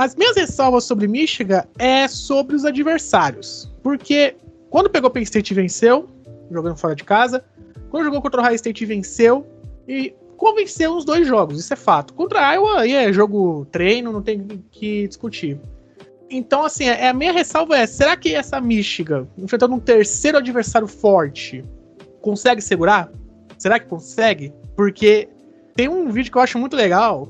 As 0.01 0.15
minhas 0.15 0.35
ressalvas 0.35 0.85
sobre 0.85 1.07
Michigan 1.07 1.63
é 1.77 2.07
sobre 2.07 2.55
os 2.55 2.65
adversários. 2.65 3.71
Porque 3.83 4.35
quando 4.71 4.89
pegou 4.89 5.11
Penn 5.11 5.21
State 5.21 5.53
venceu, 5.53 6.09
jogando 6.49 6.75
fora 6.75 6.95
de 6.95 7.03
casa. 7.03 7.45
Quando 7.91 8.05
jogou 8.05 8.19
contra 8.19 8.41
o 8.41 8.43
Ohio 8.43 8.55
State 8.55 8.83
venceu. 8.83 9.45
E 9.87 10.11
convenceu 10.37 10.95
os 10.97 11.05
dois 11.05 11.27
jogos, 11.27 11.59
isso 11.59 11.71
é 11.71 11.75
fato. 11.75 12.15
Contra 12.15 12.39
a 12.39 12.53
Iowa 12.53 12.79
aí 12.79 12.93
é 12.93 13.13
jogo 13.13 13.63
treino, 13.71 14.11
não 14.11 14.23
tem 14.23 14.63
que 14.71 15.07
discutir. 15.07 15.59
Então, 16.31 16.65
assim, 16.65 16.85
é, 16.85 17.09
a 17.09 17.13
minha 17.13 17.31
ressalva 17.31 17.77
é: 17.77 17.85
será 17.85 18.17
que 18.17 18.33
essa 18.33 18.59
Michigan, 18.59 19.27
enfrentando 19.37 19.75
um 19.75 19.79
terceiro 19.79 20.39
adversário 20.39 20.87
forte, 20.87 21.63
consegue 22.21 22.59
segurar? 22.59 23.11
Será 23.55 23.79
que 23.79 23.85
consegue? 23.85 24.51
Porque 24.75 25.29
tem 25.75 25.87
um 25.87 26.09
vídeo 26.09 26.31
que 26.31 26.39
eu 26.39 26.41
acho 26.41 26.57
muito 26.57 26.75
legal. 26.75 27.29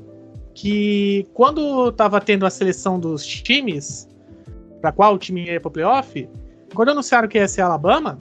Que 0.54 1.26
quando 1.32 1.90
tava 1.92 2.20
tendo 2.20 2.44
a 2.44 2.50
seleção 2.50 3.00
dos 3.00 3.24
times, 3.24 4.08
para 4.80 4.92
qual 4.92 5.14
o 5.14 5.18
time 5.18 5.44
ia 5.46 5.60
pro 5.60 5.70
playoff, 5.70 6.28
quando 6.74 6.90
anunciaram 6.90 7.28
que 7.28 7.38
ia 7.38 7.48
ser 7.48 7.62
Alabama, 7.62 8.18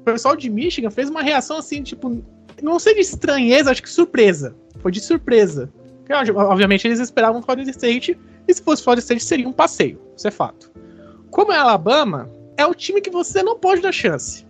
o 0.00 0.04
pessoal 0.04 0.36
de 0.36 0.50
Michigan 0.50 0.90
fez 0.90 1.08
uma 1.08 1.22
reação 1.22 1.58
assim, 1.58 1.82
tipo, 1.82 2.22
não 2.62 2.78
sei 2.78 2.94
de 2.94 3.00
estranheza, 3.00 3.70
acho 3.70 3.82
que 3.82 3.90
surpresa. 3.90 4.54
Foi 4.80 4.90
de 4.90 5.00
surpresa. 5.00 5.70
Porque, 6.04 6.32
obviamente 6.32 6.86
eles 6.86 6.98
esperavam 6.98 7.42
Florida 7.42 7.70
State 7.70 8.18
e 8.48 8.54
se 8.54 8.62
fosse 8.62 8.82
Florida 8.82 9.00
State, 9.00 9.22
seria 9.22 9.48
um 9.48 9.52
passeio. 9.52 10.00
Isso 10.16 10.26
é 10.26 10.30
fato. 10.30 10.70
Como 11.30 11.52
é 11.52 11.56
Alabama, 11.56 12.28
é 12.56 12.66
o 12.66 12.74
time 12.74 13.00
que 13.00 13.10
você 13.10 13.42
não 13.42 13.58
pode 13.58 13.80
dar 13.80 13.92
chance. 13.92 14.44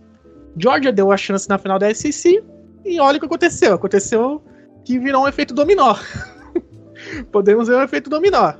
Georgia 0.57 0.93
deu 0.93 1.13
a 1.13 1.17
chance 1.17 1.49
na 1.49 1.59
final 1.59 1.79
da 1.79 1.93
SEC 1.95 2.43
e 2.85 2.99
olha 2.99 3.17
o 3.17 3.21
que 3.21 3.27
aconteceu. 3.27 3.75
Aconteceu 3.75 4.43
que 4.85 4.99
virou 4.99 5.25
um 5.25 5.29
efeito 5.29 5.55
dominó. 5.55 5.97
Podemos 7.31 7.69
ver 7.69 7.77
um 7.77 7.83
efeito 7.83 8.11
dominó. 8.11 8.53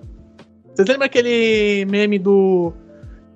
Vocês 0.75 0.89
lembram 0.89 1.07
aquele 1.07 1.85
meme 1.87 2.19
do 2.19 2.73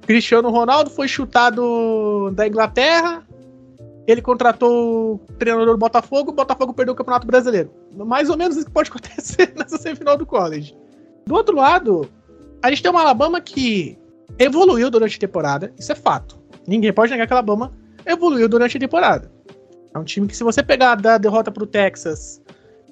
Cristiano 0.02 0.50
Ronaldo 0.50 0.90
foi 0.90 1.08
chutado 1.08 2.30
da 2.32 2.46
Inglaterra, 2.46 3.22
ele 4.06 4.20
contratou 4.20 5.14
o 5.14 5.18
treinador 5.38 5.74
do 5.74 5.78
Botafogo, 5.78 6.30
o 6.30 6.34
Botafogo 6.34 6.74
perdeu 6.74 6.92
o 6.92 6.96
Campeonato 6.96 7.26
Brasileiro. 7.26 7.70
Mais 7.94 8.28
ou 8.28 8.36
menos 8.36 8.56
isso 8.56 8.66
que 8.66 8.72
pode 8.72 8.90
acontecer 8.90 9.52
nessa 9.56 9.78
semifinal 9.78 10.16
do 10.16 10.26
college. 10.26 10.76
Do 11.26 11.34
outro 11.34 11.56
lado, 11.56 12.08
a 12.62 12.68
gente 12.68 12.82
tem 12.82 12.90
uma 12.90 13.00
Alabama 13.00 13.40
que 13.40 13.98
evoluiu 14.38 14.90
durante 14.90 15.16
a 15.16 15.20
temporada, 15.20 15.72
isso 15.78 15.90
é 15.92 15.94
fato. 15.94 16.38
Ninguém 16.66 16.92
pode 16.92 17.12
negar 17.12 17.26
que 17.26 17.32
a 17.32 17.36
Alabama 17.36 17.72
evoluiu 18.04 18.48
durante 18.48 18.76
a 18.76 18.80
temporada. 18.80 19.32
É 19.94 19.98
um 19.98 20.04
time 20.04 20.26
que, 20.26 20.36
se 20.36 20.44
você 20.44 20.62
pegar 20.62 20.96
da 20.96 21.16
derrota 21.16 21.50
para 21.50 21.62
o 21.62 21.66
Texas 21.66 22.42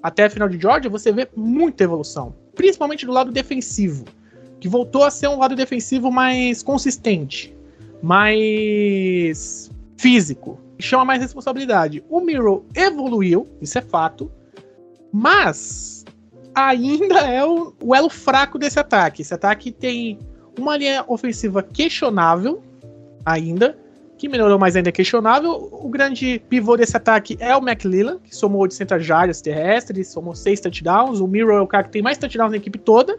até 0.03 0.25
a 0.25 0.31
final 0.31 0.49
de 0.49 0.61
Georgia, 0.61 0.91
você 0.91 1.13
vê 1.13 1.29
muita 1.37 1.85
evolução, 1.85 2.35
principalmente 2.55 3.07
do 3.07 3.13
lado 3.13 3.31
defensivo, 3.31 4.05
que 4.59 4.69
voltou 4.69 5.05
a 5.05 5.11
ser 5.11 5.29
um 5.29 5.39
lado 5.39 5.55
defensivo 5.55 6.11
mais 6.11 6.63
consistente, 6.63 7.55
mais 8.03 9.71
físico, 9.97 10.59
chama 10.79 11.05
mais 11.05 11.23
responsabilidade. 11.23 12.05
O 12.11 12.21
Miro 12.21 12.65
evoluiu, 12.75 13.49
isso 13.61 13.79
é 13.79 13.83
fato, 13.83 14.31
mas 15.13 16.05
ainda 16.55 17.21
é 17.21 17.45
o, 17.45 17.73
o 17.81 17.95
elo 17.95 18.11
fraco 18.11 18.59
desse 18.59 18.79
ataque. 18.79 19.23
Esse 19.23 19.33
ataque 19.33 19.71
tem 19.71 20.19
uma 20.59 20.77
linha 20.77 21.05
ofensiva 21.07 21.63
questionável 21.63 22.63
ainda, 23.25 23.79
que 24.23 24.29
melhorou 24.29 24.57
mais 24.57 24.77
ainda 24.77 24.89
é 24.89 24.93
questionável. 24.93 25.69
O 25.73 25.89
grande 25.89 26.41
pivô 26.49 26.77
desse 26.77 26.97
ataque 26.97 27.37
é 27.41 27.57
o 27.57 27.59
McLellan, 27.59 28.21
que 28.21 28.37
somou 28.37 28.63
800 28.63 29.05
jardas 29.05 29.41
terrestres, 29.41 30.13
somou 30.13 30.33
6 30.33 30.61
touchdowns. 30.61 31.19
O 31.19 31.27
Miro 31.27 31.51
é 31.51 31.61
o 31.61 31.67
cara 31.67 31.83
que 31.83 31.91
tem 31.91 32.03
mais 32.03 32.19
touchdowns 32.19 32.53
na 32.53 32.57
equipe 32.57 32.79
toda, 32.79 33.19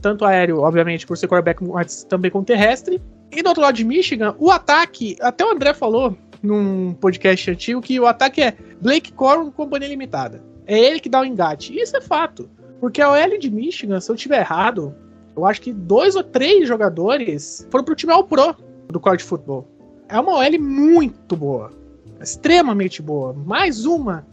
tanto 0.00 0.24
aéreo, 0.24 0.60
obviamente, 0.60 1.06
por 1.06 1.18
ser 1.18 1.28
quarterback, 1.28 1.62
mas 1.62 2.02
também 2.04 2.30
com 2.30 2.42
terrestre. 2.42 2.98
E 3.30 3.42
do 3.42 3.48
outro 3.48 3.62
lado 3.62 3.74
de 3.74 3.84
Michigan, 3.84 4.34
o 4.38 4.50
ataque, 4.50 5.18
até 5.20 5.44
o 5.44 5.50
André 5.50 5.74
falou 5.74 6.16
num 6.42 6.94
podcast 6.94 7.50
antigo 7.50 7.82
que 7.82 8.00
o 8.00 8.06
ataque 8.06 8.40
é 8.40 8.56
Blake 8.80 9.12
Corum 9.12 9.50
companhia 9.50 9.90
limitada. 9.90 10.42
É 10.66 10.78
ele 10.78 10.98
que 10.98 11.10
dá 11.10 11.20
o 11.20 11.26
engate. 11.26 11.78
Isso 11.78 11.94
é 11.94 12.00
fato. 12.00 12.48
Porque 12.80 13.02
a 13.02 13.12
OL 13.12 13.38
de 13.38 13.50
Michigan, 13.50 14.00
se 14.00 14.10
eu 14.10 14.16
tiver 14.16 14.40
errado, 14.40 14.94
eu 15.36 15.44
acho 15.44 15.60
que 15.60 15.74
dois 15.74 16.16
ou 16.16 16.24
três 16.24 16.66
jogadores 16.66 17.68
foram 17.70 17.84
pro 17.84 17.94
time 17.94 18.14
All 18.14 18.24
Pro 18.24 18.56
do 18.88 18.98
college 18.98 19.24
football. 19.24 19.77
É 20.08 20.18
uma 20.18 20.38
OL 20.38 20.58
muito 20.58 21.36
boa. 21.36 21.70
Extremamente 22.18 23.02
boa. 23.02 23.34
Mais 23.34 23.84
uma 23.84 24.26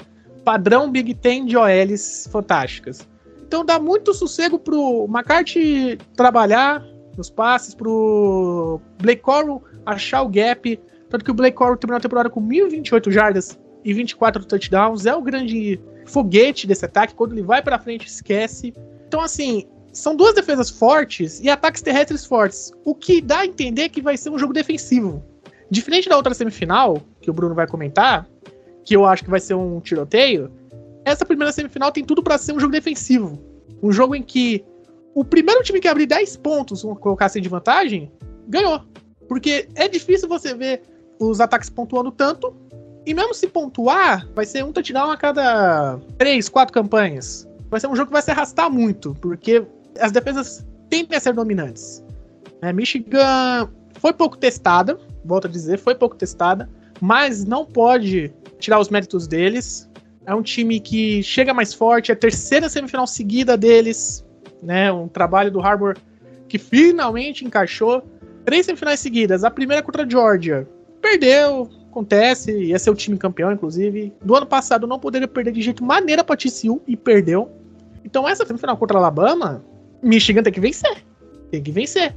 padrão 0.45 0.89
Big 0.89 1.13
Ten 1.15 1.45
de 1.45 1.57
OLs 1.57 2.29
fantásticas. 2.31 3.05
Então 3.45 3.65
dá 3.65 3.77
muito 3.77 4.13
sossego 4.13 4.57
pro 4.57 5.05
McCarthy 5.09 5.97
trabalhar 6.15 6.81
nos 7.17 7.29
passes, 7.29 7.75
pro 7.75 8.79
Blake 9.01 9.21
Coral 9.21 9.61
achar 9.85 10.21
o 10.21 10.29
gap. 10.29 10.79
Tanto 11.09 11.25
que 11.25 11.31
o 11.31 11.33
Blake 11.33 11.57
Coral 11.57 11.75
terminou 11.75 11.97
a 11.97 12.01
temporada 12.01 12.29
com 12.29 12.41
1.028 12.41 13.11
jardas 13.11 13.59
e 13.83 13.93
24 13.93 14.45
touchdowns. 14.45 15.05
É 15.05 15.13
o 15.13 15.21
grande 15.21 15.77
foguete 16.05 16.65
desse 16.67 16.85
ataque. 16.85 17.13
Quando 17.13 17.33
ele 17.33 17.43
vai 17.43 17.61
para 17.61 17.77
frente, 17.77 18.07
esquece. 18.07 18.73
Então, 19.07 19.19
assim, 19.19 19.65
são 19.91 20.15
duas 20.15 20.33
defesas 20.35 20.69
fortes 20.69 21.41
e 21.41 21.49
ataques 21.49 21.81
terrestres 21.81 22.25
fortes. 22.25 22.71
O 22.85 22.95
que 22.95 23.19
dá 23.19 23.39
a 23.39 23.45
entender 23.45 23.89
que 23.89 24.01
vai 24.01 24.15
ser 24.15 24.29
um 24.29 24.39
jogo 24.39 24.53
defensivo. 24.53 25.21
Diferente 25.69 26.07
da 26.07 26.15
outra 26.15 26.33
semifinal, 26.33 27.01
que 27.21 27.29
o 27.29 27.33
Bruno 27.33 27.55
vai 27.55 27.67
comentar, 27.67 28.27
que 28.83 28.95
eu 28.95 29.05
acho 29.05 29.23
que 29.23 29.29
vai 29.29 29.39
ser 29.39 29.55
um 29.55 29.79
tiroteio, 29.79 30.51
essa 31.05 31.25
primeira 31.25 31.51
semifinal 31.51 31.91
tem 31.91 32.03
tudo 32.03 32.23
para 32.23 32.37
ser 32.37 32.53
um 32.53 32.59
jogo 32.59 32.71
defensivo. 32.71 33.39
Um 33.81 33.91
jogo 33.91 34.15
em 34.15 34.23
que 34.23 34.65
o 35.13 35.23
primeiro 35.23 35.63
time 35.63 35.79
que 35.79 35.87
abrir 35.87 36.07
10 36.07 36.37
pontos, 36.37 36.81
vamos 36.81 36.99
colocar 36.99 37.27
assim 37.27 37.41
de 37.41 37.47
vantagem, 37.47 38.11
ganhou. 38.47 38.81
Porque 39.27 39.69
é 39.75 39.87
difícil 39.87 40.27
você 40.27 40.53
ver 40.53 40.81
os 41.19 41.39
ataques 41.39 41.69
pontuando 41.69 42.11
tanto 42.11 42.55
e 43.05 43.13
mesmo 43.13 43.33
se 43.33 43.47
pontuar, 43.47 44.27
vai 44.33 44.45
ser 44.45 44.63
um 44.65 44.71
touchdown 44.71 45.11
a 45.11 45.17
cada 45.17 45.99
três, 46.17 46.49
quatro 46.49 46.73
campanhas. 46.73 47.47
Vai 47.69 47.79
ser 47.79 47.87
um 47.87 47.95
jogo 47.95 48.07
que 48.07 48.13
vai 48.13 48.21
se 48.21 48.31
arrastar 48.31 48.69
muito, 48.69 49.15
porque 49.21 49.65
as 49.99 50.11
defesas 50.11 50.65
tendem 50.89 51.15
a 51.15 51.19
ser 51.19 51.33
dominantes. 51.33 52.03
É, 52.61 52.73
Michigan 52.73 53.69
foi 53.99 54.11
pouco 54.11 54.37
testada, 54.37 54.97
volto 55.25 55.47
a 55.47 55.49
dizer, 55.49 55.79
foi 55.79 55.95
pouco 55.95 56.15
testada, 56.15 56.69
mas 57.01 57.43
não 57.43 57.65
pode 57.65 58.33
tirar 58.59 58.79
os 58.79 58.89
méritos 58.89 59.27
deles. 59.27 59.89
É 60.25 60.33
um 60.33 60.41
time 60.41 60.79
que 60.79 61.21
chega 61.21 61.53
mais 61.53 61.73
forte, 61.73 62.11
é 62.11 62.13
a 62.13 62.17
terceira 62.17 62.69
semifinal 62.69 63.05
seguida 63.05 63.57
deles, 63.57 64.25
né? 64.61 64.91
Um 64.91 65.07
trabalho 65.07 65.51
do 65.51 65.61
Harbour 65.61 65.97
que 66.47 66.57
finalmente 66.57 67.45
encaixou. 67.45 68.03
Três 68.43 68.65
semifinais 68.65 68.99
seguidas. 68.99 69.43
A 69.43 69.51
primeira 69.51 69.81
contra 69.81 70.03
a 70.03 70.09
Georgia. 70.09 70.67
Perdeu, 71.01 71.69
acontece, 71.89 72.51
ia 72.51 72.77
ser 72.79 72.89
o 72.89 72.95
time 72.95 73.17
campeão, 73.17 73.51
inclusive. 73.51 74.13
Do 74.23 74.35
ano 74.35 74.45
passado 74.45 74.87
não 74.87 74.99
poderia 74.99 75.27
perder 75.27 75.51
de 75.51 75.61
jeito 75.61 75.83
maneira 75.83 76.23
pra 76.23 76.35
TCU 76.35 76.81
e 76.87 76.95
perdeu. 76.95 77.49
Então 78.03 78.27
essa 78.27 78.45
semifinal 78.45 78.77
contra 78.77 78.97
a 78.97 79.01
Alabama, 79.01 79.63
Michigan 80.01 80.43
tem 80.43 80.53
que 80.53 80.59
vencer. 80.59 81.03
Tem 81.51 81.61
que 81.61 81.71
vencer. 81.71 82.15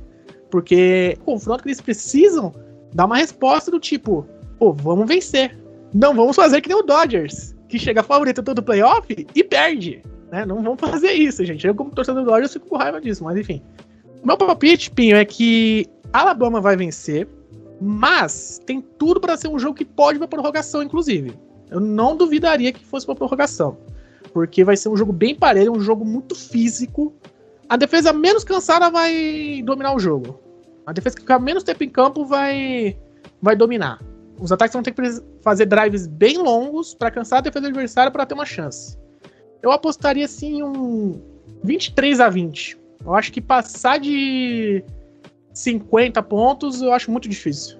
Porque 0.50 1.16
o 1.20 1.24
confronto 1.24 1.62
que 1.62 1.68
eles 1.68 1.80
precisam 1.80 2.54
dar 2.94 3.06
uma 3.06 3.16
resposta 3.16 3.70
do 3.70 3.80
tipo, 3.80 4.26
pô, 4.58 4.72
vamos 4.72 5.06
vencer. 5.06 5.56
Não 5.92 6.14
vamos 6.14 6.36
fazer 6.36 6.60
que 6.60 6.68
nem 6.68 6.78
o 6.78 6.82
Dodgers, 6.82 7.54
que 7.68 7.78
chega 7.78 8.02
favorito 8.02 8.42
todo 8.42 8.62
playoff 8.62 9.26
e 9.34 9.44
perde. 9.44 10.02
Né? 10.30 10.44
Não 10.44 10.62
vamos 10.62 10.80
fazer 10.80 11.12
isso, 11.12 11.44
gente. 11.44 11.66
Eu, 11.66 11.74
como 11.74 11.90
torcedor 11.90 12.22
do 12.22 12.30
Dodgers, 12.30 12.52
fico 12.52 12.68
com 12.68 12.76
raiva 12.76 13.00
disso, 13.00 13.24
mas 13.24 13.36
enfim. 13.36 13.62
O 14.22 14.26
meu 14.26 14.36
palpite, 14.36 14.90
Pinho, 14.90 15.16
é 15.16 15.24
que 15.24 15.86
Alabama 16.12 16.60
vai 16.60 16.76
vencer, 16.76 17.28
mas 17.80 18.60
tem 18.66 18.80
tudo 18.80 19.20
para 19.20 19.36
ser 19.36 19.48
um 19.48 19.58
jogo 19.58 19.74
que 19.74 19.84
pode 19.84 20.18
pra 20.18 20.28
prorrogação, 20.28 20.82
inclusive. 20.82 21.32
Eu 21.70 21.80
não 21.80 22.16
duvidaria 22.16 22.72
que 22.72 22.84
fosse 22.84 23.06
pra 23.06 23.14
prorrogação. 23.14 23.78
Porque 24.32 24.64
vai 24.64 24.76
ser 24.76 24.88
um 24.88 24.96
jogo 24.96 25.12
bem 25.12 25.34
parelho, 25.34 25.72
um 25.72 25.80
jogo 25.80 26.04
muito 26.04 26.34
físico. 26.34 27.14
A 27.68 27.76
defesa 27.76 28.12
menos 28.12 28.44
cansada 28.44 28.90
vai 28.90 29.62
dominar 29.64 29.94
o 29.94 29.98
jogo. 29.98 30.40
A 30.88 30.92
defesa 30.92 31.16
que 31.16 31.20
ficar 31.20 31.38
menos 31.38 31.62
tempo 31.62 31.84
em 31.84 31.90
campo 31.90 32.24
vai, 32.24 32.96
vai 33.42 33.54
dominar. 33.54 34.02
Os 34.40 34.50
ataques 34.50 34.72
vão 34.72 34.82
ter 34.82 34.92
que 34.92 35.02
fazer 35.42 35.66
drives 35.66 36.06
bem 36.06 36.38
longos 36.38 36.94
para 36.94 37.10
cansar 37.10 37.40
a 37.40 37.42
defesa 37.42 37.66
adversário 37.66 38.10
para 38.10 38.24
ter 38.24 38.32
uma 38.32 38.46
chance. 38.46 38.96
Eu 39.62 39.70
apostaria 39.70 40.24
assim 40.24 40.62
um 40.62 41.20
23 41.62 42.20
a 42.20 42.30
20. 42.30 42.78
Eu 43.04 43.14
acho 43.14 43.30
que 43.30 43.38
passar 43.38 44.00
de 44.00 44.82
50 45.52 46.22
pontos 46.22 46.80
eu 46.80 46.90
acho 46.90 47.10
muito 47.10 47.28
difícil. 47.28 47.76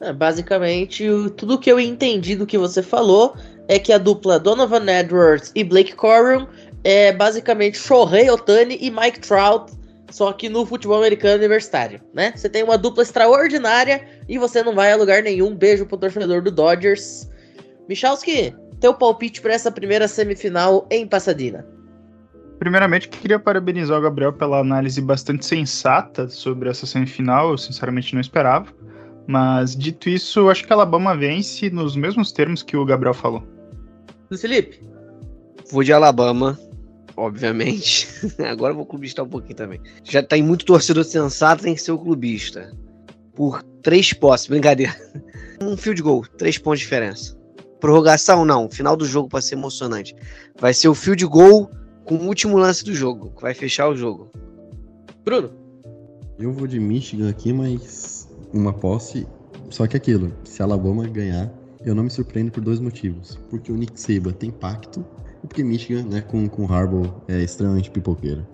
É, 0.00 0.12
basicamente, 0.12 1.04
tudo 1.36 1.58
que 1.58 1.72
eu 1.72 1.80
entendi 1.80 2.36
do 2.36 2.46
que 2.46 2.56
você 2.56 2.84
falou 2.84 3.34
é 3.66 3.80
que 3.80 3.92
a 3.92 3.98
dupla 3.98 4.38
Donovan 4.38 4.86
Edwards 4.86 5.50
e 5.56 5.64
Blake 5.64 5.96
Corum 5.96 6.46
é 6.84 7.10
basicamente 7.10 7.78
Shohei 7.78 8.30
Otani 8.30 8.78
e 8.80 8.92
Mike 8.92 9.18
Trout, 9.18 9.72
só 10.12 10.32
que 10.32 10.48
no 10.48 10.66
futebol 10.66 10.98
americano 10.98 11.38
universitário, 11.38 12.00
né? 12.12 12.32
Você 12.36 12.48
tem 12.48 12.62
uma 12.62 12.76
dupla 12.76 13.02
extraordinária 13.02 14.06
e 14.28 14.38
você 14.38 14.62
não 14.62 14.74
vai 14.74 14.92
a 14.92 14.96
lugar 14.96 15.22
nenhum. 15.22 15.56
Beijo 15.56 15.86
pro 15.86 15.96
torcedor 15.96 16.42
do 16.42 16.50
Dodgers. 16.50 17.28
Michalski, 17.88 18.54
teu 18.78 18.92
palpite 18.92 19.40
para 19.40 19.54
essa 19.54 19.72
primeira 19.72 20.06
semifinal 20.06 20.86
em 20.90 21.06
Pasadena. 21.06 21.66
Primeiramente, 22.58 23.08
queria 23.08 23.38
parabenizar 23.38 23.98
o 23.98 24.02
Gabriel 24.02 24.32
pela 24.32 24.60
análise 24.60 25.00
bastante 25.00 25.46
sensata 25.46 26.28
sobre 26.28 26.68
essa 26.68 26.86
semifinal. 26.86 27.50
Eu, 27.50 27.58
sinceramente, 27.58 28.14
não 28.14 28.20
esperava. 28.20 28.66
Mas, 29.26 29.74
dito 29.74 30.08
isso, 30.08 30.48
acho 30.50 30.64
que 30.66 30.72
a 30.72 30.76
Alabama 30.76 31.16
vence 31.16 31.70
nos 31.70 31.96
mesmos 31.96 32.32
termos 32.32 32.62
que 32.62 32.76
o 32.76 32.84
Gabriel 32.84 33.14
falou. 33.14 33.42
Luiz 34.30 34.42
Felipe? 34.42 34.80
Vou 35.70 35.82
de 35.82 35.92
Alabama, 35.92 36.58
obviamente. 37.16 38.08
Agora 38.42 38.72
eu 38.72 38.76
vou 38.76 38.86
clubistar 38.86 39.24
um 39.24 39.28
pouquinho 39.28 39.56
também. 39.56 39.80
Já 40.04 40.22
tem 40.22 40.42
muito 40.42 40.64
torcedor 40.64 41.04
sensato, 41.04 41.62
tem 41.62 41.74
que 41.74 41.82
ser 41.82 41.92
o 41.92 41.98
clubista. 41.98 42.72
Por 43.34 43.62
três 43.82 44.12
posses, 44.12 44.46
brincadeira. 44.46 44.94
Um 45.62 45.76
field 45.76 46.02
goal, 46.02 46.26
três 46.38 46.58
pontos 46.58 46.80
de 46.80 46.86
diferença. 46.86 47.38
Prorrogação, 47.78 48.44
não. 48.44 48.68
Final 48.68 48.96
do 48.96 49.04
jogo 49.04 49.28
para 49.28 49.40
ser 49.40 49.54
emocionante. 49.54 50.12
Vai 50.58 50.74
ser 50.74 50.88
o 50.88 50.94
field 50.94 51.24
goal 51.24 51.70
com 52.04 52.16
o 52.16 52.26
último 52.26 52.56
lance 52.56 52.84
do 52.84 52.92
jogo, 52.92 53.30
que 53.30 53.42
vai 53.42 53.54
fechar 53.54 53.88
o 53.88 53.94
jogo. 53.94 54.32
Bruno? 55.24 55.52
Eu 56.36 56.52
vou 56.52 56.66
de 56.66 56.80
Michigan 56.80 57.30
aqui, 57.30 57.52
mas 57.52 58.28
uma 58.52 58.72
posse. 58.72 59.24
Só 59.70 59.86
que 59.86 59.96
aquilo, 59.96 60.32
se 60.42 60.60
a 60.62 60.64
Alabama 60.64 61.06
ganhar, 61.06 61.48
eu 61.84 61.94
não 61.94 62.02
me 62.02 62.10
surpreendo 62.10 62.50
por 62.50 62.60
dois 62.60 62.80
motivos. 62.80 63.38
Porque 63.48 63.70
o 63.70 63.76
Nick 63.76 64.00
Saban 64.00 64.32
tem 64.32 64.50
pacto 64.50 65.06
porque 65.42 65.62
Michigan, 65.62 66.04
né, 66.04 66.20
com, 66.20 66.48
com 66.48 66.72
Harbaugh 66.72 67.12
é 67.28 67.42
extremamente 67.42 67.90
pipoqueira. 67.90 68.46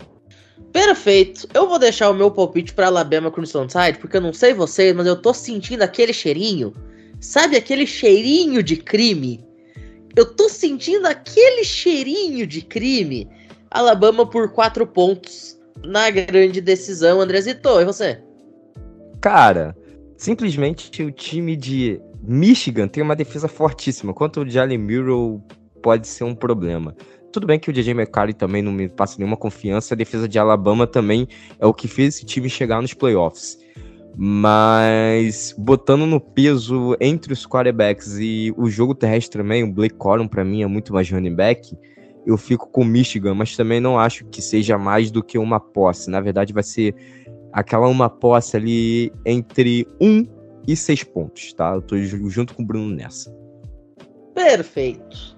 Perfeito. 0.72 1.46
Eu 1.54 1.68
vou 1.68 1.78
deixar 1.78 2.10
o 2.10 2.14
meu 2.14 2.30
palpite 2.30 2.72
para 2.72 2.86
Alabama 2.86 3.30
Crimson 3.30 3.66
Tide, 3.66 3.98
porque 3.98 4.16
eu 4.16 4.20
não 4.20 4.32
sei 4.32 4.52
vocês, 4.52 4.94
mas 4.94 5.06
eu 5.06 5.16
tô 5.16 5.32
sentindo 5.32 5.82
aquele 5.82 6.12
cheirinho. 6.12 6.74
Sabe 7.20 7.56
aquele 7.56 7.86
cheirinho 7.86 8.62
de 8.62 8.76
crime? 8.76 9.44
Eu 10.16 10.34
tô 10.34 10.48
sentindo 10.48 11.06
aquele 11.06 11.64
cheirinho 11.64 12.46
de 12.46 12.62
crime. 12.62 13.28
Alabama 13.70 14.26
por 14.26 14.50
quatro 14.52 14.86
pontos 14.86 15.58
na 15.84 16.10
grande 16.10 16.60
decisão, 16.60 17.20
Andrezito. 17.20 17.80
E 17.80 17.84
você? 17.84 18.20
Cara, 19.20 19.76
simplesmente 20.16 21.02
o 21.02 21.12
time 21.12 21.56
de 21.56 22.00
Michigan 22.22 22.88
tem 22.88 23.02
uma 23.02 23.16
defesa 23.16 23.48
fortíssima. 23.48 24.14
Quanto 24.14 24.40
o 24.40 24.48
Jalen 24.48 24.78
Murrow 24.78 25.42
pode 25.82 26.06
ser 26.06 26.24
um 26.24 26.34
problema. 26.34 26.94
Tudo 27.32 27.46
bem 27.46 27.58
que 27.58 27.70
o 27.70 27.72
DJ 27.72 27.92
McCarthy 27.92 28.34
também 28.34 28.62
não 28.62 28.72
me 28.72 28.88
passa 28.88 29.18
nenhuma 29.18 29.36
confiança. 29.36 29.94
A 29.94 29.96
defesa 29.96 30.28
de 30.28 30.38
Alabama 30.38 30.86
também 30.86 31.28
é 31.58 31.66
o 31.66 31.74
que 31.74 31.86
fez 31.86 32.16
esse 32.16 32.26
time 32.26 32.48
chegar 32.48 32.80
nos 32.80 32.94
playoffs. 32.94 33.58
Mas 34.16 35.54
botando 35.56 36.06
no 36.06 36.20
peso 36.20 36.96
entre 37.00 37.32
os 37.32 37.46
quarterbacks 37.46 38.18
e 38.18 38.52
o 38.56 38.68
jogo 38.68 38.94
terrestre 38.94 39.40
também, 39.40 39.62
o 39.62 39.72
Blake 39.72 39.94
Corum 39.94 40.26
para 40.26 40.44
mim 40.44 40.62
é 40.62 40.66
muito 40.66 40.92
mais 40.92 41.08
running 41.10 41.34
back 41.34 41.76
eu 42.28 42.36
fico 42.36 42.68
com 42.68 42.84
Michigan, 42.84 43.34
mas 43.34 43.56
também 43.56 43.80
não 43.80 43.98
acho 43.98 44.26
que 44.26 44.42
seja 44.42 44.76
mais 44.76 45.10
do 45.10 45.22
que 45.22 45.38
uma 45.38 45.58
posse. 45.58 46.10
Na 46.10 46.20
verdade, 46.20 46.52
vai 46.52 46.62
ser 46.62 46.94
aquela 47.54 47.88
uma 47.88 48.10
posse 48.10 48.54
ali 48.54 49.10
entre 49.24 49.86
um 49.98 50.26
e 50.66 50.76
seis 50.76 51.02
pontos, 51.02 51.54
tá? 51.54 51.74
Eu 51.74 51.80
tô 51.80 51.96
junto 51.96 52.54
com 52.54 52.62
o 52.62 52.66
Bruno 52.66 52.94
nessa. 52.94 53.34
Perfeito. 54.34 55.37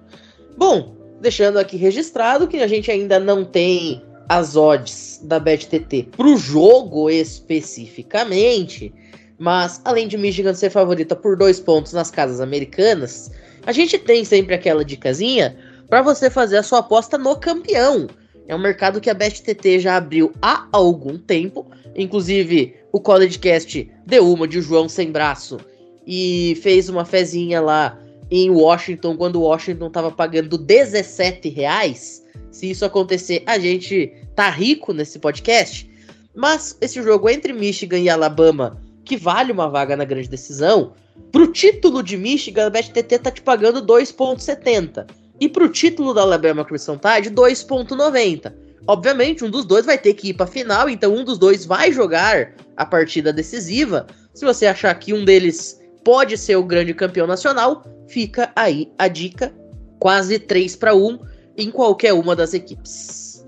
Bom, 0.57 0.95
deixando 1.21 1.57
aqui 1.57 1.77
registrado 1.77 2.47
que 2.47 2.57
a 2.57 2.67
gente 2.67 2.91
ainda 2.91 3.19
não 3.19 3.43
tem 3.43 4.01
as 4.29 4.55
odds 4.55 5.19
da 5.23 5.39
BetTT 5.39 6.09
pro 6.15 6.37
jogo 6.37 7.09
especificamente, 7.09 8.93
mas 9.37 9.81
além 9.83 10.07
de 10.07 10.17
Michigan 10.17 10.53
ser 10.53 10.69
favorita 10.69 11.15
por 11.15 11.35
dois 11.35 11.59
pontos 11.59 11.93
nas 11.93 12.09
casas 12.09 12.39
americanas, 12.39 13.31
a 13.65 13.71
gente 13.71 13.97
tem 13.97 14.23
sempre 14.23 14.55
aquela 14.55 14.85
dicasinha 14.85 15.57
para 15.89 16.01
você 16.01 16.29
fazer 16.29 16.57
a 16.57 16.63
sua 16.63 16.79
aposta 16.79 17.17
no 17.17 17.35
campeão. 17.35 18.07
É 18.47 18.55
um 18.55 18.59
mercado 18.59 19.01
que 19.01 19.09
a 19.09 19.13
BestTT 19.13 19.79
já 19.79 19.97
abriu 19.97 20.31
há 20.41 20.67
algum 20.71 21.17
tempo. 21.17 21.69
Inclusive, 21.95 22.75
o 22.91 22.99
College 22.99 23.37
Cast 23.39 23.91
deu 24.05 24.31
uma 24.31 24.47
de 24.47 24.61
João 24.61 24.89
sem 24.89 25.11
braço 25.11 25.59
e 26.05 26.57
fez 26.61 26.89
uma 26.89 27.05
fezinha 27.05 27.61
lá 27.61 27.97
em 28.31 28.49
Washington 28.49 29.17
quando 29.17 29.41
Washington 29.41 29.87
estava 29.87 30.09
pagando 30.09 30.57
17 30.57 31.49
reais. 31.49 32.25
Se 32.49 32.71
isso 32.71 32.85
acontecer, 32.85 33.43
a 33.45 33.59
gente 33.59 34.13
tá 34.35 34.49
rico 34.49 34.93
nesse 34.93 35.19
podcast. 35.19 35.89
Mas 36.33 36.77
esse 36.79 37.03
jogo 37.03 37.29
entre 37.29 37.51
Michigan 37.51 37.99
e 37.99 38.09
Alabama, 38.09 38.81
que 39.03 39.17
vale 39.17 39.51
uma 39.51 39.67
vaga 39.67 39.97
na 39.97 40.05
grande 40.05 40.29
decisão, 40.29 40.93
pro 41.31 41.51
título 41.51 42.01
de 42.01 42.15
Michigan, 42.15 42.67
a 42.67 42.69
BetTT 42.69 43.19
tá 43.19 43.29
te 43.29 43.41
pagando 43.41 43.85
2,70. 43.85 45.05
E 45.39 45.49
pro 45.49 45.67
título 45.67 46.13
da 46.13 46.21
Alabama 46.21 46.63
Crimson 46.63 46.97
Tide, 46.97 47.31
2.90. 47.31 48.53
Obviamente, 48.87 49.43
um 49.43 49.49
dos 49.49 49.65
dois 49.65 49.85
vai 49.85 49.97
ter 49.97 50.13
que 50.13 50.29
ir 50.29 50.33
pra 50.33 50.47
final, 50.47 50.89
então 50.89 51.13
um 51.13 51.23
dos 51.23 51.37
dois 51.37 51.65
vai 51.65 51.91
jogar 51.91 52.53
a 52.77 52.85
partida 52.85 53.33
decisiva. 53.33 54.07
Se 54.33 54.45
você 54.45 54.65
achar 54.65 54.93
que 54.95 55.13
um 55.13 55.25
deles 55.25 55.80
pode 56.03 56.37
ser 56.37 56.55
o 56.55 56.63
grande 56.63 56.93
campeão 56.93 57.27
nacional, 57.27 57.83
fica 58.07 58.51
aí 58.55 58.91
a 58.97 59.07
dica. 59.07 59.53
Quase 59.99 60.39
3 60.39 60.75
para 60.77 60.95
1 60.95 61.19
em 61.57 61.69
qualquer 61.69 62.13
uma 62.13 62.35
das 62.35 62.53
equipes. 62.53 63.45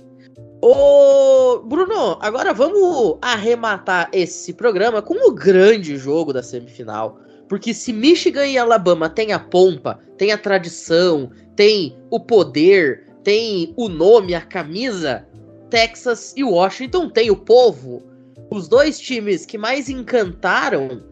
Ô, 0.62 1.60
Bruno, 1.60 2.18
agora 2.22 2.54
vamos 2.54 3.18
arrematar 3.22 4.10
esse 4.14 4.54
programa 4.54 5.01
com 5.01 5.28
o 5.28 5.34
grande 5.34 5.97
jogo 5.97 6.32
da 6.32 6.43
semifinal. 6.43 7.20
Porque 7.49 7.74
se 7.74 7.91
Michigan 7.91 8.45
e 8.45 8.58
Alabama 8.58 9.10
têm 9.10 9.34
a 9.34 9.39
pompa, 9.39 9.99
têm 10.18 10.32
a 10.32 10.38
tradição, 10.38 11.30
tem 11.56 11.97
o 12.10 12.20
poder, 12.20 13.08
tem 13.24 13.74
o 13.76 13.89
nome, 13.89 14.34
a 14.34 14.41
camisa. 14.41 15.28
Texas 15.70 16.34
e 16.38 16.43
Washington 16.43 17.10
tem 17.10 17.30
o 17.30 17.36
povo. 17.36 18.04
Os 18.49 18.68
dois 18.68 18.99
times 18.99 19.45
que 19.45 19.58
mais 19.58 19.89
encantaram 19.89 21.04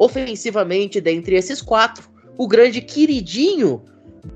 ofensivamente 0.00 1.00
dentre 1.00 1.36
esses 1.36 1.60
quatro. 1.60 2.08
O 2.38 2.48
grande 2.48 2.80
queridinho 2.80 3.84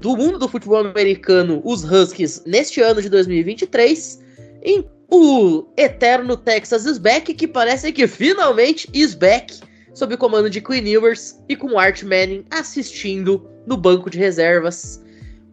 do 0.01 0.17
mundo 0.17 0.39
do 0.39 0.47
futebol 0.47 0.87
americano, 0.87 1.63
os 1.65 1.83
Huskies, 1.83 2.43
neste 2.47 2.83
ano 2.83 3.01
de 3.01 3.09
2023. 3.09 4.23
E 4.63 4.85
o 5.11 5.65
eterno 5.77 6.37
Texas 6.37 6.85
is 6.85 6.99
back, 6.99 7.33
que 7.33 7.49
parece 7.49 7.91
que 7.93 8.07
finalmente 8.07 8.89
is 8.93 9.15
back, 9.15 9.59
sob 9.95 10.15
o 10.15 10.19
comando 10.19 10.51
de 10.51 10.61
Queen 10.61 10.87
Ewers 10.87 11.41
e 11.49 11.57
com 11.57 11.79
Art 11.79 12.03
Manning 12.03 12.45
assistindo 12.51 13.49
no 13.67 13.77
banco 13.77 14.11
de 14.11 14.19
reservas 14.19 15.03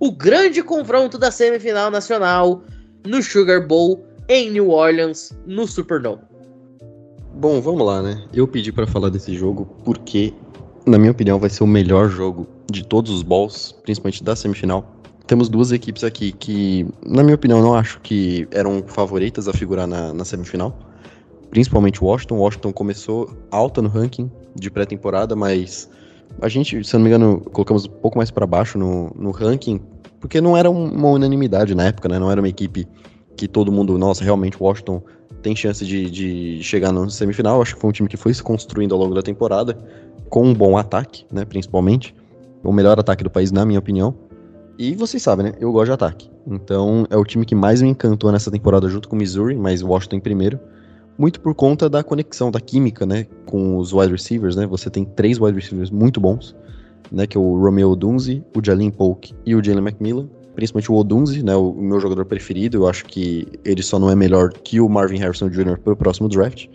o 0.01 0.12
grande 0.12 0.64
confronto 0.64 1.16
da 1.16 1.30
semifinal 1.30 1.91
nacional 1.91 2.64
no 3.05 3.22
Sugar 3.22 3.68
Bowl 3.68 4.03
em 4.28 4.49
New 4.49 4.72
Orleans, 4.72 5.32
no 5.45 5.68
Superdome. 5.68 6.24
Bom, 7.34 7.61
vamos 7.61 7.86
lá, 7.86 8.01
né? 8.01 8.23
Eu 8.34 8.47
pedi 8.47 8.71
para 8.71 8.86
falar 8.86 9.09
desse 9.09 9.34
jogo 9.36 9.65
porque, 9.86 10.34
na 10.86 10.97
minha 10.97 11.11
opinião, 11.11 11.39
vai 11.39 11.49
ser 11.49 11.63
o 11.63 11.67
melhor 11.67 12.09
jogo 12.09 12.45
de 12.69 12.86
todos 12.86 13.09
os 13.11 13.23
balls, 13.23 13.71
principalmente 13.84 14.23
da 14.23 14.36
semifinal. 14.36 14.86
Temos 15.25 15.47
duas 15.47 15.71
equipes 15.71 16.03
aqui 16.03 16.34
que, 16.34 16.86
na 17.05 17.23
minha 17.23 17.36
opinião, 17.36 17.61
não 17.61 17.73
acho 17.73 18.01
que 18.01 18.47
eram 18.51 18.84
favoritas 18.86 19.47
a 19.47 19.53
figurar 19.53 19.88
na, 19.88 20.13
na 20.13 20.25
semifinal. 20.25 20.77
Principalmente 21.49 22.03
Washington. 22.03 22.36
Washington 22.36 22.73
começou 22.73 23.29
alta 23.49 23.82
no 23.82 23.88
ranking 23.88 24.29
de 24.53 24.69
pré-temporada, 24.69 25.36
mas 25.36 25.89
a 26.41 26.49
gente, 26.49 26.84
se 26.84 26.95
eu 26.95 26.99
não 26.99 27.05
me 27.05 27.09
engano, 27.09 27.39
colocamos 27.51 27.86
um 27.86 27.89
pouco 27.89 28.17
mais 28.17 28.29
para 28.29 28.45
baixo 28.45 28.77
no, 28.77 29.09
no 29.15 29.32
ranking, 29.32 29.79
porque 30.19 30.41
não 30.41 30.55
era 30.55 30.69
uma 30.69 31.07
unanimidade 31.07 31.73
na 31.73 31.86
época, 31.86 32.09
né? 32.09 32.19
Não 32.19 32.29
era 32.29 32.41
uma 32.41 32.49
equipe 32.49 32.88
que 33.36 33.47
todo 33.47 33.71
mundo, 33.71 33.97
nossa, 33.97 34.23
realmente 34.23 34.57
Washington 34.61 35.01
tem 35.42 35.56
chance 35.56 35.86
de, 35.86 36.10
de 36.10 36.64
chegar 36.64 36.92
no 36.92 37.10
semifinal. 37.10 37.62
Acho 37.62 37.76
que 37.76 37.82
foi 37.82 37.89
um 37.89 37.94
time 37.94 38.10
que 38.10 38.18
foi 38.18 38.34
se 38.34 38.42
construindo 38.42 38.94
ao 38.94 39.00
longo 39.00 39.14
da 39.14 39.22
temporada, 39.22 39.78
com 40.30 40.46
um 40.46 40.54
bom 40.54 40.78
ataque, 40.78 41.26
né? 41.32 41.46
Principalmente. 41.46 42.16
O 42.64 42.72
melhor 42.72 43.00
ataque 43.00 43.24
do 43.24 43.30
país, 43.30 43.52
na 43.52 43.66
minha 43.66 43.80
opinião. 43.80 44.14
E 44.78 44.94
vocês 44.96 45.22
sabem, 45.22 45.48
né? 45.48 45.54
Eu 45.60 45.72
gosto 45.72 45.88
de 45.88 45.92
ataque. 45.94 46.30
Então 46.48 47.06
é 47.10 47.18
o 47.18 47.24
time 47.24 47.46
que 47.46 47.56
mais 47.56 47.82
me 47.82 47.89
encantou 47.89 48.32
nessa 48.32 48.52
temporada 48.52 48.88
junto 48.88 49.10
com 49.10 49.16
o 49.16 49.20
Missouri, 49.20 49.56
mas 49.56 49.82
Washington 49.82 50.18
em 50.18 50.20
primeiro 50.20 50.60
muito 51.18 51.39
por 51.39 51.54
conta 51.54 51.88
da 51.88 52.04
conexão, 52.04 52.50
da 52.50 52.60
química, 52.60 53.06
né, 53.06 53.28
com 53.46 53.78
os 53.78 53.94
wide 53.94 54.12
receivers, 54.12 54.56
né? 54.56 54.66
Você 54.66 54.89
tem 54.89 55.06
três 55.06 55.39
wide 55.39 55.56
receivers 55.56 55.92
muito 55.92 56.20
bons, 56.20 56.56
né, 57.12 57.28
que 57.28 57.38
é 57.38 57.39
o 57.39 57.62
Romeo 57.62 57.92
Odunze, 57.92 58.44
o 58.56 58.66
Jalin 58.66 58.89
Polk 58.89 59.34
e 59.46 59.56
o 59.56 59.64
Jalen 59.64 59.84
McMillan. 59.84 60.28
Principalmente 60.56 60.91
o 60.91 60.95
Odunze, 60.95 61.43
né, 61.43 61.56
o 61.56 61.74
meu 61.74 61.99
jogador 61.99 62.26
preferido. 62.26 62.78
Eu 62.78 62.88
acho 62.88 63.06
que 63.06 63.47
ele 63.64 63.82
só 63.82 63.97
não 63.97 64.10
é 64.10 64.16
melhor 64.16 64.52
que 64.52 64.80
o 64.80 64.89
Marvin 64.89 65.18
Harrison 65.18 65.49
Jr. 65.49 65.78
para 65.80 65.93
o 65.93 65.95
próximo 65.95 66.28
draft. 66.28 66.68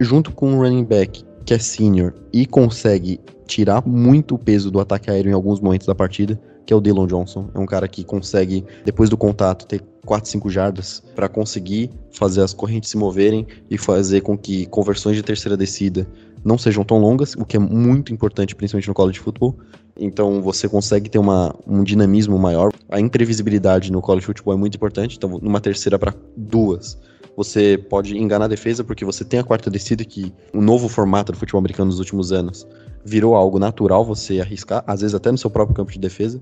Junto 0.00 0.32
com 0.32 0.52
um 0.52 0.58
running 0.58 0.84
back 0.84 1.24
que 1.44 1.54
é 1.54 1.58
senior 1.58 2.14
e 2.32 2.46
consegue 2.46 3.20
tirar 3.46 3.86
muito 3.86 4.38
peso 4.38 4.70
do 4.70 4.80
ataque 4.80 5.10
aéreo 5.10 5.30
em 5.30 5.34
alguns 5.34 5.60
momentos 5.60 5.86
da 5.86 5.94
partida, 5.94 6.40
que 6.66 6.72
é 6.72 6.76
o 6.76 6.80
Dylan 6.80 7.06
Johnson. 7.06 7.50
É 7.54 7.58
um 7.58 7.66
cara 7.66 7.86
que 7.86 8.02
consegue, 8.02 8.64
depois 8.84 9.10
do 9.10 9.16
contato, 9.16 9.66
ter 9.66 9.82
4, 10.04 10.30
5 10.30 10.50
jardas 10.50 11.02
para 11.14 11.28
conseguir 11.28 11.90
fazer 12.10 12.42
as 12.42 12.54
correntes 12.54 12.90
se 12.90 12.96
moverem 12.96 13.46
e 13.70 13.76
fazer 13.76 14.22
com 14.22 14.36
que 14.36 14.66
conversões 14.66 15.16
de 15.16 15.22
terceira 15.22 15.56
descida 15.56 16.06
não 16.44 16.58
sejam 16.58 16.84
tão 16.84 16.98
longas, 16.98 17.34
o 17.34 17.44
que 17.44 17.56
é 17.56 17.60
muito 17.60 18.12
importante, 18.12 18.54
principalmente 18.54 18.88
no 18.88 18.94
college 18.94 19.18
football. 19.18 19.56
Então 19.98 20.42
você 20.42 20.68
consegue 20.68 21.08
ter 21.08 21.18
uma, 21.18 21.54
um 21.66 21.82
dinamismo 21.82 22.38
maior. 22.38 22.72
A 22.88 23.00
imprevisibilidade 23.00 23.92
no 23.92 24.00
college 24.00 24.26
football 24.26 24.54
é 24.54 24.56
muito 24.56 24.76
importante. 24.76 25.16
Então, 25.16 25.38
numa 25.40 25.60
terceira 25.60 25.98
para 25.98 26.14
duas, 26.36 26.98
você 27.36 27.78
pode 27.78 28.16
enganar 28.16 28.46
a 28.46 28.48
defesa 28.48 28.82
porque 28.84 29.04
você 29.04 29.24
tem 29.24 29.40
a 29.40 29.44
quarta 29.44 29.70
descida 29.70 30.04
que 30.04 30.32
o 30.52 30.60
novo 30.60 30.88
formato 30.88 31.32
do 31.32 31.38
futebol 31.38 31.58
americano 31.58 31.90
nos 31.90 31.98
últimos 31.98 32.32
anos 32.32 32.66
virou 33.04 33.34
algo 33.34 33.58
natural 33.58 34.04
você 34.04 34.40
arriscar, 34.40 34.82
às 34.86 35.00
vezes 35.00 35.14
até 35.14 35.30
no 35.30 35.38
seu 35.38 35.50
próprio 35.50 35.76
campo 35.76 35.92
de 35.92 35.98
defesa. 35.98 36.40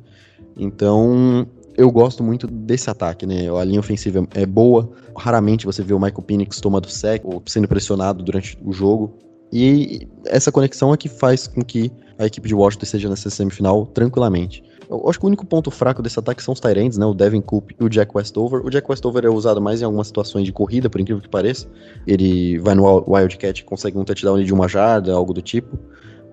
Então, 0.57 1.47
eu 1.77 1.91
gosto 1.91 2.23
muito 2.23 2.47
desse 2.47 2.89
ataque, 2.91 3.27
né? 3.27 3.49
A 3.51 3.65
linha 3.65 3.81
ofensiva 3.81 4.27
é 4.35 4.45
boa. 4.47 4.91
Raramente 5.17 5.67
você 5.67 5.83
vê 5.83 5.95
o 5.95 5.99
Michael 5.99 6.23
Penix 6.23 6.61
tomando 6.61 6.89
sec 6.89 7.25
ou 7.25 7.43
sendo 7.47 7.67
pressionado 7.67 8.23
durante 8.23 8.59
o 8.65 8.73
jogo. 8.73 9.19
E 9.53 10.09
essa 10.27 10.51
conexão 10.51 10.95
é 10.95 10.97
que 10.97 11.09
faz 11.09 11.47
com 11.47 11.63
que 11.63 11.91
a 12.19 12.27
equipe 12.27 12.49
de 12.49 12.55
Washington 12.55 12.85
esteja 12.85 13.09
nessa 13.09 13.29
semifinal 13.29 13.87
tranquilamente. 13.87 14.63
Eu 14.89 15.09
acho 15.09 15.19
que 15.19 15.25
o 15.25 15.29
único 15.29 15.47
ponto 15.47 15.71
fraco 15.71 16.03
desse 16.03 16.19
ataque 16.19 16.43
são 16.43 16.53
os 16.53 16.61
Tyrands, 16.61 16.99
né? 16.99 17.07
O 17.07 17.15
Devin 17.15 17.41
Coop 17.41 17.75
e 17.79 17.85
o 17.85 17.89
Jack 17.89 18.15
Westover. 18.15 18.65
O 18.65 18.71
Jack 18.71 18.91
Westover 18.91 19.25
é 19.25 19.31
usado 19.31 19.61
mais 19.61 19.83
em 19.83 19.85
algumas 19.85 20.07
situações 20.07 20.45
de 20.45 20.53
corrida, 20.53 20.89
por 20.89 21.01
incrível 21.01 21.23
que 21.23 21.29
pareça. 21.29 21.67
Ele 22.07 22.59
vai 22.59 22.75
no 22.75 23.05
Wildcat, 23.07 23.65
consegue 23.65 23.99
um 23.99 24.05
touchdown 24.05 24.43
de 24.43 24.53
uma 24.53 24.69
jarda, 24.69 25.13
algo 25.13 25.33
do 25.33 25.43
tipo. 25.43 25.79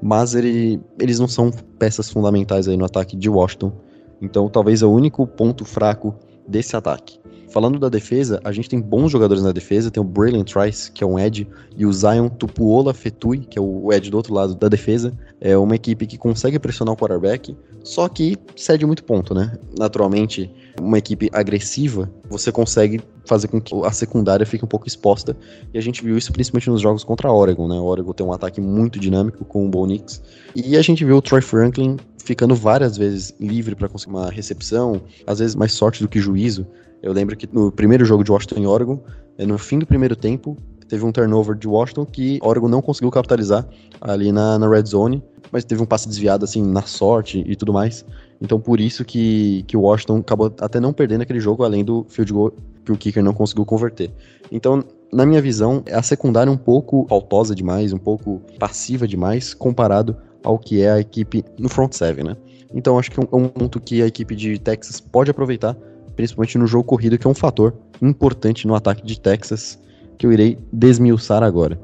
Mas 0.01 0.33
ele, 0.33 0.81
eles 0.99 1.19
não 1.19 1.27
são 1.27 1.51
peças 1.77 2.09
fundamentais 2.09 2.67
aí 2.67 2.77
no 2.77 2.85
ataque 2.85 3.17
de 3.17 3.29
Washington 3.29 3.73
então, 4.21 4.49
talvez 4.49 4.81
é 4.81 4.85
o 4.85 4.91
único 4.91 5.25
ponto 5.25 5.63
fraco 5.63 6.15
desse 6.47 6.75
ataque. 6.75 7.18
Falando 7.49 7.79
da 7.79 7.89
defesa, 7.89 8.39
a 8.43 8.51
gente 8.51 8.69
tem 8.69 8.79
bons 8.79 9.11
jogadores 9.11 9.43
na 9.43 9.51
defesa. 9.51 9.89
Tem 9.89 10.01
o 10.01 10.05
Braylon 10.05 10.43
Trice, 10.43 10.91
que 10.91 11.03
é 11.03 11.07
um 11.07 11.17
Ed, 11.17 11.47
e 11.75 11.85
o 11.85 11.91
Zion 11.91 12.29
Tupuola 12.29 12.93
Fetui, 12.93 13.39
que 13.39 13.57
é 13.57 13.61
o 13.61 13.91
Ed 13.91 14.09
do 14.11 14.17
outro 14.17 14.33
lado 14.33 14.53
da 14.55 14.67
defesa. 14.67 15.17
É 15.41 15.57
uma 15.57 15.75
equipe 15.75 16.05
que 16.05 16.17
consegue 16.17 16.59
pressionar 16.59 16.93
o 16.93 16.97
quarterback, 16.97 17.57
só 17.83 18.07
que 18.07 18.37
cede 18.55 18.85
muito 18.85 19.03
ponto, 19.03 19.33
né? 19.33 19.57
Naturalmente, 19.77 20.51
uma 20.79 20.97
equipe 20.97 21.29
agressiva, 21.33 22.11
você 22.29 22.51
consegue 22.51 23.01
fazer 23.25 23.47
com 23.47 23.59
que 23.61 23.73
a 23.83 23.91
secundária 23.91 24.45
fique 24.45 24.63
um 24.63 24.67
pouco 24.67 24.87
exposta. 24.87 25.35
E 25.73 25.77
a 25.77 25.81
gente 25.81 26.03
viu 26.03 26.17
isso 26.17 26.31
principalmente 26.31 26.69
nos 26.69 26.81
jogos 26.81 27.03
contra 27.03 27.29
a 27.29 27.33
Oregon, 27.33 27.67
né? 27.67 27.75
O 27.75 27.85
Oregon 27.85 28.11
tem 28.13 28.25
um 28.25 28.33
ataque 28.33 28.61
muito 28.61 28.99
dinâmico 28.99 29.45
com 29.45 29.65
o 29.65 29.69
Bo 29.69 29.85
Nix. 29.85 30.21
E 30.55 30.77
a 30.77 30.81
gente 30.81 31.03
viu 31.05 31.17
o 31.17 31.21
Troy 31.21 31.41
Franklin 31.41 31.97
ficando 32.23 32.53
várias 32.53 32.97
vezes 32.97 33.33
livre 33.39 33.75
para 33.75 33.87
conseguir 33.87 34.13
uma 34.13 34.29
recepção, 34.29 35.01
às 35.25 35.39
vezes 35.39 35.55
mais 35.55 35.71
sorte 35.71 36.01
do 36.01 36.07
que 36.07 36.19
juízo. 36.19 36.67
Eu 37.01 37.13
lembro 37.13 37.35
que 37.35 37.47
no 37.51 37.71
primeiro 37.71 38.03
jogo 38.05 38.23
de 38.23 38.31
Washington 38.31 38.61
e 38.61 38.67
Oregon, 38.67 38.99
é, 39.37 39.45
no 39.45 39.57
fim 39.57 39.79
do 39.79 39.85
primeiro 39.85 40.15
tempo, 40.15 40.57
teve 40.87 41.05
um 41.05 41.11
turnover 41.11 41.55
de 41.55 41.67
Washington 41.67 42.05
que 42.05 42.39
Oregon 42.41 42.67
não 42.67 42.81
conseguiu 42.81 43.11
capitalizar 43.11 43.65
ali 44.01 44.31
na, 44.31 44.57
na 44.59 44.67
red 44.67 44.85
zone, 44.85 45.23
mas 45.51 45.63
teve 45.63 45.81
um 45.81 45.85
passe 45.85 46.07
desviado 46.07 46.43
assim 46.43 46.61
na 46.63 46.81
sorte 46.81 47.43
e 47.45 47.55
tudo 47.55 47.71
mais. 47.71 48.03
Então 48.41 48.59
por 48.59 48.79
isso 48.81 49.05
que, 49.05 49.63
que 49.67 49.77
Washington 49.77 50.17
acabou 50.17 50.53
até 50.59 50.79
não 50.79 50.91
perdendo 50.91 51.21
aquele 51.21 51.39
jogo, 51.39 51.63
além 51.63 51.85
do 51.85 52.05
field 52.09 52.33
goal 52.33 52.53
que 52.83 52.91
o 52.91 52.97
kicker 52.97 53.23
não 53.23 53.33
conseguiu 53.33 53.65
converter. 53.65 54.11
Então, 54.51 54.83
na 55.13 55.25
minha 55.25 55.41
visão, 55.41 55.83
a 55.91 56.01
secundária 56.01 56.49
é 56.49 56.53
um 56.53 56.57
pouco 56.57 57.05
faltosa 57.07 57.53
demais, 57.53 57.93
um 57.93 57.97
pouco 57.97 58.41
passiva 58.57 59.07
demais, 59.07 59.53
comparado 59.53 60.17
ao 60.43 60.57
que 60.57 60.81
é 60.81 60.91
a 60.91 60.99
equipe 60.99 61.43
no 61.57 61.69
front 61.69 61.93
seven, 61.93 62.23
né? 62.23 62.37
Então 62.73 62.97
acho 62.97 63.11
que 63.11 63.19
é 63.19 63.23
um 63.31 63.47
ponto 63.47 63.79
que 63.79 64.01
a 64.01 64.07
equipe 64.07 64.35
de 64.35 64.57
Texas 64.59 64.99
pode 64.99 65.29
aproveitar, 65.29 65.75
principalmente 66.19 66.57
no 66.57 66.67
jogo 66.67 66.83
corrido, 66.83 67.17
que 67.17 67.25
é 67.25 67.29
um 67.29 67.33
fator 67.33 67.73
importante 68.01 68.67
no 68.67 68.75
ataque 68.75 69.05
de 69.05 69.17
Texas, 69.17 69.79
que 70.17 70.25
eu 70.25 70.33
irei 70.33 70.57
desmiuçar 70.69 71.43
agora. 71.43 71.79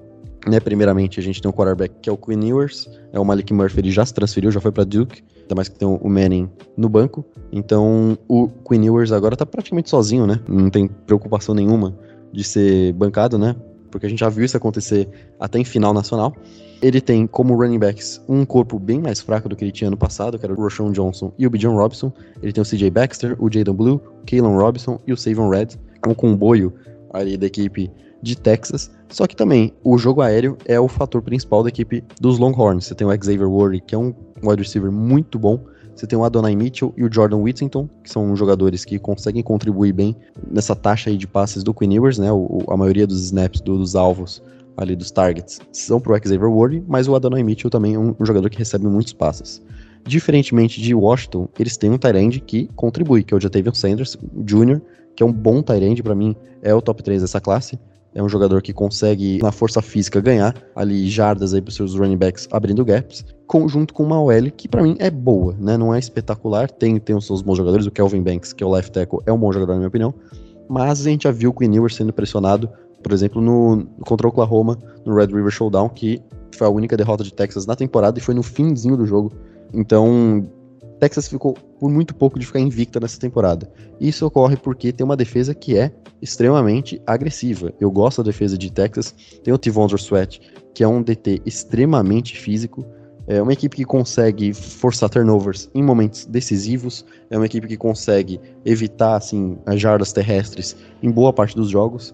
Né, 0.46 0.60
primeiramente, 0.60 1.22
a 1.22 1.24
gente 1.24 1.42
tem 1.42 1.50
um 1.50 1.54
quarterback 1.54 1.96
que 2.02 2.10
é 2.10 2.12
o 2.12 2.18
Quinn 2.18 2.44
Ewers, 2.44 2.86
é 3.14 3.20
o 3.20 3.24
Malik 3.24 3.54
Murphy, 3.54 3.80
ele 3.80 3.92
já 3.92 4.06
se 4.06 4.14
transferiu, 4.14 4.52
já 4.52 4.60
foi 4.60 4.74
para 4.74 4.84
Duke, 4.84 5.24
ainda 5.42 5.56
mais 5.56 5.70
que 5.70 5.80
tem 5.80 5.88
o 5.88 6.10
Manning 6.10 6.50
no 6.76 6.90
banco. 6.90 7.24
Então, 7.50 8.18
o 8.28 8.50
Quinn 8.50 8.84
Ewers 8.84 9.14
agora 9.14 9.38
tá 9.38 9.46
praticamente 9.46 9.90
sozinho, 9.90 10.28
né? 10.28 10.42
Não 10.50 10.70
tem 10.70 10.86
preocupação 10.86 11.56
nenhuma 11.56 11.98
de 12.34 12.44
ser 12.44 12.92
bancado, 12.92 13.38
né? 13.38 13.56
Porque 13.90 14.06
a 14.06 14.10
gente 14.10 14.20
já 14.20 14.28
viu 14.28 14.44
isso 14.44 14.58
acontecer 14.58 15.08
até 15.40 15.60
em 15.60 15.64
final 15.64 15.94
nacional. 15.94 16.36
Ele 16.82 17.02
tem 17.02 17.26
como 17.26 17.56
running 17.56 17.80
backs 17.80 18.22
um 18.28 18.46
corpo 18.46 18.78
bem 18.78 19.00
mais 19.00 19.22
fraco 19.22 19.50
do 19.50 19.56
que 19.56 19.64
ele 19.64 19.72
tinha 19.72 19.90
no 19.90 19.98
passado, 19.98 20.38
que 20.38 20.46
era 20.46 20.54
o 20.54 20.58
Roshan 20.58 20.92
Johnson 20.92 21.32
e 21.38 21.48
o 21.48 21.50
Bijan 21.50 21.72
Robinson. 21.72 22.12
Ele 22.42 22.52
tem 22.52 22.62
o 22.62 22.66
CJ 22.66 22.90
Baxter, 22.90 23.36
o 23.40 23.52
Jaden 23.52 23.74
Blue, 23.74 23.96
o 23.96 24.26
Kalen 24.26 24.56
Robinson 24.56 25.00
e 25.08 25.14
o 25.14 25.18
Savon 25.18 25.50
Red, 25.50 25.70
um 26.08 26.14
comboio 26.14 26.74
ali 27.14 27.38
da 27.38 27.48
equipe 27.48 27.92
de 28.22 28.36
Texas. 28.36 28.92
Só 29.10 29.28
que 29.28 29.36
também 29.36 29.74
o 29.84 29.98
jogo 29.98 30.22
aéreo 30.22 30.58
é 30.66 30.80
o 30.80 30.88
fator 30.88 31.22
principal 31.22 31.64
da 31.64 31.70
equipe 31.70 32.04
dos 32.20 32.38
Longhorns. 32.38 32.86
Você 32.86 32.96
tem 32.96 33.08
o 33.08 33.12
Xavier 33.12 33.50
Worthy, 33.50 33.82
que 33.82 33.96
é 33.96 33.98
um 33.98 34.14
wide 34.44 34.62
receiver 34.62 34.92
muito 34.92 35.40
bom. 35.40 35.60
Você 35.96 36.06
tem 36.06 36.20
o 36.20 36.26
Adonai 36.26 36.56
Mitchell 36.56 36.94
e 36.98 37.06
o 37.06 37.12
Jordan 37.12 37.38
Whittington, 37.38 37.88
que 38.04 38.12
são 38.12 38.36
jogadores 38.36 38.84
que 38.84 39.00
conseguem 39.00 39.42
contribuir 39.42 39.94
bem 39.94 40.16
nessa 40.52 40.76
taxa 40.76 41.10
aí 41.10 41.16
de 41.16 41.26
passes 41.26 41.64
do 41.64 41.74
Queen 41.74 41.94
Ewers, 41.96 42.18
né? 42.18 42.32
O, 42.34 42.64
a 42.68 42.76
maioria 42.76 43.08
dos 43.08 43.24
snaps 43.24 43.62
do, 43.62 43.78
dos 43.78 43.96
alvos 43.96 44.42
ali 44.78 44.96
dos 44.96 45.12
targets 45.12 45.60
são 45.72 46.00
pro 46.00 46.16
Xavier 46.16 46.50
Worthy, 46.50 46.84
mas 46.88 47.08
o 47.08 47.16
Adonai 47.16 47.44
Mitchell 47.44 47.70
também 47.70 47.96
é 47.96 48.00
um, 48.00 48.16
jogador 48.22 48.50
que 48.50 48.58
recebe 48.58 48.88
muitos 48.88 49.14
passes. 49.14 49.62
Diferentemente 50.06 50.82
de 50.82 50.94
Washington, 50.94 51.48
eles 51.58 51.78
têm 51.78 51.90
um 51.90 51.98
Tyrande 51.98 52.40
que 52.40 52.70
contribui, 52.76 53.24
que 53.24 53.34
é 53.34 53.38
o 53.38 53.40
Jatavion 53.40 53.74
Sanders 53.74 54.18
Jr., 54.44 54.80
que 55.16 55.24
é 55.24 55.26
um 55.26 55.32
bom 55.32 55.62
Tyrande, 55.62 56.04
para 56.04 56.14
mim 56.14 56.36
é 56.62 56.74
o 56.74 56.82
top 56.82 57.02
3 57.02 57.22
dessa 57.22 57.40
classe. 57.40 57.80
É 58.14 58.24
um 58.24 58.30
jogador 58.30 58.62
que 58.62 58.72
consegue, 58.72 59.40
na 59.42 59.52
força 59.52 59.82
física, 59.82 60.22
ganhar 60.22 60.56
ali 60.74 61.10
jardas 61.10 61.54
aí 61.54 61.62
pros 61.62 61.76
seus 61.76 61.96
running 61.96 62.16
backs 62.16 62.48
abrindo 62.50 62.86
gaps, 62.86 63.26
conjunto 63.46 63.94
com 63.94 64.04
uma 64.04 64.22
OL 64.22 64.52
que 64.56 64.70
para 64.70 64.82
mim 64.82 64.96
é 65.00 65.12
boa, 65.12 65.54
né? 65.60 65.76
Não 65.76 65.94
é 65.94 66.00
espetacular, 66.00 66.72
tem, 66.72 66.98
tem 66.98 67.14
os 67.14 67.28
seus 67.28 67.42
bons 67.42 67.58
jogadores, 67.58 67.86
o 67.86 67.92
Kelvin 67.92 68.22
Banks, 68.22 68.54
que 68.54 68.64
é 68.64 68.68
o 68.68 68.72
left 68.72 68.94
tackle, 68.94 69.20
é 69.26 69.34
um 69.34 69.38
bom 69.38 69.52
jogador 69.52 69.74
na 69.74 69.80
minha 69.80 69.90
opinião, 69.90 70.14
mas 70.70 71.02
a 71.02 71.10
gente 71.10 71.24
já 71.24 71.32
viu 71.32 71.50
o 71.50 71.54
Quinn 71.54 71.90
sendo 71.90 72.14
pressionado 72.14 72.70
por 73.06 73.14
exemplo, 73.14 73.40
no 73.40 73.86
contra 74.04 74.26
o 74.26 74.32
Oklahoma, 74.32 74.80
no 75.06 75.14
Red 75.14 75.28
River 75.28 75.52
Showdown, 75.52 75.90
que 75.90 76.20
foi 76.56 76.66
a 76.66 76.72
única 76.72 76.98
derrota 76.98 77.24
de 77.24 77.32
Texas 77.32 77.68
na 77.68 77.76
temporada 77.76 78.18
e 78.18 78.22
foi 78.22 78.34
no 78.34 78.42
finzinho 78.42 78.98
do 78.98 79.06
jogo. 79.06 79.32
Então, 79.72 80.44
Texas 81.00 81.28
ficou 81.28 81.54
por 81.80 81.92
muito 81.92 82.16
pouco 82.16 82.40
de 82.40 82.48
ficar 82.48 82.60
invicta 82.60 83.00
nessa 83.00 83.20
temporada. 83.20 83.72
Isso 84.02 84.26
ocorre 84.26 84.58
porque 84.58 84.92
tem 84.92 85.06
uma 85.06 85.16
defesa 85.16 85.54
que 85.54 85.78
é 85.78 85.92
extremamente 86.20 87.00
agressiva. 87.06 87.72
Eu 87.80 87.92
gosto 87.92 88.24
da 88.24 88.32
defesa 88.32 88.58
de 88.58 88.72
Texas. 88.72 89.14
Tem 89.44 89.54
o 89.54 89.58
Tivondre 89.60 90.02
Sweat, 90.02 90.42
que 90.74 90.84
é 90.84 90.88
um 90.88 91.04
DT 91.04 91.44
extremamente 91.46 92.36
físico. 92.36 92.84
É 93.28 93.40
uma 93.40 93.54
equipe 93.54 93.76
que 93.76 93.86
consegue 93.86 94.52
forçar 94.52 95.12
turnovers 95.12 95.70
em 95.76 95.84
momentos 95.84 96.26
decisivos. 96.26 97.06
É 97.30 97.38
uma 97.38 97.46
equipe 97.46 97.68
que 97.68 97.78
consegue 97.78 98.42
evitar 98.66 99.16
assim 99.16 99.60
as 99.64 99.80
jardas 99.80 100.12
terrestres 100.12 100.76
em 101.04 101.12
boa 101.12 101.32
parte 101.32 101.56
dos 101.56 101.70
jogos. 101.70 102.12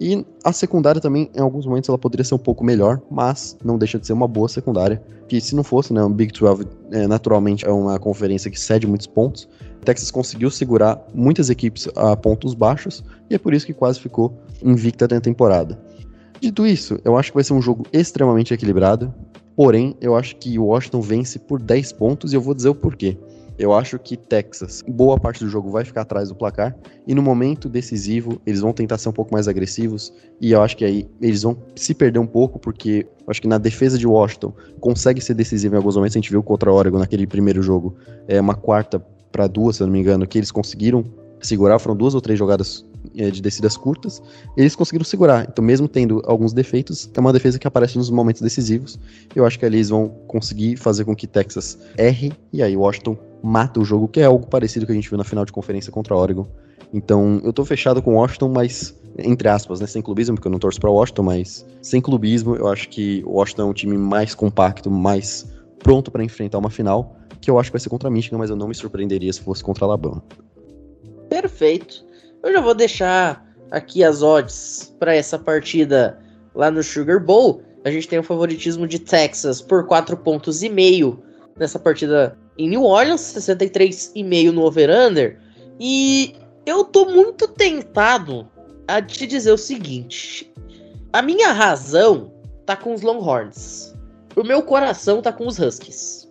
E 0.00 0.24
a 0.42 0.52
secundária 0.52 1.00
também, 1.00 1.30
em 1.34 1.40
alguns 1.40 1.66
momentos, 1.66 1.88
ela 1.88 1.98
poderia 1.98 2.24
ser 2.24 2.34
um 2.34 2.38
pouco 2.38 2.64
melhor, 2.64 3.00
mas 3.10 3.56
não 3.64 3.78
deixa 3.78 3.98
de 3.98 4.06
ser 4.06 4.12
uma 4.12 4.26
boa 4.26 4.48
secundária. 4.48 5.02
Que 5.28 5.40
se 5.40 5.54
não 5.54 5.62
fosse, 5.62 5.92
né, 5.92 6.02
o 6.02 6.08
Big 6.08 6.32
12 6.32 6.66
é, 6.90 7.06
naturalmente 7.06 7.64
é 7.64 7.70
uma 7.70 7.98
conferência 7.98 8.50
que 8.50 8.58
cede 8.58 8.86
muitos 8.86 9.06
pontos. 9.06 9.48
Texas 9.84 10.10
conseguiu 10.10 10.50
segurar 10.50 11.00
muitas 11.14 11.50
equipes 11.50 11.88
a 11.94 12.16
pontos 12.16 12.54
baixos 12.54 13.04
e 13.30 13.34
é 13.34 13.38
por 13.38 13.54
isso 13.54 13.66
que 13.66 13.74
quase 13.74 14.00
ficou 14.00 14.36
invicta 14.62 15.06
na 15.06 15.20
temporada. 15.20 15.78
Dito 16.40 16.66
isso, 16.66 16.98
eu 17.04 17.16
acho 17.16 17.30
que 17.30 17.36
vai 17.36 17.44
ser 17.44 17.52
um 17.52 17.62
jogo 17.62 17.86
extremamente 17.92 18.52
equilibrado. 18.52 19.14
Porém, 19.56 19.96
eu 20.00 20.16
acho 20.16 20.36
que 20.36 20.58
o 20.58 20.66
Washington 20.66 21.00
vence 21.00 21.38
por 21.38 21.62
10 21.62 21.92
pontos 21.92 22.32
e 22.32 22.36
eu 22.36 22.40
vou 22.40 22.54
dizer 22.54 22.68
o 22.68 22.74
porquê. 22.74 23.16
Eu 23.56 23.72
acho 23.72 23.98
que 24.00 24.16
Texas, 24.16 24.82
boa 24.86 25.18
parte 25.18 25.44
do 25.44 25.48
jogo 25.48 25.70
vai 25.70 25.84
ficar 25.84 26.00
atrás 26.00 26.28
do 26.28 26.34
placar 26.34 26.76
e 27.06 27.14
no 27.14 27.22
momento 27.22 27.68
decisivo 27.68 28.40
eles 28.44 28.60
vão 28.60 28.72
tentar 28.72 28.98
ser 28.98 29.08
um 29.08 29.12
pouco 29.12 29.32
mais 29.32 29.46
agressivos 29.46 30.12
e 30.40 30.50
eu 30.50 30.60
acho 30.60 30.76
que 30.76 30.84
aí 30.84 31.08
eles 31.20 31.42
vão 31.42 31.56
se 31.76 31.94
perder 31.94 32.18
um 32.18 32.26
pouco 32.26 32.58
porque 32.58 33.06
eu 33.20 33.30
acho 33.30 33.40
que 33.40 33.46
na 33.46 33.58
defesa 33.58 33.96
de 33.96 34.06
Washington 34.08 34.52
consegue 34.80 35.20
ser 35.20 35.34
decisivo 35.34 35.76
em 35.76 35.78
alguns 35.78 35.94
momentos. 35.94 36.16
A 36.16 36.18
gente 36.18 36.30
viu 36.30 36.42
contra 36.42 36.72
Oregon 36.72 36.98
naquele 36.98 37.28
primeiro 37.28 37.62
jogo, 37.62 37.96
é 38.26 38.40
uma 38.40 38.54
quarta 38.54 38.98
para 39.30 39.46
duas, 39.46 39.76
se 39.76 39.82
eu 39.82 39.86
não 39.86 39.92
me 39.92 40.00
engano, 40.00 40.26
que 40.26 40.36
eles 40.36 40.50
conseguiram 40.50 41.04
segurar, 41.40 41.78
foram 41.78 41.96
duas 41.96 42.14
ou 42.14 42.20
três 42.20 42.38
jogadas 42.38 42.84
é, 43.16 43.30
de 43.30 43.40
descidas 43.40 43.76
curtas, 43.76 44.22
eles 44.56 44.74
conseguiram 44.74 45.04
segurar. 45.04 45.46
Então, 45.48 45.64
mesmo 45.64 45.86
tendo 45.86 46.22
alguns 46.24 46.52
defeitos, 46.52 47.10
é 47.14 47.20
uma 47.20 47.32
defesa 47.32 47.58
que 47.58 47.66
aparece 47.66 47.98
nos 47.98 48.10
momentos 48.10 48.42
decisivos. 48.42 48.98
Eu 49.34 49.44
acho 49.44 49.58
que 49.58 49.64
ali 49.64 49.76
eles 49.76 49.90
vão 49.90 50.08
conseguir 50.26 50.76
fazer 50.76 51.04
com 51.04 51.14
que 51.14 51.26
Texas 51.26 51.78
erre 51.96 52.32
e 52.52 52.62
aí 52.62 52.76
Washington 52.76 53.16
mata 53.44 53.78
o 53.78 53.84
jogo, 53.84 54.08
que 54.08 54.20
é 54.20 54.24
algo 54.24 54.46
parecido 54.46 54.86
que 54.86 54.92
a 54.92 54.94
gente 54.94 55.08
viu 55.08 55.18
na 55.18 55.24
final 55.24 55.44
de 55.44 55.52
conferência 55.52 55.92
contra 55.92 56.16
Oregon. 56.16 56.46
Então, 56.92 57.40
eu 57.44 57.52
tô 57.52 57.64
fechado 57.64 58.00
com 58.00 58.14
Washington, 58.14 58.48
mas 58.48 58.94
entre 59.18 59.48
aspas, 59.48 59.80
né, 59.80 59.86
sem 59.86 60.02
clubismo, 60.02 60.34
porque 60.34 60.48
eu 60.48 60.52
não 60.52 60.58
torço 60.58 60.80
para 60.80 60.90
Washington, 60.90 61.22
mas 61.22 61.64
sem 61.80 62.00
clubismo, 62.00 62.56
eu 62.56 62.66
acho 62.68 62.88
que 62.88 63.22
o 63.26 63.32
Washington 63.32 63.62
é 63.62 63.64
um 63.66 63.72
time 63.72 63.96
mais 63.96 64.34
compacto, 64.34 64.90
mais 64.90 65.46
pronto 65.78 66.10
para 66.10 66.24
enfrentar 66.24 66.58
uma 66.58 66.70
final, 66.70 67.16
que 67.40 67.50
eu 67.50 67.58
acho 67.58 67.70
que 67.70 67.74
vai 67.74 67.80
ser 67.80 67.90
contra 67.90 68.08
a 68.08 68.10
Michigan, 68.10 68.38
mas 68.38 68.50
eu 68.50 68.56
não 68.56 68.66
me 68.66 68.74
surpreenderia 68.74 69.32
se 69.32 69.40
fosse 69.40 69.62
contra 69.62 69.84
a 69.84 69.88
Alabama. 69.88 70.22
Perfeito. 71.28 72.04
Eu 72.42 72.52
já 72.52 72.60
vou 72.60 72.74
deixar 72.74 73.46
aqui 73.70 74.02
as 74.02 74.22
odds 74.22 74.94
para 74.98 75.14
essa 75.14 75.38
partida 75.38 76.18
lá 76.54 76.70
no 76.70 76.82
Sugar 76.82 77.22
Bowl. 77.22 77.62
A 77.84 77.90
gente 77.90 78.08
tem 78.08 78.18
o 78.18 78.22
favoritismo 78.22 78.86
de 78.86 78.98
Texas 78.98 79.60
por 79.60 79.86
4 79.86 80.16
pontos 80.16 80.62
e 80.62 80.68
meio 80.68 81.22
nessa 81.56 81.78
partida 81.78 82.36
em 82.58 82.68
New 82.68 82.82
Orleans, 82.82 83.20
63,5 83.20 84.50
no 84.50 84.62
over-under. 84.62 85.38
E 85.80 86.34
eu 86.66 86.84
tô 86.84 87.06
muito 87.06 87.48
tentado 87.48 88.48
a 88.86 89.02
te 89.02 89.26
dizer 89.26 89.52
o 89.52 89.58
seguinte: 89.58 90.52
a 91.12 91.22
minha 91.22 91.52
razão 91.52 92.32
tá 92.66 92.76
com 92.76 92.94
os 92.94 93.02
Longhorns. 93.02 93.94
O 94.36 94.42
meu 94.42 94.62
coração 94.62 95.22
tá 95.22 95.32
com 95.32 95.46
os 95.46 95.58
Huskies. 95.58 96.28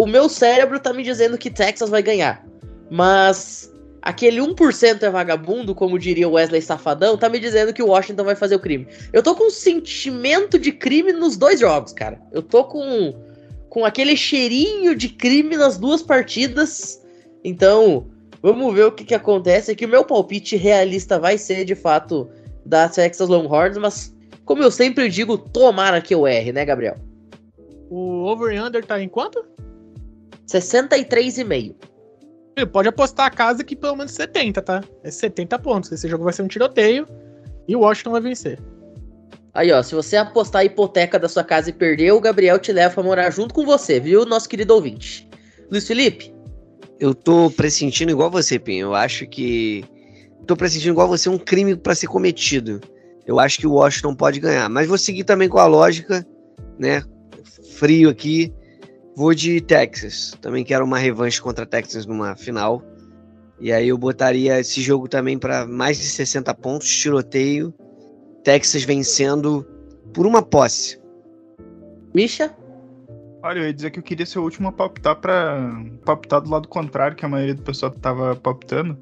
O 0.00 0.06
meu 0.06 0.28
cérebro 0.28 0.78
tá 0.78 0.92
me 0.92 1.02
dizendo 1.02 1.38
que 1.38 1.50
Texas 1.50 1.90
vai 1.90 2.02
ganhar. 2.02 2.46
Mas 2.90 3.72
aquele 4.02 4.40
1% 4.40 5.02
é 5.02 5.10
vagabundo, 5.10 5.74
como 5.74 5.98
diria 5.98 6.28
Wesley 6.28 6.62
Safadão, 6.62 7.16
tá 7.16 7.28
me 7.28 7.38
dizendo 7.38 7.72
que 7.72 7.82
o 7.82 7.88
Washington 7.88 8.24
vai 8.24 8.34
fazer 8.34 8.56
o 8.56 8.60
crime. 8.60 8.86
Eu 9.12 9.22
tô 9.22 9.34
com 9.34 9.46
um 9.46 9.50
sentimento 9.50 10.58
de 10.58 10.72
crime 10.72 11.12
nos 11.12 11.36
dois 11.36 11.60
jogos, 11.60 11.92
cara. 11.92 12.20
Eu 12.32 12.42
tô 12.42 12.64
com 12.64 13.14
com 13.70 13.84
aquele 13.84 14.16
cheirinho 14.16 14.94
de 14.94 15.08
crime 15.08 15.56
nas 15.56 15.78
duas 15.78 16.02
partidas. 16.02 17.00
Então, 17.42 18.08
vamos 18.42 18.74
ver 18.74 18.84
o 18.84 18.92
que, 18.92 19.04
que 19.04 19.14
acontece. 19.14 19.74
Que 19.74 19.86
o 19.86 19.88
meu 19.88 20.04
palpite 20.04 20.56
realista 20.56 21.18
vai 21.18 21.38
ser, 21.38 21.64
de 21.64 21.76
fato, 21.76 22.28
da 22.66 22.88
Texas 22.88 23.28
Longhorns, 23.28 23.78
mas 23.78 24.14
como 24.44 24.62
eu 24.62 24.70
sempre 24.70 25.08
digo, 25.08 25.38
tomara 25.38 26.00
que 26.00 26.12
eu 26.12 26.26
erre, 26.26 26.52
né, 26.52 26.64
Gabriel? 26.64 26.96
O 27.88 28.24
over 28.24 28.52
e 28.54 28.60
under 28.60 28.84
tá 28.84 29.00
em 29.00 29.08
quanto? 29.08 29.44
63,5. 30.48 31.74
Pode 32.72 32.88
apostar 32.88 33.26
a 33.26 33.30
casa 33.30 33.62
que 33.62 33.76
pelo 33.76 33.96
menos 33.96 34.12
70, 34.12 34.60
tá? 34.60 34.82
É 35.04 35.10
70 35.10 35.58
pontos. 35.60 35.92
Esse 35.92 36.08
jogo 36.08 36.24
vai 36.24 36.32
ser 36.32 36.42
um 36.42 36.48
tiroteio 36.48 37.06
e 37.68 37.76
o 37.76 37.80
Washington 37.80 38.10
vai 38.10 38.20
vencer. 38.20 38.58
Aí, 39.52 39.72
ó, 39.72 39.82
se 39.82 39.94
você 39.94 40.16
apostar 40.16 40.62
a 40.62 40.64
hipoteca 40.64 41.18
da 41.18 41.28
sua 41.28 41.42
casa 41.42 41.70
e 41.70 41.72
perder, 41.72 42.12
o 42.12 42.20
Gabriel 42.20 42.58
te 42.58 42.72
leva 42.72 42.94
pra 42.94 43.02
morar 43.02 43.30
junto 43.30 43.52
com 43.52 43.64
você, 43.64 43.98
viu, 43.98 44.24
nosso 44.24 44.48
querido 44.48 44.74
ouvinte? 44.74 45.28
Luiz 45.70 45.86
Felipe? 45.86 46.32
Eu 47.00 47.14
tô 47.14 47.50
pressentindo 47.50 48.12
igual 48.12 48.30
você, 48.30 48.58
Pinho. 48.58 48.88
Eu 48.88 48.94
acho 48.94 49.26
que. 49.26 49.84
Tô 50.46 50.56
pressentindo 50.56 50.92
igual 50.92 51.08
você 51.08 51.28
um 51.28 51.38
crime 51.38 51.74
para 51.74 51.94
ser 51.94 52.06
cometido. 52.06 52.80
Eu 53.26 53.40
acho 53.40 53.58
que 53.58 53.66
o 53.66 53.72
Washington 53.72 54.14
pode 54.14 54.38
ganhar. 54.38 54.68
Mas 54.68 54.86
vou 54.86 54.98
seguir 54.98 55.24
também 55.24 55.48
com 55.48 55.58
a 55.58 55.66
lógica, 55.66 56.26
né? 56.78 57.02
Frio 57.76 58.10
aqui. 58.10 58.52
Vou 59.16 59.34
de 59.34 59.60
Texas. 59.60 60.36
Também 60.40 60.64
quero 60.64 60.84
uma 60.84 60.98
revanche 60.98 61.40
contra 61.40 61.66
Texas 61.66 62.06
numa 62.06 62.36
final. 62.36 62.82
E 63.60 63.72
aí 63.72 63.88
eu 63.88 63.98
botaria 63.98 64.60
esse 64.60 64.80
jogo 64.80 65.08
também 65.08 65.38
para 65.38 65.66
mais 65.66 65.98
de 65.98 66.04
60 66.04 66.52
pontos, 66.54 66.88
tiroteio 66.88 67.74
Texas 68.42 68.84
vencendo 68.84 69.66
por 70.12 70.26
uma 70.26 70.42
posse. 70.42 71.00
Misha? 72.14 72.54
Olha, 73.42 73.60
eu 73.60 73.64
ia 73.64 73.72
dizer 73.72 73.90
que 73.90 73.98
eu 73.98 74.02
queria 74.02 74.26
ser 74.26 74.38
o 74.38 74.42
último 74.42 74.68
a 74.68 74.72
palpitar 74.72 75.16
para 75.16 75.70
palpitar 76.04 76.40
do 76.40 76.50
lado 76.50 76.68
contrário, 76.68 77.16
que 77.16 77.24
a 77.24 77.28
maioria 77.28 77.54
do 77.54 77.62
pessoal 77.62 77.90
tava 77.90 78.36
palpitando. 78.36 78.98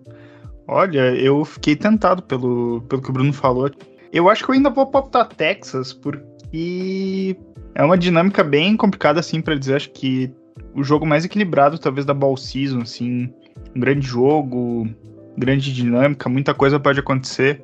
Olha, 0.66 1.14
eu 1.16 1.44
fiquei 1.44 1.74
tentado 1.74 2.22
pelo, 2.22 2.82
pelo 2.82 3.02
que 3.02 3.10
o 3.10 3.12
Bruno 3.12 3.32
falou. 3.32 3.70
Eu 4.12 4.28
acho 4.28 4.44
que 4.44 4.50
eu 4.50 4.54
ainda 4.54 4.70
vou 4.70 4.86
palpitar 4.86 5.28
Texas, 5.28 5.92
porque 5.92 7.36
é 7.74 7.82
uma 7.82 7.98
dinâmica 7.98 8.44
bem 8.44 8.76
complicada, 8.76 9.18
assim, 9.18 9.40
para 9.40 9.56
dizer. 9.56 9.76
Acho 9.76 9.90
que 9.90 10.30
o 10.74 10.84
jogo 10.84 11.06
mais 11.06 11.24
equilibrado, 11.24 11.78
talvez, 11.78 12.06
da 12.06 12.14
Ball 12.14 12.36
Season, 12.36 12.82
assim. 12.82 13.32
Um 13.74 13.80
grande 13.80 14.06
jogo, 14.06 14.88
grande 15.36 15.72
dinâmica, 15.72 16.28
muita 16.28 16.54
coisa 16.54 16.78
pode 16.78 17.00
acontecer. 17.00 17.62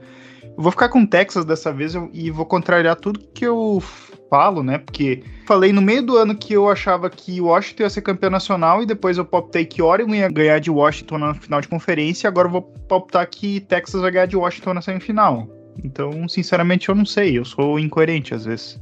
Eu 0.56 0.62
vou 0.62 0.70
ficar 0.70 0.88
com 0.88 1.02
o 1.02 1.06
Texas 1.06 1.44
dessa 1.44 1.72
vez 1.72 1.94
e 2.12 2.30
vou 2.30 2.46
contrariar 2.46 2.96
tudo 2.96 3.20
que 3.34 3.44
eu 3.44 3.82
falo, 4.30 4.62
né? 4.62 4.78
Porque 4.78 5.22
falei 5.46 5.72
no 5.72 5.82
meio 5.82 6.02
do 6.02 6.16
ano 6.16 6.34
que 6.34 6.52
eu 6.52 6.70
achava 6.70 7.10
que 7.10 7.40
Washington 7.40 7.82
ia 7.82 7.90
ser 7.90 8.02
campeão 8.02 8.30
nacional 8.30 8.82
e 8.82 8.86
depois 8.86 9.18
eu 9.18 9.24
palpitei 9.24 9.64
que 9.64 9.82
Oregon 9.82 10.14
ia 10.14 10.28
ganhar 10.28 10.60
de 10.60 10.70
Washington 10.70 11.18
na 11.18 11.34
final 11.34 11.60
de 11.60 11.68
conferência 11.68 12.26
e 12.26 12.28
agora 12.28 12.48
eu 12.48 12.52
vou 12.52 12.62
palpitar 12.62 13.28
que 13.28 13.60
Texas 13.60 14.00
vai 14.00 14.10
ganhar 14.10 14.26
de 14.26 14.36
Washington 14.36 14.74
na 14.74 14.82
semifinal. 14.82 15.48
Então, 15.82 16.28
sinceramente, 16.28 16.88
eu 16.88 16.94
não 16.94 17.04
sei. 17.04 17.36
Eu 17.36 17.44
sou 17.44 17.78
incoerente 17.78 18.32
às 18.32 18.44
vezes. 18.44 18.80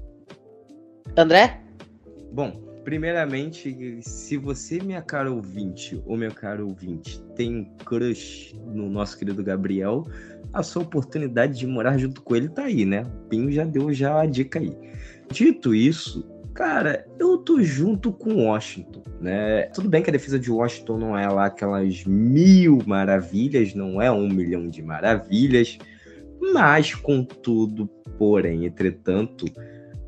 André? 1.17 1.61
Bom, 2.33 2.62
primeiramente, 2.85 4.01
se 4.03 4.37
você, 4.37 4.81
minha 4.83 5.03
cara 5.03 5.31
ouvinte, 5.33 6.03
ou 6.07 6.17
meu 6.17 6.33
caro 6.33 6.69
ouvinte, 6.69 7.23
tem 7.37 7.57
um 7.57 7.65
crush 7.85 8.55
no 8.75 8.89
nosso 8.89 9.19
querido 9.19 9.43
Gabriel, 9.43 10.07
a 10.53 10.63
sua 10.63 10.83
oportunidade 10.83 11.59
de 11.59 11.67
morar 11.67 11.97
junto 11.99 12.21
com 12.23 12.37
ele 12.37 12.49
tá 12.49 12.65
aí, 12.65 12.85
né? 12.85 13.03
O 13.03 13.29
Pinho 13.29 13.51
já 13.51 13.65
deu 13.65 13.93
já 13.93 14.21
a 14.21 14.27
dica 14.27 14.59
aí. 14.59 14.77
Dito 15.31 15.75
isso, 15.75 16.29
cara, 16.53 17.07
eu 17.19 17.39
tô 17.39 17.63
junto 17.63 18.13
com 18.13 18.47
Washington, 18.47 19.03
né? 19.21 19.63
Tudo 19.75 19.89
bem 19.89 20.03
que 20.03 20.11
a 20.11 20.13
defesa 20.13 20.39
de 20.39 20.51
Washington 20.51 20.99
não 20.99 21.17
é 21.17 21.29
lá 21.29 21.47
aquelas 21.47 22.05
mil 22.05 22.81
maravilhas, 22.87 23.75
não 23.75 24.03
é 24.03 24.11
um 24.11 24.29
milhão 24.29 24.69
de 24.69 24.83
maravilhas, 24.83 25.79
mas 26.53 26.95
contudo, 26.95 27.89
porém, 28.19 28.67
entretanto, 28.67 29.47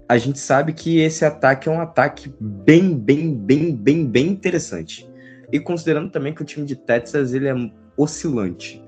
a 0.08 0.18
gente 0.18 0.38
sabe 0.38 0.72
que 0.72 0.98
esse 0.98 1.24
ataque 1.24 1.68
é 1.68 1.72
um 1.72 1.80
ataque 1.80 2.32
bem, 2.40 2.96
bem, 2.96 3.34
bem, 3.34 3.74
bem, 3.74 4.06
bem 4.06 4.28
interessante. 4.28 5.08
E 5.52 5.58
considerando 5.58 6.10
também 6.10 6.34
que 6.34 6.42
o 6.42 6.44
time 6.44 6.66
de 6.66 6.76
Texas 6.76 7.32
ele 7.32 7.48
é 7.48 7.54
oscilante. 7.96 8.82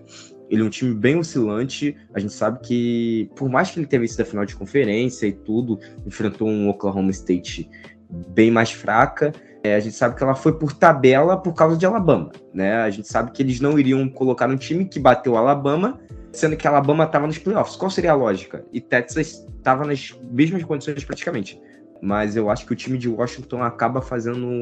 Ele 0.50 0.62
é 0.62 0.64
um 0.64 0.70
time 0.70 0.94
bem 0.94 1.16
oscilante. 1.16 1.96
A 2.14 2.20
gente 2.20 2.32
sabe 2.32 2.60
que, 2.60 3.30
por 3.34 3.48
mais 3.48 3.70
que 3.70 3.78
ele 3.78 3.86
tenha 3.86 4.00
vencido 4.00 4.22
a 4.22 4.26
final 4.26 4.44
de 4.44 4.54
conferência 4.54 5.26
e 5.26 5.32
tudo, 5.32 5.78
enfrentou 6.06 6.48
um 6.48 6.68
Oklahoma 6.68 7.10
State 7.10 7.68
bem 8.28 8.50
mais 8.50 8.70
fraca. 8.70 9.32
É, 9.66 9.74
a 9.74 9.80
gente 9.80 9.96
sabe 9.96 10.14
que 10.14 10.22
ela 10.22 10.34
foi 10.34 10.52
por 10.52 10.72
tabela 10.72 11.36
por 11.36 11.52
causa 11.52 11.76
de 11.76 11.84
Alabama, 11.84 12.30
né? 12.54 12.76
A 12.76 12.90
gente 12.90 13.08
sabe 13.08 13.32
que 13.32 13.42
eles 13.42 13.60
não 13.60 13.78
iriam 13.78 14.08
colocar 14.08 14.48
um 14.48 14.56
time 14.56 14.84
que 14.84 15.00
bateu 15.00 15.36
Alabama, 15.36 15.98
sendo 16.32 16.56
que 16.56 16.68
Alabama 16.68 17.04
estava 17.04 17.26
nos 17.26 17.38
playoffs. 17.38 17.76
Qual 17.76 17.90
seria 17.90 18.12
a 18.12 18.14
lógica? 18.14 18.64
E 18.72 18.80
Texas 18.80 19.44
estava 19.56 19.84
nas 19.84 20.14
mesmas 20.30 20.62
condições 20.62 21.04
praticamente. 21.04 21.60
Mas 22.00 22.36
eu 22.36 22.50
acho 22.50 22.64
que 22.66 22.72
o 22.72 22.76
time 22.76 22.96
de 22.96 23.08
Washington 23.08 23.62
acaba 23.62 24.00
fazendo 24.00 24.60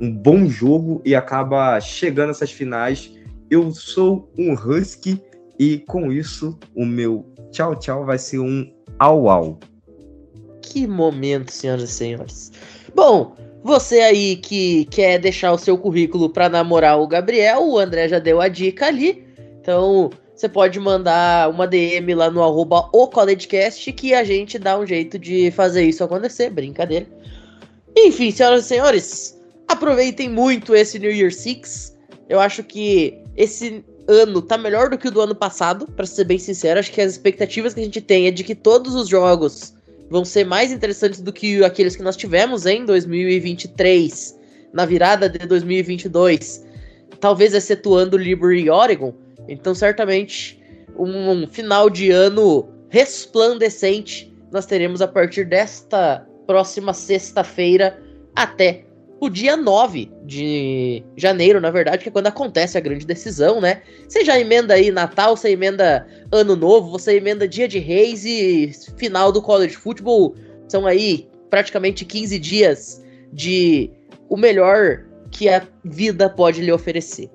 um 0.00 0.10
bom 0.10 0.46
jogo 0.46 1.02
e 1.04 1.14
acaba 1.14 1.80
chegando 1.80 2.28
nessas 2.28 2.52
finais 2.52 3.12
eu 3.50 3.70
sou 3.72 4.30
um 4.38 4.52
husky 4.52 5.22
e 5.58 5.78
com 5.78 6.12
isso 6.12 6.58
o 6.74 6.84
meu 6.84 7.26
tchau 7.50 7.74
tchau 7.74 8.04
vai 8.04 8.18
ser 8.18 8.38
um 8.38 8.70
au 8.98 9.28
au. 9.28 9.58
Que 10.62 10.86
momento, 10.86 11.50
senhoras 11.50 11.84
e 11.84 11.92
senhores. 11.92 12.52
Bom, 12.94 13.34
você 13.62 14.00
aí 14.00 14.36
que 14.36 14.84
quer 14.86 15.18
deixar 15.18 15.52
o 15.52 15.58
seu 15.58 15.76
currículo 15.76 16.30
para 16.30 16.48
namorar 16.48 17.00
o 17.00 17.06
Gabriel, 17.06 17.62
o 17.62 17.78
André 17.78 18.08
já 18.08 18.18
deu 18.18 18.40
a 18.40 18.48
dica 18.48 18.86
ali. 18.86 19.26
Então, 19.60 20.10
você 20.34 20.48
pode 20.48 20.78
mandar 20.78 21.50
uma 21.50 21.66
DM 21.66 22.14
lá 22.14 22.30
no 22.30 22.42
arroba 22.42 22.88
o 22.92 23.08
CollegeCast 23.08 23.92
que 23.92 24.14
a 24.14 24.22
gente 24.22 24.58
dá 24.58 24.78
um 24.78 24.86
jeito 24.86 25.18
de 25.18 25.50
fazer 25.50 25.84
isso 25.84 26.04
acontecer. 26.04 26.50
Brincadeira. 26.50 27.06
Enfim, 27.96 28.30
senhoras 28.30 28.64
e 28.64 28.68
senhores, 28.68 29.38
aproveitem 29.66 30.28
muito 30.28 30.74
esse 30.74 30.98
New 30.98 31.10
Year 31.10 31.32
Six. 31.32 31.96
Eu 32.28 32.38
acho 32.38 32.62
que 32.62 33.18
esse 33.36 33.84
ano 34.06 34.40
tá 34.40 34.56
melhor 34.56 34.88
do 34.88 34.96
que 34.96 35.08
o 35.08 35.10
do 35.10 35.20
ano 35.20 35.34
passado, 35.34 35.86
para 35.88 36.06
ser 36.06 36.24
bem 36.24 36.38
sincero. 36.38 36.78
Acho 36.78 36.92
que 36.92 37.00
as 37.00 37.12
expectativas 37.12 37.74
que 37.74 37.80
a 37.80 37.84
gente 37.84 38.00
tem 38.00 38.26
é 38.26 38.30
de 38.30 38.44
que 38.44 38.54
todos 38.54 38.94
os 38.94 39.08
jogos 39.08 39.74
vão 40.10 40.24
ser 40.24 40.44
mais 40.44 40.72
interessantes 40.72 41.20
do 41.20 41.32
que 41.32 41.62
aqueles 41.64 41.96
que 41.96 42.02
nós 42.02 42.16
tivemos 42.16 42.66
em 42.66 42.84
2023, 42.84 44.38
na 44.72 44.84
virada 44.84 45.28
de 45.28 45.46
2022, 45.46 46.64
talvez 47.20 47.54
excetuando 47.54 48.16
Liberty 48.16 48.64
e 48.64 48.70
Oregon. 48.70 49.14
Então, 49.48 49.74
certamente, 49.74 50.62
um, 50.96 51.30
um 51.30 51.46
final 51.46 51.88
de 51.90 52.10
ano 52.10 52.68
resplandecente 52.90 54.28
nós 54.50 54.66
teremos 54.66 55.02
a 55.02 55.08
partir 55.08 55.44
desta 55.44 56.26
próxima 56.46 56.94
sexta-feira 56.94 58.00
até 58.34 58.84
o 59.20 59.28
dia 59.28 59.56
9 59.56 60.10
de 60.24 61.02
janeiro, 61.16 61.60
na 61.60 61.70
verdade, 61.70 62.02
que 62.02 62.08
é 62.08 62.12
quando 62.12 62.28
acontece 62.28 62.78
a 62.78 62.80
grande 62.80 63.04
decisão, 63.04 63.60
né? 63.60 63.82
Você 64.08 64.24
já 64.24 64.38
emenda 64.38 64.74
aí 64.74 64.90
Natal, 64.90 65.36
você 65.36 65.50
emenda 65.50 66.06
Ano 66.30 66.54
Novo, 66.54 66.90
você 66.90 67.16
emenda 67.16 67.48
Dia 67.48 67.66
de 67.66 67.78
Reis 67.78 68.24
e 68.24 68.70
final 68.96 69.32
do 69.32 69.42
College 69.42 69.74
Football. 69.74 70.34
São 70.68 70.86
aí 70.86 71.28
praticamente 71.50 72.04
15 72.04 72.38
dias 72.38 73.04
de 73.32 73.90
o 74.28 74.36
melhor 74.36 75.04
que 75.30 75.48
a 75.48 75.66
vida 75.84 76.28
pode 76.28 76.60
lhe 76.60 76.72
oferecer. 76.72 77.30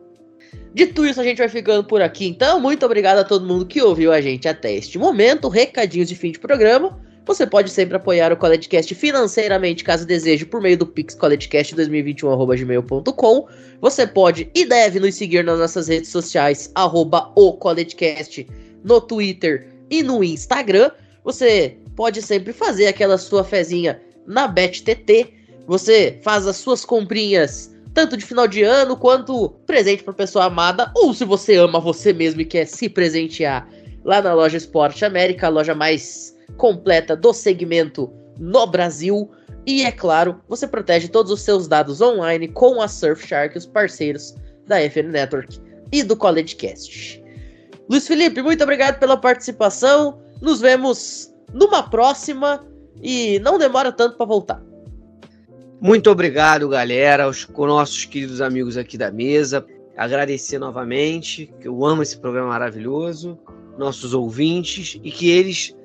Dito 0.73 1.05
isso, 1.05 1.21
a 1.21 1.23
gente 1.23 1.37
vai 1.37 1.49
ficando 1.49 1.83
por 1.83 2.01
aqui. 2.01 2.27
Então, 2.27 2.59
muito 2.59 2.85
obrigado 2.85 3.19
a 3.19 3.23
todo 3.23 3.45
mundo 3.45 3.65
que 3.65 3.81
ouviu 3.81 4.11
a 4.11 4.21
gente 4.21 4.47
até 4.47 4.73
este 4.73 4.97
momento. 4.97 5.47
Recadinhos 5.47 6.09
de 6.09 6.15
fim 6.15 6.31
de 6.31 6.39
programa. 6.39 6.99
Você 7.25 7.47
pode 7.47 7.69
sempre 7.69 7.95
apoiar 7.95 8.33
o 8.33 8.37
CollegeCast 8.37 8.93
financeiramente, 8.95 9.81
caso 9.83 10.05
deseje, 10.05 10.45
por 10.45 10.61
meio 10.61 10.77
do 10.77 10.85
Pix 10.85 11.15
CollegeCast2021.gmail.com. 11.15 13.47
Você 13.79 14.05
pode 14.05 14.51
e 14.53 14.65
deve 14.65 14.99
nos 14.99 15.15
seguir 15.15 15.41
nas 15.43 15.57
nossas 15.59 15.87
redes 15.87 16.09
sociais, 16.09 16.69
arroba 16.75 17.31
o 17.35 17.53
CollegeCast, 17.53 18.45
no 18.83 18.99
Twitter 18.99 19.69
e 19.89 20.03
no 20.03 20.21
Instagram. 20.23 20.91
Você 21.23 21.77
pode 21.95 22.21
sempre 22.21 22.51
fazer 22.51 22.87
aquela 22.87 23.17
sua 23.17 23.45
fezinha 23.45 24.01
na 24.27 24.45
BetTT. 24.47 25.33
Você 25.65 26.19
faz 26.21 26.45
as 26.45 26.57
suas 26.57 26.83
comprinhas 26.83 27.73
tanto 27.93 28.17
de 28.17 28.25
final 28.25 28.47
de 28.47 28.63
ano 28.63 28.97
quanto 28.97 29.49
presente 29.67 30.03
para 30.03 30.13
pessoa 30.13 30.45
amada, 30.45 30.91
ou 30.95 31.13
se 31.13 31.23
você 31.23 31.55
ama 31.55 31.79
você 31.79 32.11
mesmo 32.11 32.41
e 32.41 32.45
quer 32.45 32.65
se 32.65 32.89
presentear 32.89 33.69
lá 34.03 34.21
na 34.21 34.33
loja 34.33 34.57
Esporte 34.57 35.05
América, 35.05 35.47
a 35.47 35.49
loja 35.49 35.75
mais 35.75 36.32
completa 36.57 37.15
do 37.15 37.33
segmento 37.33 38.11
no 38.39 38.65
Brasil. 38.67 39.29
E 39.65 39.83
é 39.83 39.91
claro, 39.91 40.39
você 40.47 40.67
protege 40.67 41.07
todos 41.07 41.31
os 41.31 41.41
seus 41.41 41.67
dados 41.67 42.01
online 42.01 42.47
com 42.47 42.81
a 42.81 42.87
Surfshark, 42.87 43.57
os 43.57 43.65
parceiros 43.65 44.35
da 44.67 44.77
FN 44.89 45.09
Network 45.11 45.59
e 45.91 46.03
do 46.03 46.15
CollegeCast. 46.15 47.23
Luiz 47.89 48.07
Felipe, 48.07 48.41
muito 48.41 48.63
obrigado 48.63 48.99
pela 48.99 49.17
participação. 49.17 50.19
Nos 50.41 50.59
vemos 50.59 51.33
numa 51.53 51.83
próxima 51.83 52.65
e 53.01 53.39
não 53.39 53.57
demora 53.57 53.91
tanto 53.91 54.17
para 54.17 54.25
voltar. 54.25 54.61
Muito 55.79 56.09
obrigado, 56.09 56.69
galera, 56.69 57.25
aos 57.25 57.47
nossos 57.49 58.05
queridos 58.05 58.41
amigos 58.41 58.77
aqui 58.77 58.97
da 58.97 59.11
mesa. 59.11 59.65
Agradecer 59.97 60.57
novamente, 60.57 61.53
que 61.59 61.67
eu 61.67 61.85
amo 61.85 62.01
esse 62.01 62.17
programa 62.17 62.47
maravilhoso, 62.47 63.37
nossos 63.77 64.13
ouvintes 64.13 64.99
e 65.03 65.11
que 65.11 65.29
eles 65.29 65.75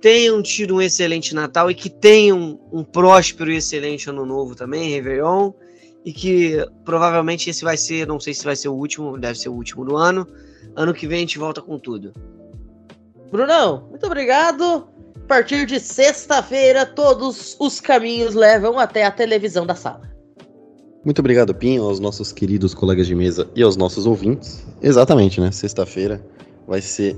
tenham 0.00 0.42
tido 0.42 0.76
um 0.76 0.82
excelente 0.82 1.34
Natal 1.34 1.70
e 1.70 1.74
que 1.74 1.90
tenham 1.90 2.58
um 2.72 2.82
próspero 2.82 3.52
e 3.52 3.56
excelente 3.56 4.08
Ano 4.08 4.24
Novo 4.24 4.54
também, 4.54 4.90
Réveillon, 4.90 5.52
e 6.04 6.12
que 6.12 6.64
provavelmente 6.84 7.50
esse 7.50 7.62
vai 7.62 7.76
ser, 7.76 8.06
não 8.06 8.18
sei 8.18 8.32
se 8.32 8.44
vai 8.44 8.56
ser 8.56 8.68
o 8.68 8.74
último, 8.74 9.18
deve 9.18 9.38
ser 9.38 9.50
o 9.50 9.54
último 9.54 9.84
do 9.84 9.96
ano. 9.96 10.26
Ano 10.74 10.94
que 10.94 11.06
vem 11.06 11.18
a 11.18 11.20
gente 11.20 11.38
volta 11.38 11.60
com 11.60 11.78
tudo. 11.78 12.12
Brunão, 13.30 13.86
muito 13.90 14.06
obrigado. 14.06 14.88
A 15.16 15.26
partir 15.28 15.66
de 15.66 15.78
sexta-feira, 15.78 16.84
todos 16.84 17.56
os 17.60 17.78
caminhos 17.80 18.34
levam 18.34 18.78
até 18.78 19.04
a 19.04 19.10
televisão 19.10 19.64
da 19.64 19.74
sala. 19.74 20.10
Muito 21.04 21.20
obrigado, 21.20 21.54
Pinho, 21.54 21.84
aos 21.84 22.00
nossos 22.00 22.32
queridos 22.32 22.74
colegas 22.74 23.06
de 23.06 23.14
mesa 23.14 23.48
e 23.54 23.62
aos 23.62 23.76
nossos 23.76 24.06
ouvintes. 24.06 24.66
Exatamente, 24.82 25.40
né? 25.40 25.50
Sexta-feira 25.50 26.24
vai 26.66 26.82
ser 26.82 27.16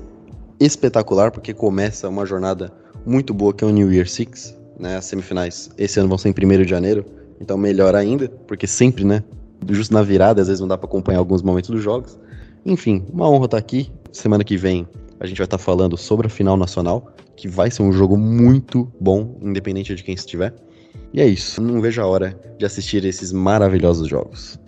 espetacular, 0.59 1.31
porque 1.31 1.53
começa 1.53 2.07
uma 2.07 2.25
jornada 2.25 2.71
muito 3.05 3.33
boa, 3.33 3.53
que 3.53 3.63
é 3.63 3.67
o 3.67 3.71
New 3.71 3.91
Year 3.91 4.07
Six, 4.07 4.57
né? 4.79 4.97
As 4.97 5.05
semifinais 5.05 5.69
esse 5.77 5.99
ano 5.99 6.09
vão 6.09 6.17
ser 6.17 6.29
em 6.29 6.31
1 6.31 6.63
de 6.63 6.69
janeiro, 6.69 7.05
então 7.39 7.57
melhor 7.57 7.95
ainda, 7.95 8.29
porque 8.47 8.67
sempre, 8.67 9.03
né? 9.03 9.23
Justo 9.69 9.93
na 9.93 10.01
virada, 10.01 10.41
às 10.41 10.47
vezes 10.47 10.59
não 10.59 10.67
dá 10.67 10.77
para 10.77 10.87
acompanhar 10.87 11.19
alguns 11.19 11.41
momentos 11.41 11.69
dos 11.69 11.81
jogos. 11.81 12.19
Enfim, 12.65 13.05
uma 13.11 13.29
honra 13.29 13.45
estar 13.45 13.57
aqui. 13.57 13.91
Semana 14.11 14.43
que 14.43 14.57
vem 14.57 14.87
a 15.19 15.25
gente 15.25 15.37
vai 15.37 15.45
estar 15.45 15.57
falando 15.57 15.95
sobre 15.97 16.27
a 16.27 16.29
final 16.29 16.57
nacional, 16.57 17.13
que 17.37 17.47
vai 17.47 17.71
ser 17.71 17.81
um 17.81 17.93
jogo 17.93 18.17
muito 18.17 18.91
bom, 18.99 19.37
independente 19.41 19.95
de 19.95 20.03
quem 20.03 20.13
estiver. 20.13 20.53
E 21.13 21.21
é 21.21 21.25
isso, 21.25 21.61
não 21.61 21.79
vejo 21.79 22.01
a 22.01 22.05
hora 22.05 22.37
de 22.57 22.65
assistir 22.65 23.05
esses 23.05 23.31
maravilhosos 23.31 24.07
jogos. 24.07 24.59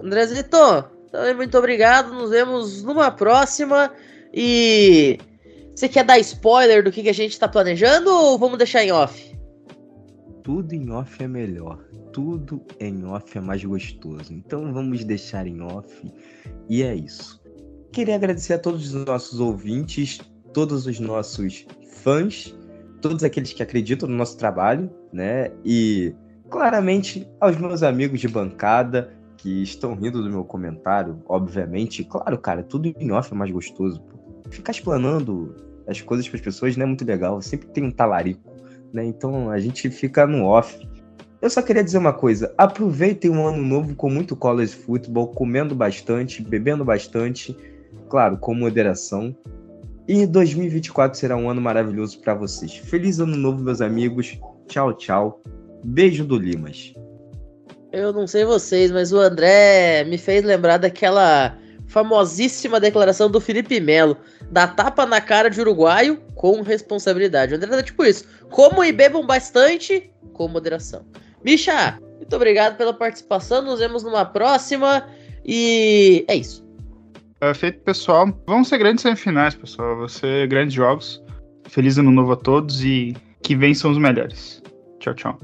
Andrezito, 0.00 0.84
também 1.10 1.34
muito 1.34 1.58
obrigado. 1.58 2.12
Nos 2.12 2.30
vemos 2.30 2.84
numa 2.84 3.10
próxima. 3.10 3.90
E 4.34 5.18
você 5.74 5.88
quer 5.88 6.04
dar 6.04 6.18
spoiler 6.18 6.82
do 6.82 6.90
que, 6.90 7.02
que 7.02 7.08
a 7.08 7.14
gente 7.14 7.38
tá 7.38 7.46
planejando 7.46 8.10
ou 8.10 8.36
vamos 8.36 8.58
deixar 8.58 8.84
em 8.84 8.90
off? 8.90 9.32
Tudo 10.42 10.74
em 10.74 10.90
off 10.90 11.22
é 11.22 11.28
melhor. 11.28 11.78
Tudo 12.12 12.60
em 12.80 13.04
off 13.06 13.38
é 13.38 13.40
mais 13.40 13.64
gostoso. 13.64 14.32
Então 14.32 14.72
vamos 14.72 15.04
deixar 15.04 15.46
em 15.46 15.60
off. 15.62 16.12
E 16.68 16.82
é 16.82 16.94
isso. 16.94 17.40
Queria 17.92 18.16
agradecer 18.16 18.54
a 18.54 18.58
todos 18.58 18.92
os 18.92 19.04
nossos 19.04 19.38
ouvintes, 19.38 20.20
todos 20.52 20.84
os 20.86 20.98
nossos 20.98 21.64
fãs, 22.02 22.52
todos 23.00 23.22
aqueles 23.22 23.52
que 23.52 23.62
acreditam 23.62 24.08
no 24.08 24.16
nosso 24.16 24.36
trabalho, 24.36 24.90
né? 25.12 25.52
E 25.64 26.12
claramente 26.50 27.28
aos 27.40 27.56
meus 27.56 27.82
amigos 27.82 28.20
de 28.20 28.28
bancada 28.28 29.12
que 29.36 29.62
estão 29.62 29.94
rindo 29.94 30.22
do 30.22 30.30
meu 30.30 30.44
comentário, 30.44 31.22
obviamente. 31.28 32.02
Claro, 32.04 32.38
cara, 32.38 32.62
tudo 32.62 32.94
em 32.98 33.12
off 33.12 33.32
é 33.32 33.36
mais 33.36 33.50
gostoso. 33.50 34.02
Ficar 34.54 34.70
explanando 34.70 35.52
as 35.86 36.00
coisas 36.00 36.28
para 36.28 36.36
as 36.36 36.42
pessoas 36.42 36.76
não 36.76 36.84
é 36.84 36.86
muito 36.86 37.04
legal. 37.04 37.42
Sempre 37.42 37.68
tem 37.68 37.84
um 37.84 37.90
talarico, 37.90 38.52
né? 38.92 39.04
Então 39.04 39.50
a 39.50 39.58
gente 39.58 39.90
fica 39.90 40.26
no 40.26 40.44
off. 40.44 40.78
Eu 41.42 41.50
só 41.50 41.60
queria 41.60 41.82
dizer 41.82 41.98
uma 41.98 42.12
coisa: 42.12 42.54
aproveitem 42.56 43.30
um 43.30 43.46
ano 43.46 43.62
novo 43.62 43.94
com 43.96 44.08
muito 44.08 44.36
college 44.36 44.74
football, 44.74 45.28
comendo 45.28 45.74
bastante, 45.74 46.40
bebendo 46.40 46.84
bastante, 46.84 47.56
claro, 48.08 48.38
com 48.38 48.54
moderação. 48.54 49.36
E 50.06 50.24
2024 50.26 51.18
será 51.18 51.36
um 51.36 51.50
ano 51.50 51.60
maravilhoso 51.60 52.20
para 52.20 52.34
vocês. 52.34 52.76
Feliz 52.76 53.18
ano 53.18 53.36
novo, 53.36 53.62
meus 53.62 53.80
amigos. 53.80 54.38
Tchau, 54.68 54.92
tchau. 54.94 55.42
Beijo 55.82 56.24
do 56.24 56.38
Limas. 56.38 56.94
Eu 57.90 58.12
não 58.12 58.26
sei 58.26 58.44
vocês, 58.44 58.90
mas 58.90 59.12
o 59.12 59.18
André 59.18 60.04
me 60.04 60.18
fez 60.18 60.44
lembrar 60.44 60.78
daquela 60.78 61.56
famosíssima 61.86 62.80
declaração 62.80 63.30
do 63.30 63.40
Felipe 63.40 63.80
Melo. 63.80 64.16
Dá 64.50 64.66
tapa 64.66 65.06
na 65.06 65.20
cara 65.20 65.48
de 65.48 65.60
uruguaio 65.60 66.20
com 66.34 66.62
responsabilidade. 66.62 67.52
O 67.52 67.56
André 67.56 67.70
tá 67.70 67.82
tipo 67.82 68.04
isso. 68.04 68.24
Como 68.50 68.84
e 68.84 68.92
bebam 68.92 69.26
bastante 69.26 70.10
com 70.32 70.48
moderação. 70.48 71.04
Misha, 71.44 71.98
muito 72.16 72.34
obrigado 72.34 72.76
pela 72.76 72.92
participação. 72.92 73.62
Nos 73.62 73.80
vemos 73.80 74.02
numa 74.02 74.24
próxima. 74.24 75.06
E 75.44 76.24
é 76.28 76.36
isso. 76.36 76.64
Perfeito, 77.38 77.80
pessoal. 77.80 78.28
Vão 78.46 78.64
ser 78.64 78.78
grandes 78.78 79.02
semifinais, 79.02 79.54
pessoal. 79.54 79.96
Vão 79.96 80.08
ser 80.08 80.48
grandes 80.48 80.74
jogos. 80.74 81.22
Feliz 81.68 81.98
ano 81.98 82.10
novo 82.10 82.32
a 82.32 82.36
todos 82.36 82.82
e 82.82 83.14
que 83.42 83.54
vençam 83.54 83.90
os 83.90 83.98
melhores. 83.98 84.62
Tchau, 85.00 85.14
tchau. 85.14 85.40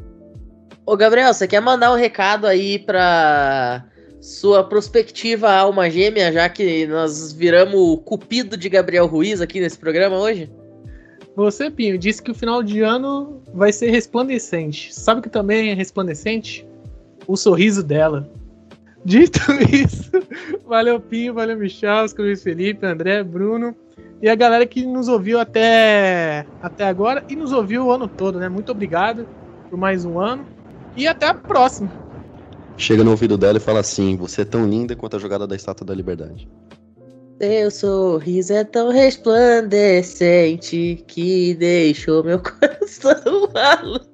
Ô, 0.86 0.96
Gabriel, 0.96 1.32
você 1.32 1.46
quer 1.46 1.60
mandar 1.60 1.92
um 1.92 1.96
recado 1.96 2.46
aí 2.46 2.78
pra 2.78 3.84
sua 4.20 4.62
prospectiva 4.62 5.50
alma 5.50 5.88
gêmea, 5.88 6.30
já 6.30 6.48
que 6.48 6.86
nós 6.86 7.32
viramos 7.32 7.74
o 7.74 7.96
cupido 7.96 8.56
de 8.56 8.68
Gabriel 8.68 9.06
Ruiz 9.06 9.40
aqui 9.40 9.60
nesse 9.60 9.78
programa 9.78 10.18
hoje? 10.18 10.50
Você, 11.34 11.70
Pinho, 11.70 11.96
disse 11.96 12.22
que 12.22 12.30
o 12.30 12.34
final 12.34 12.62
de 12.62 12.82
ano 12.82 13.40
vai 13.54 13.72
ser 13.72 13.90
resplandecente. 13.90 14.94
Sabe 14.94 15.22
que 15.22 15.30
também 15.30 15.70
é 15.70 15.74
resplandecente? 15.74 16.66
O 17.26 17.36
sorriso 17.36 17.82
dela. 17.82 18.30
Dito 19.02 19.40
isso, 19.72 20.10
valeu 20.68 21.00
Pinho, 21.00 21.32
valeu 21.32 21.56
Michel, 21.56 22.04
Luiz 22.18 22.42
Felipe, 22.42 22.84
André, 22.84 23.22
Bruno 23.22 23.74
e 24.20 24.28
a 24.28 24.34
galera 24.34 24.66
que 24.66 24.84
nos 24.84 25.08
ouviu 25.08 25.40
até, 25.40 26.44
até 26.60 26.84
agora 26.84 27.24
e 27.26 27.34
nos 27.34 27.52
ouviu 27.52 27.86
o 27.86 27.90
ano 27.90 28.06
todo, 28.06 28.38
né? 28.38 28.50
Muito 28.50 28.70
obrigado 28.70 29.26
por 29.70 29.78
mais 29.78 30.04
um 30.04 30.20
ano 30.20 30.44
e 30.94 31.06
até 31.06 31.28
a 31.28 31.34
próxima 31.34 32.09
chega 32.80 33.04
no 33.04 33.10
ouvido 33.10 33.36
dela 33.36 33.58
e 33.58 33.60
fala 33.60 33.80
assim: 33.80 34.16
Você 34.16 34.42
é 34.42 34.44
tão 34.44 34.68
linda 34.68 34.96
quanto 34.96 35.16
a 35.16 35.18
jogada 35.18 35.46
da 35.46 35.54
Estátua 35.54 35.86
da 35.86 35.94
Liberdade. 35.94 36.48
Teu 37.38 37.70
sorriso 37.70 38.52
é 38.52 38.64
tão 38.64 38.90
resplandecente 38.90 41.02
que 41.06 41.54
deixou 41.54 42.22
meu 42.22 42.38
coração 42.42 43.48
maluco. 43.54 44.10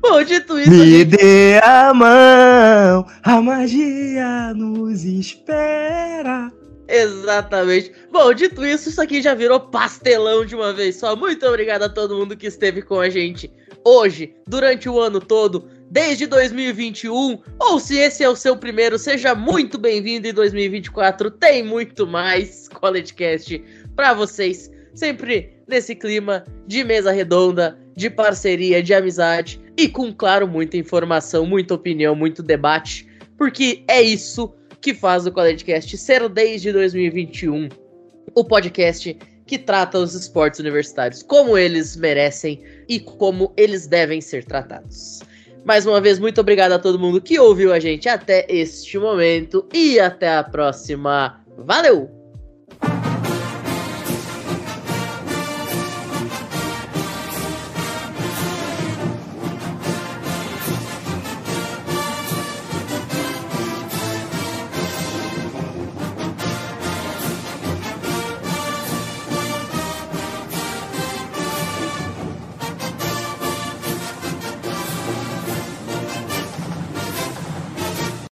Bom, 0.00 0.22
dito 0.24 0.58
isso. 0.58 0.70
Me 0.70 0.86
gente, 0.86 1.16
dê 1.16 1.60
a 1.62 1.94
mão, 1.94 3.06
a 3.22 3.40
magia 3.40 4.52
nos 4.54 5.04
espera. 5.04 6.50
Exatamente. 6.88 7.92
Bom, 8.10 8.34
dito 8.34 8.64
isso, 8.64 8.88
isso 8.88 9.00
aqui 9.00 9.22
já 9.22 9.34
virou 9.34 9.60
pastelão 9.60 10.44
de 10.44 10.56
uma 10.56 10.72
vez 10.72 10.96
só. 10.96 11.14
Muito 11.14 11.46
obrigado 11.46 11.84
a 11.84 11.88
todo 11.88 12.16
mundo 12.16 12.36
que 12.36 12.46
esteve 12.46 12.82
com 12.82 12.98
a 12.98 13.08
gente 13.08 13.50
hoje, 13.84 14.34
durante 14.46 14.88
o 14.88 14.98
ano 14.98 15.20
todo, 15.20 15.68
desde 15.94 16.26
2021. 16.26 17.38
Ou 17.60 17.78
se 17.78 17.96
esse 17.96 18.24
é 18.24 18.28
o 18.28 18.34
seu 18.34 18.56
primeiro, 18.56 18.98
seja 18.98 19.32
muito 19.32 19.78
bem-vindo 19.78 20.26
em 20.26 20.34
2024. 20.34 21.30
Tem 21.30 21.62
muito 21.62 22.04
mais 22.04 22.68
CollegeCast 22.68 23.62
pra 23.94 24.12
vocês. 24.12 24.72
Sempre 24.92 25.56
nesse 25.68 25.94
clima 25.94 26.44
de 26.66 26.82
mesa 26.82 27.12
redonda, 27.12 27.78
de 27.96 28.10
parceria, 28.10 28.82
de 28.82 28.92
amizade 28.92 29.60
e 29.76 29.88
com, 29.88 30.12
claro, 30.12 30.48
muita 30.48 30.76
informação, 30.76 31.46
muita 31.46 31.74
opinião, 31.74 32.16
muito 32.16 32.42
debate, 32.42 33.08
porque 33.38 33.84
é 33.86 34.02
isso 34.02 34.52
que 34.80 34.94
faz 34.94 35.26
o 35.26 35.32
CollegeCast 35.32 35.96
ser 35.96 36.28
desde 36.28 36.72
2021 36.72 37.68
o 38.34 38.44
podcast 38.44 39.16
que 39.46 39.58
trata 39.58 39.98
os 39.98 40.14
esportes 40.14 40.58
universitários 40.58 41.22
como 41.22 41.56
eles 41.56 41.96
merecem 41.96 42.60
e 42.88 42.98
como 42.98 43.52
eles 43.56 43.86
devem 43.86 44.20
ser 44.20 44.44
tratados. 44.44 45.20
Mais 45.64 45.86
uma 45.86 46.00
vez, 46.00 46.18
muito 46.18 46.40
obrigado 46.40 46.72
a 46.72 46.78
todo 46.78 46.98
mundo 46.98 47.20
que 47.20 47.38
ouviu 47.38 47.72
a 47.72 47.80
gente 47.80 48.08
até 48.08 48.46
este 48.48 48.98
momento 48.98 49.66
e 49.72 49.98
até 49.98 50.36
a 50.36 50.44
próxima. 50.44 51.42
Valeu! 51.56 52.23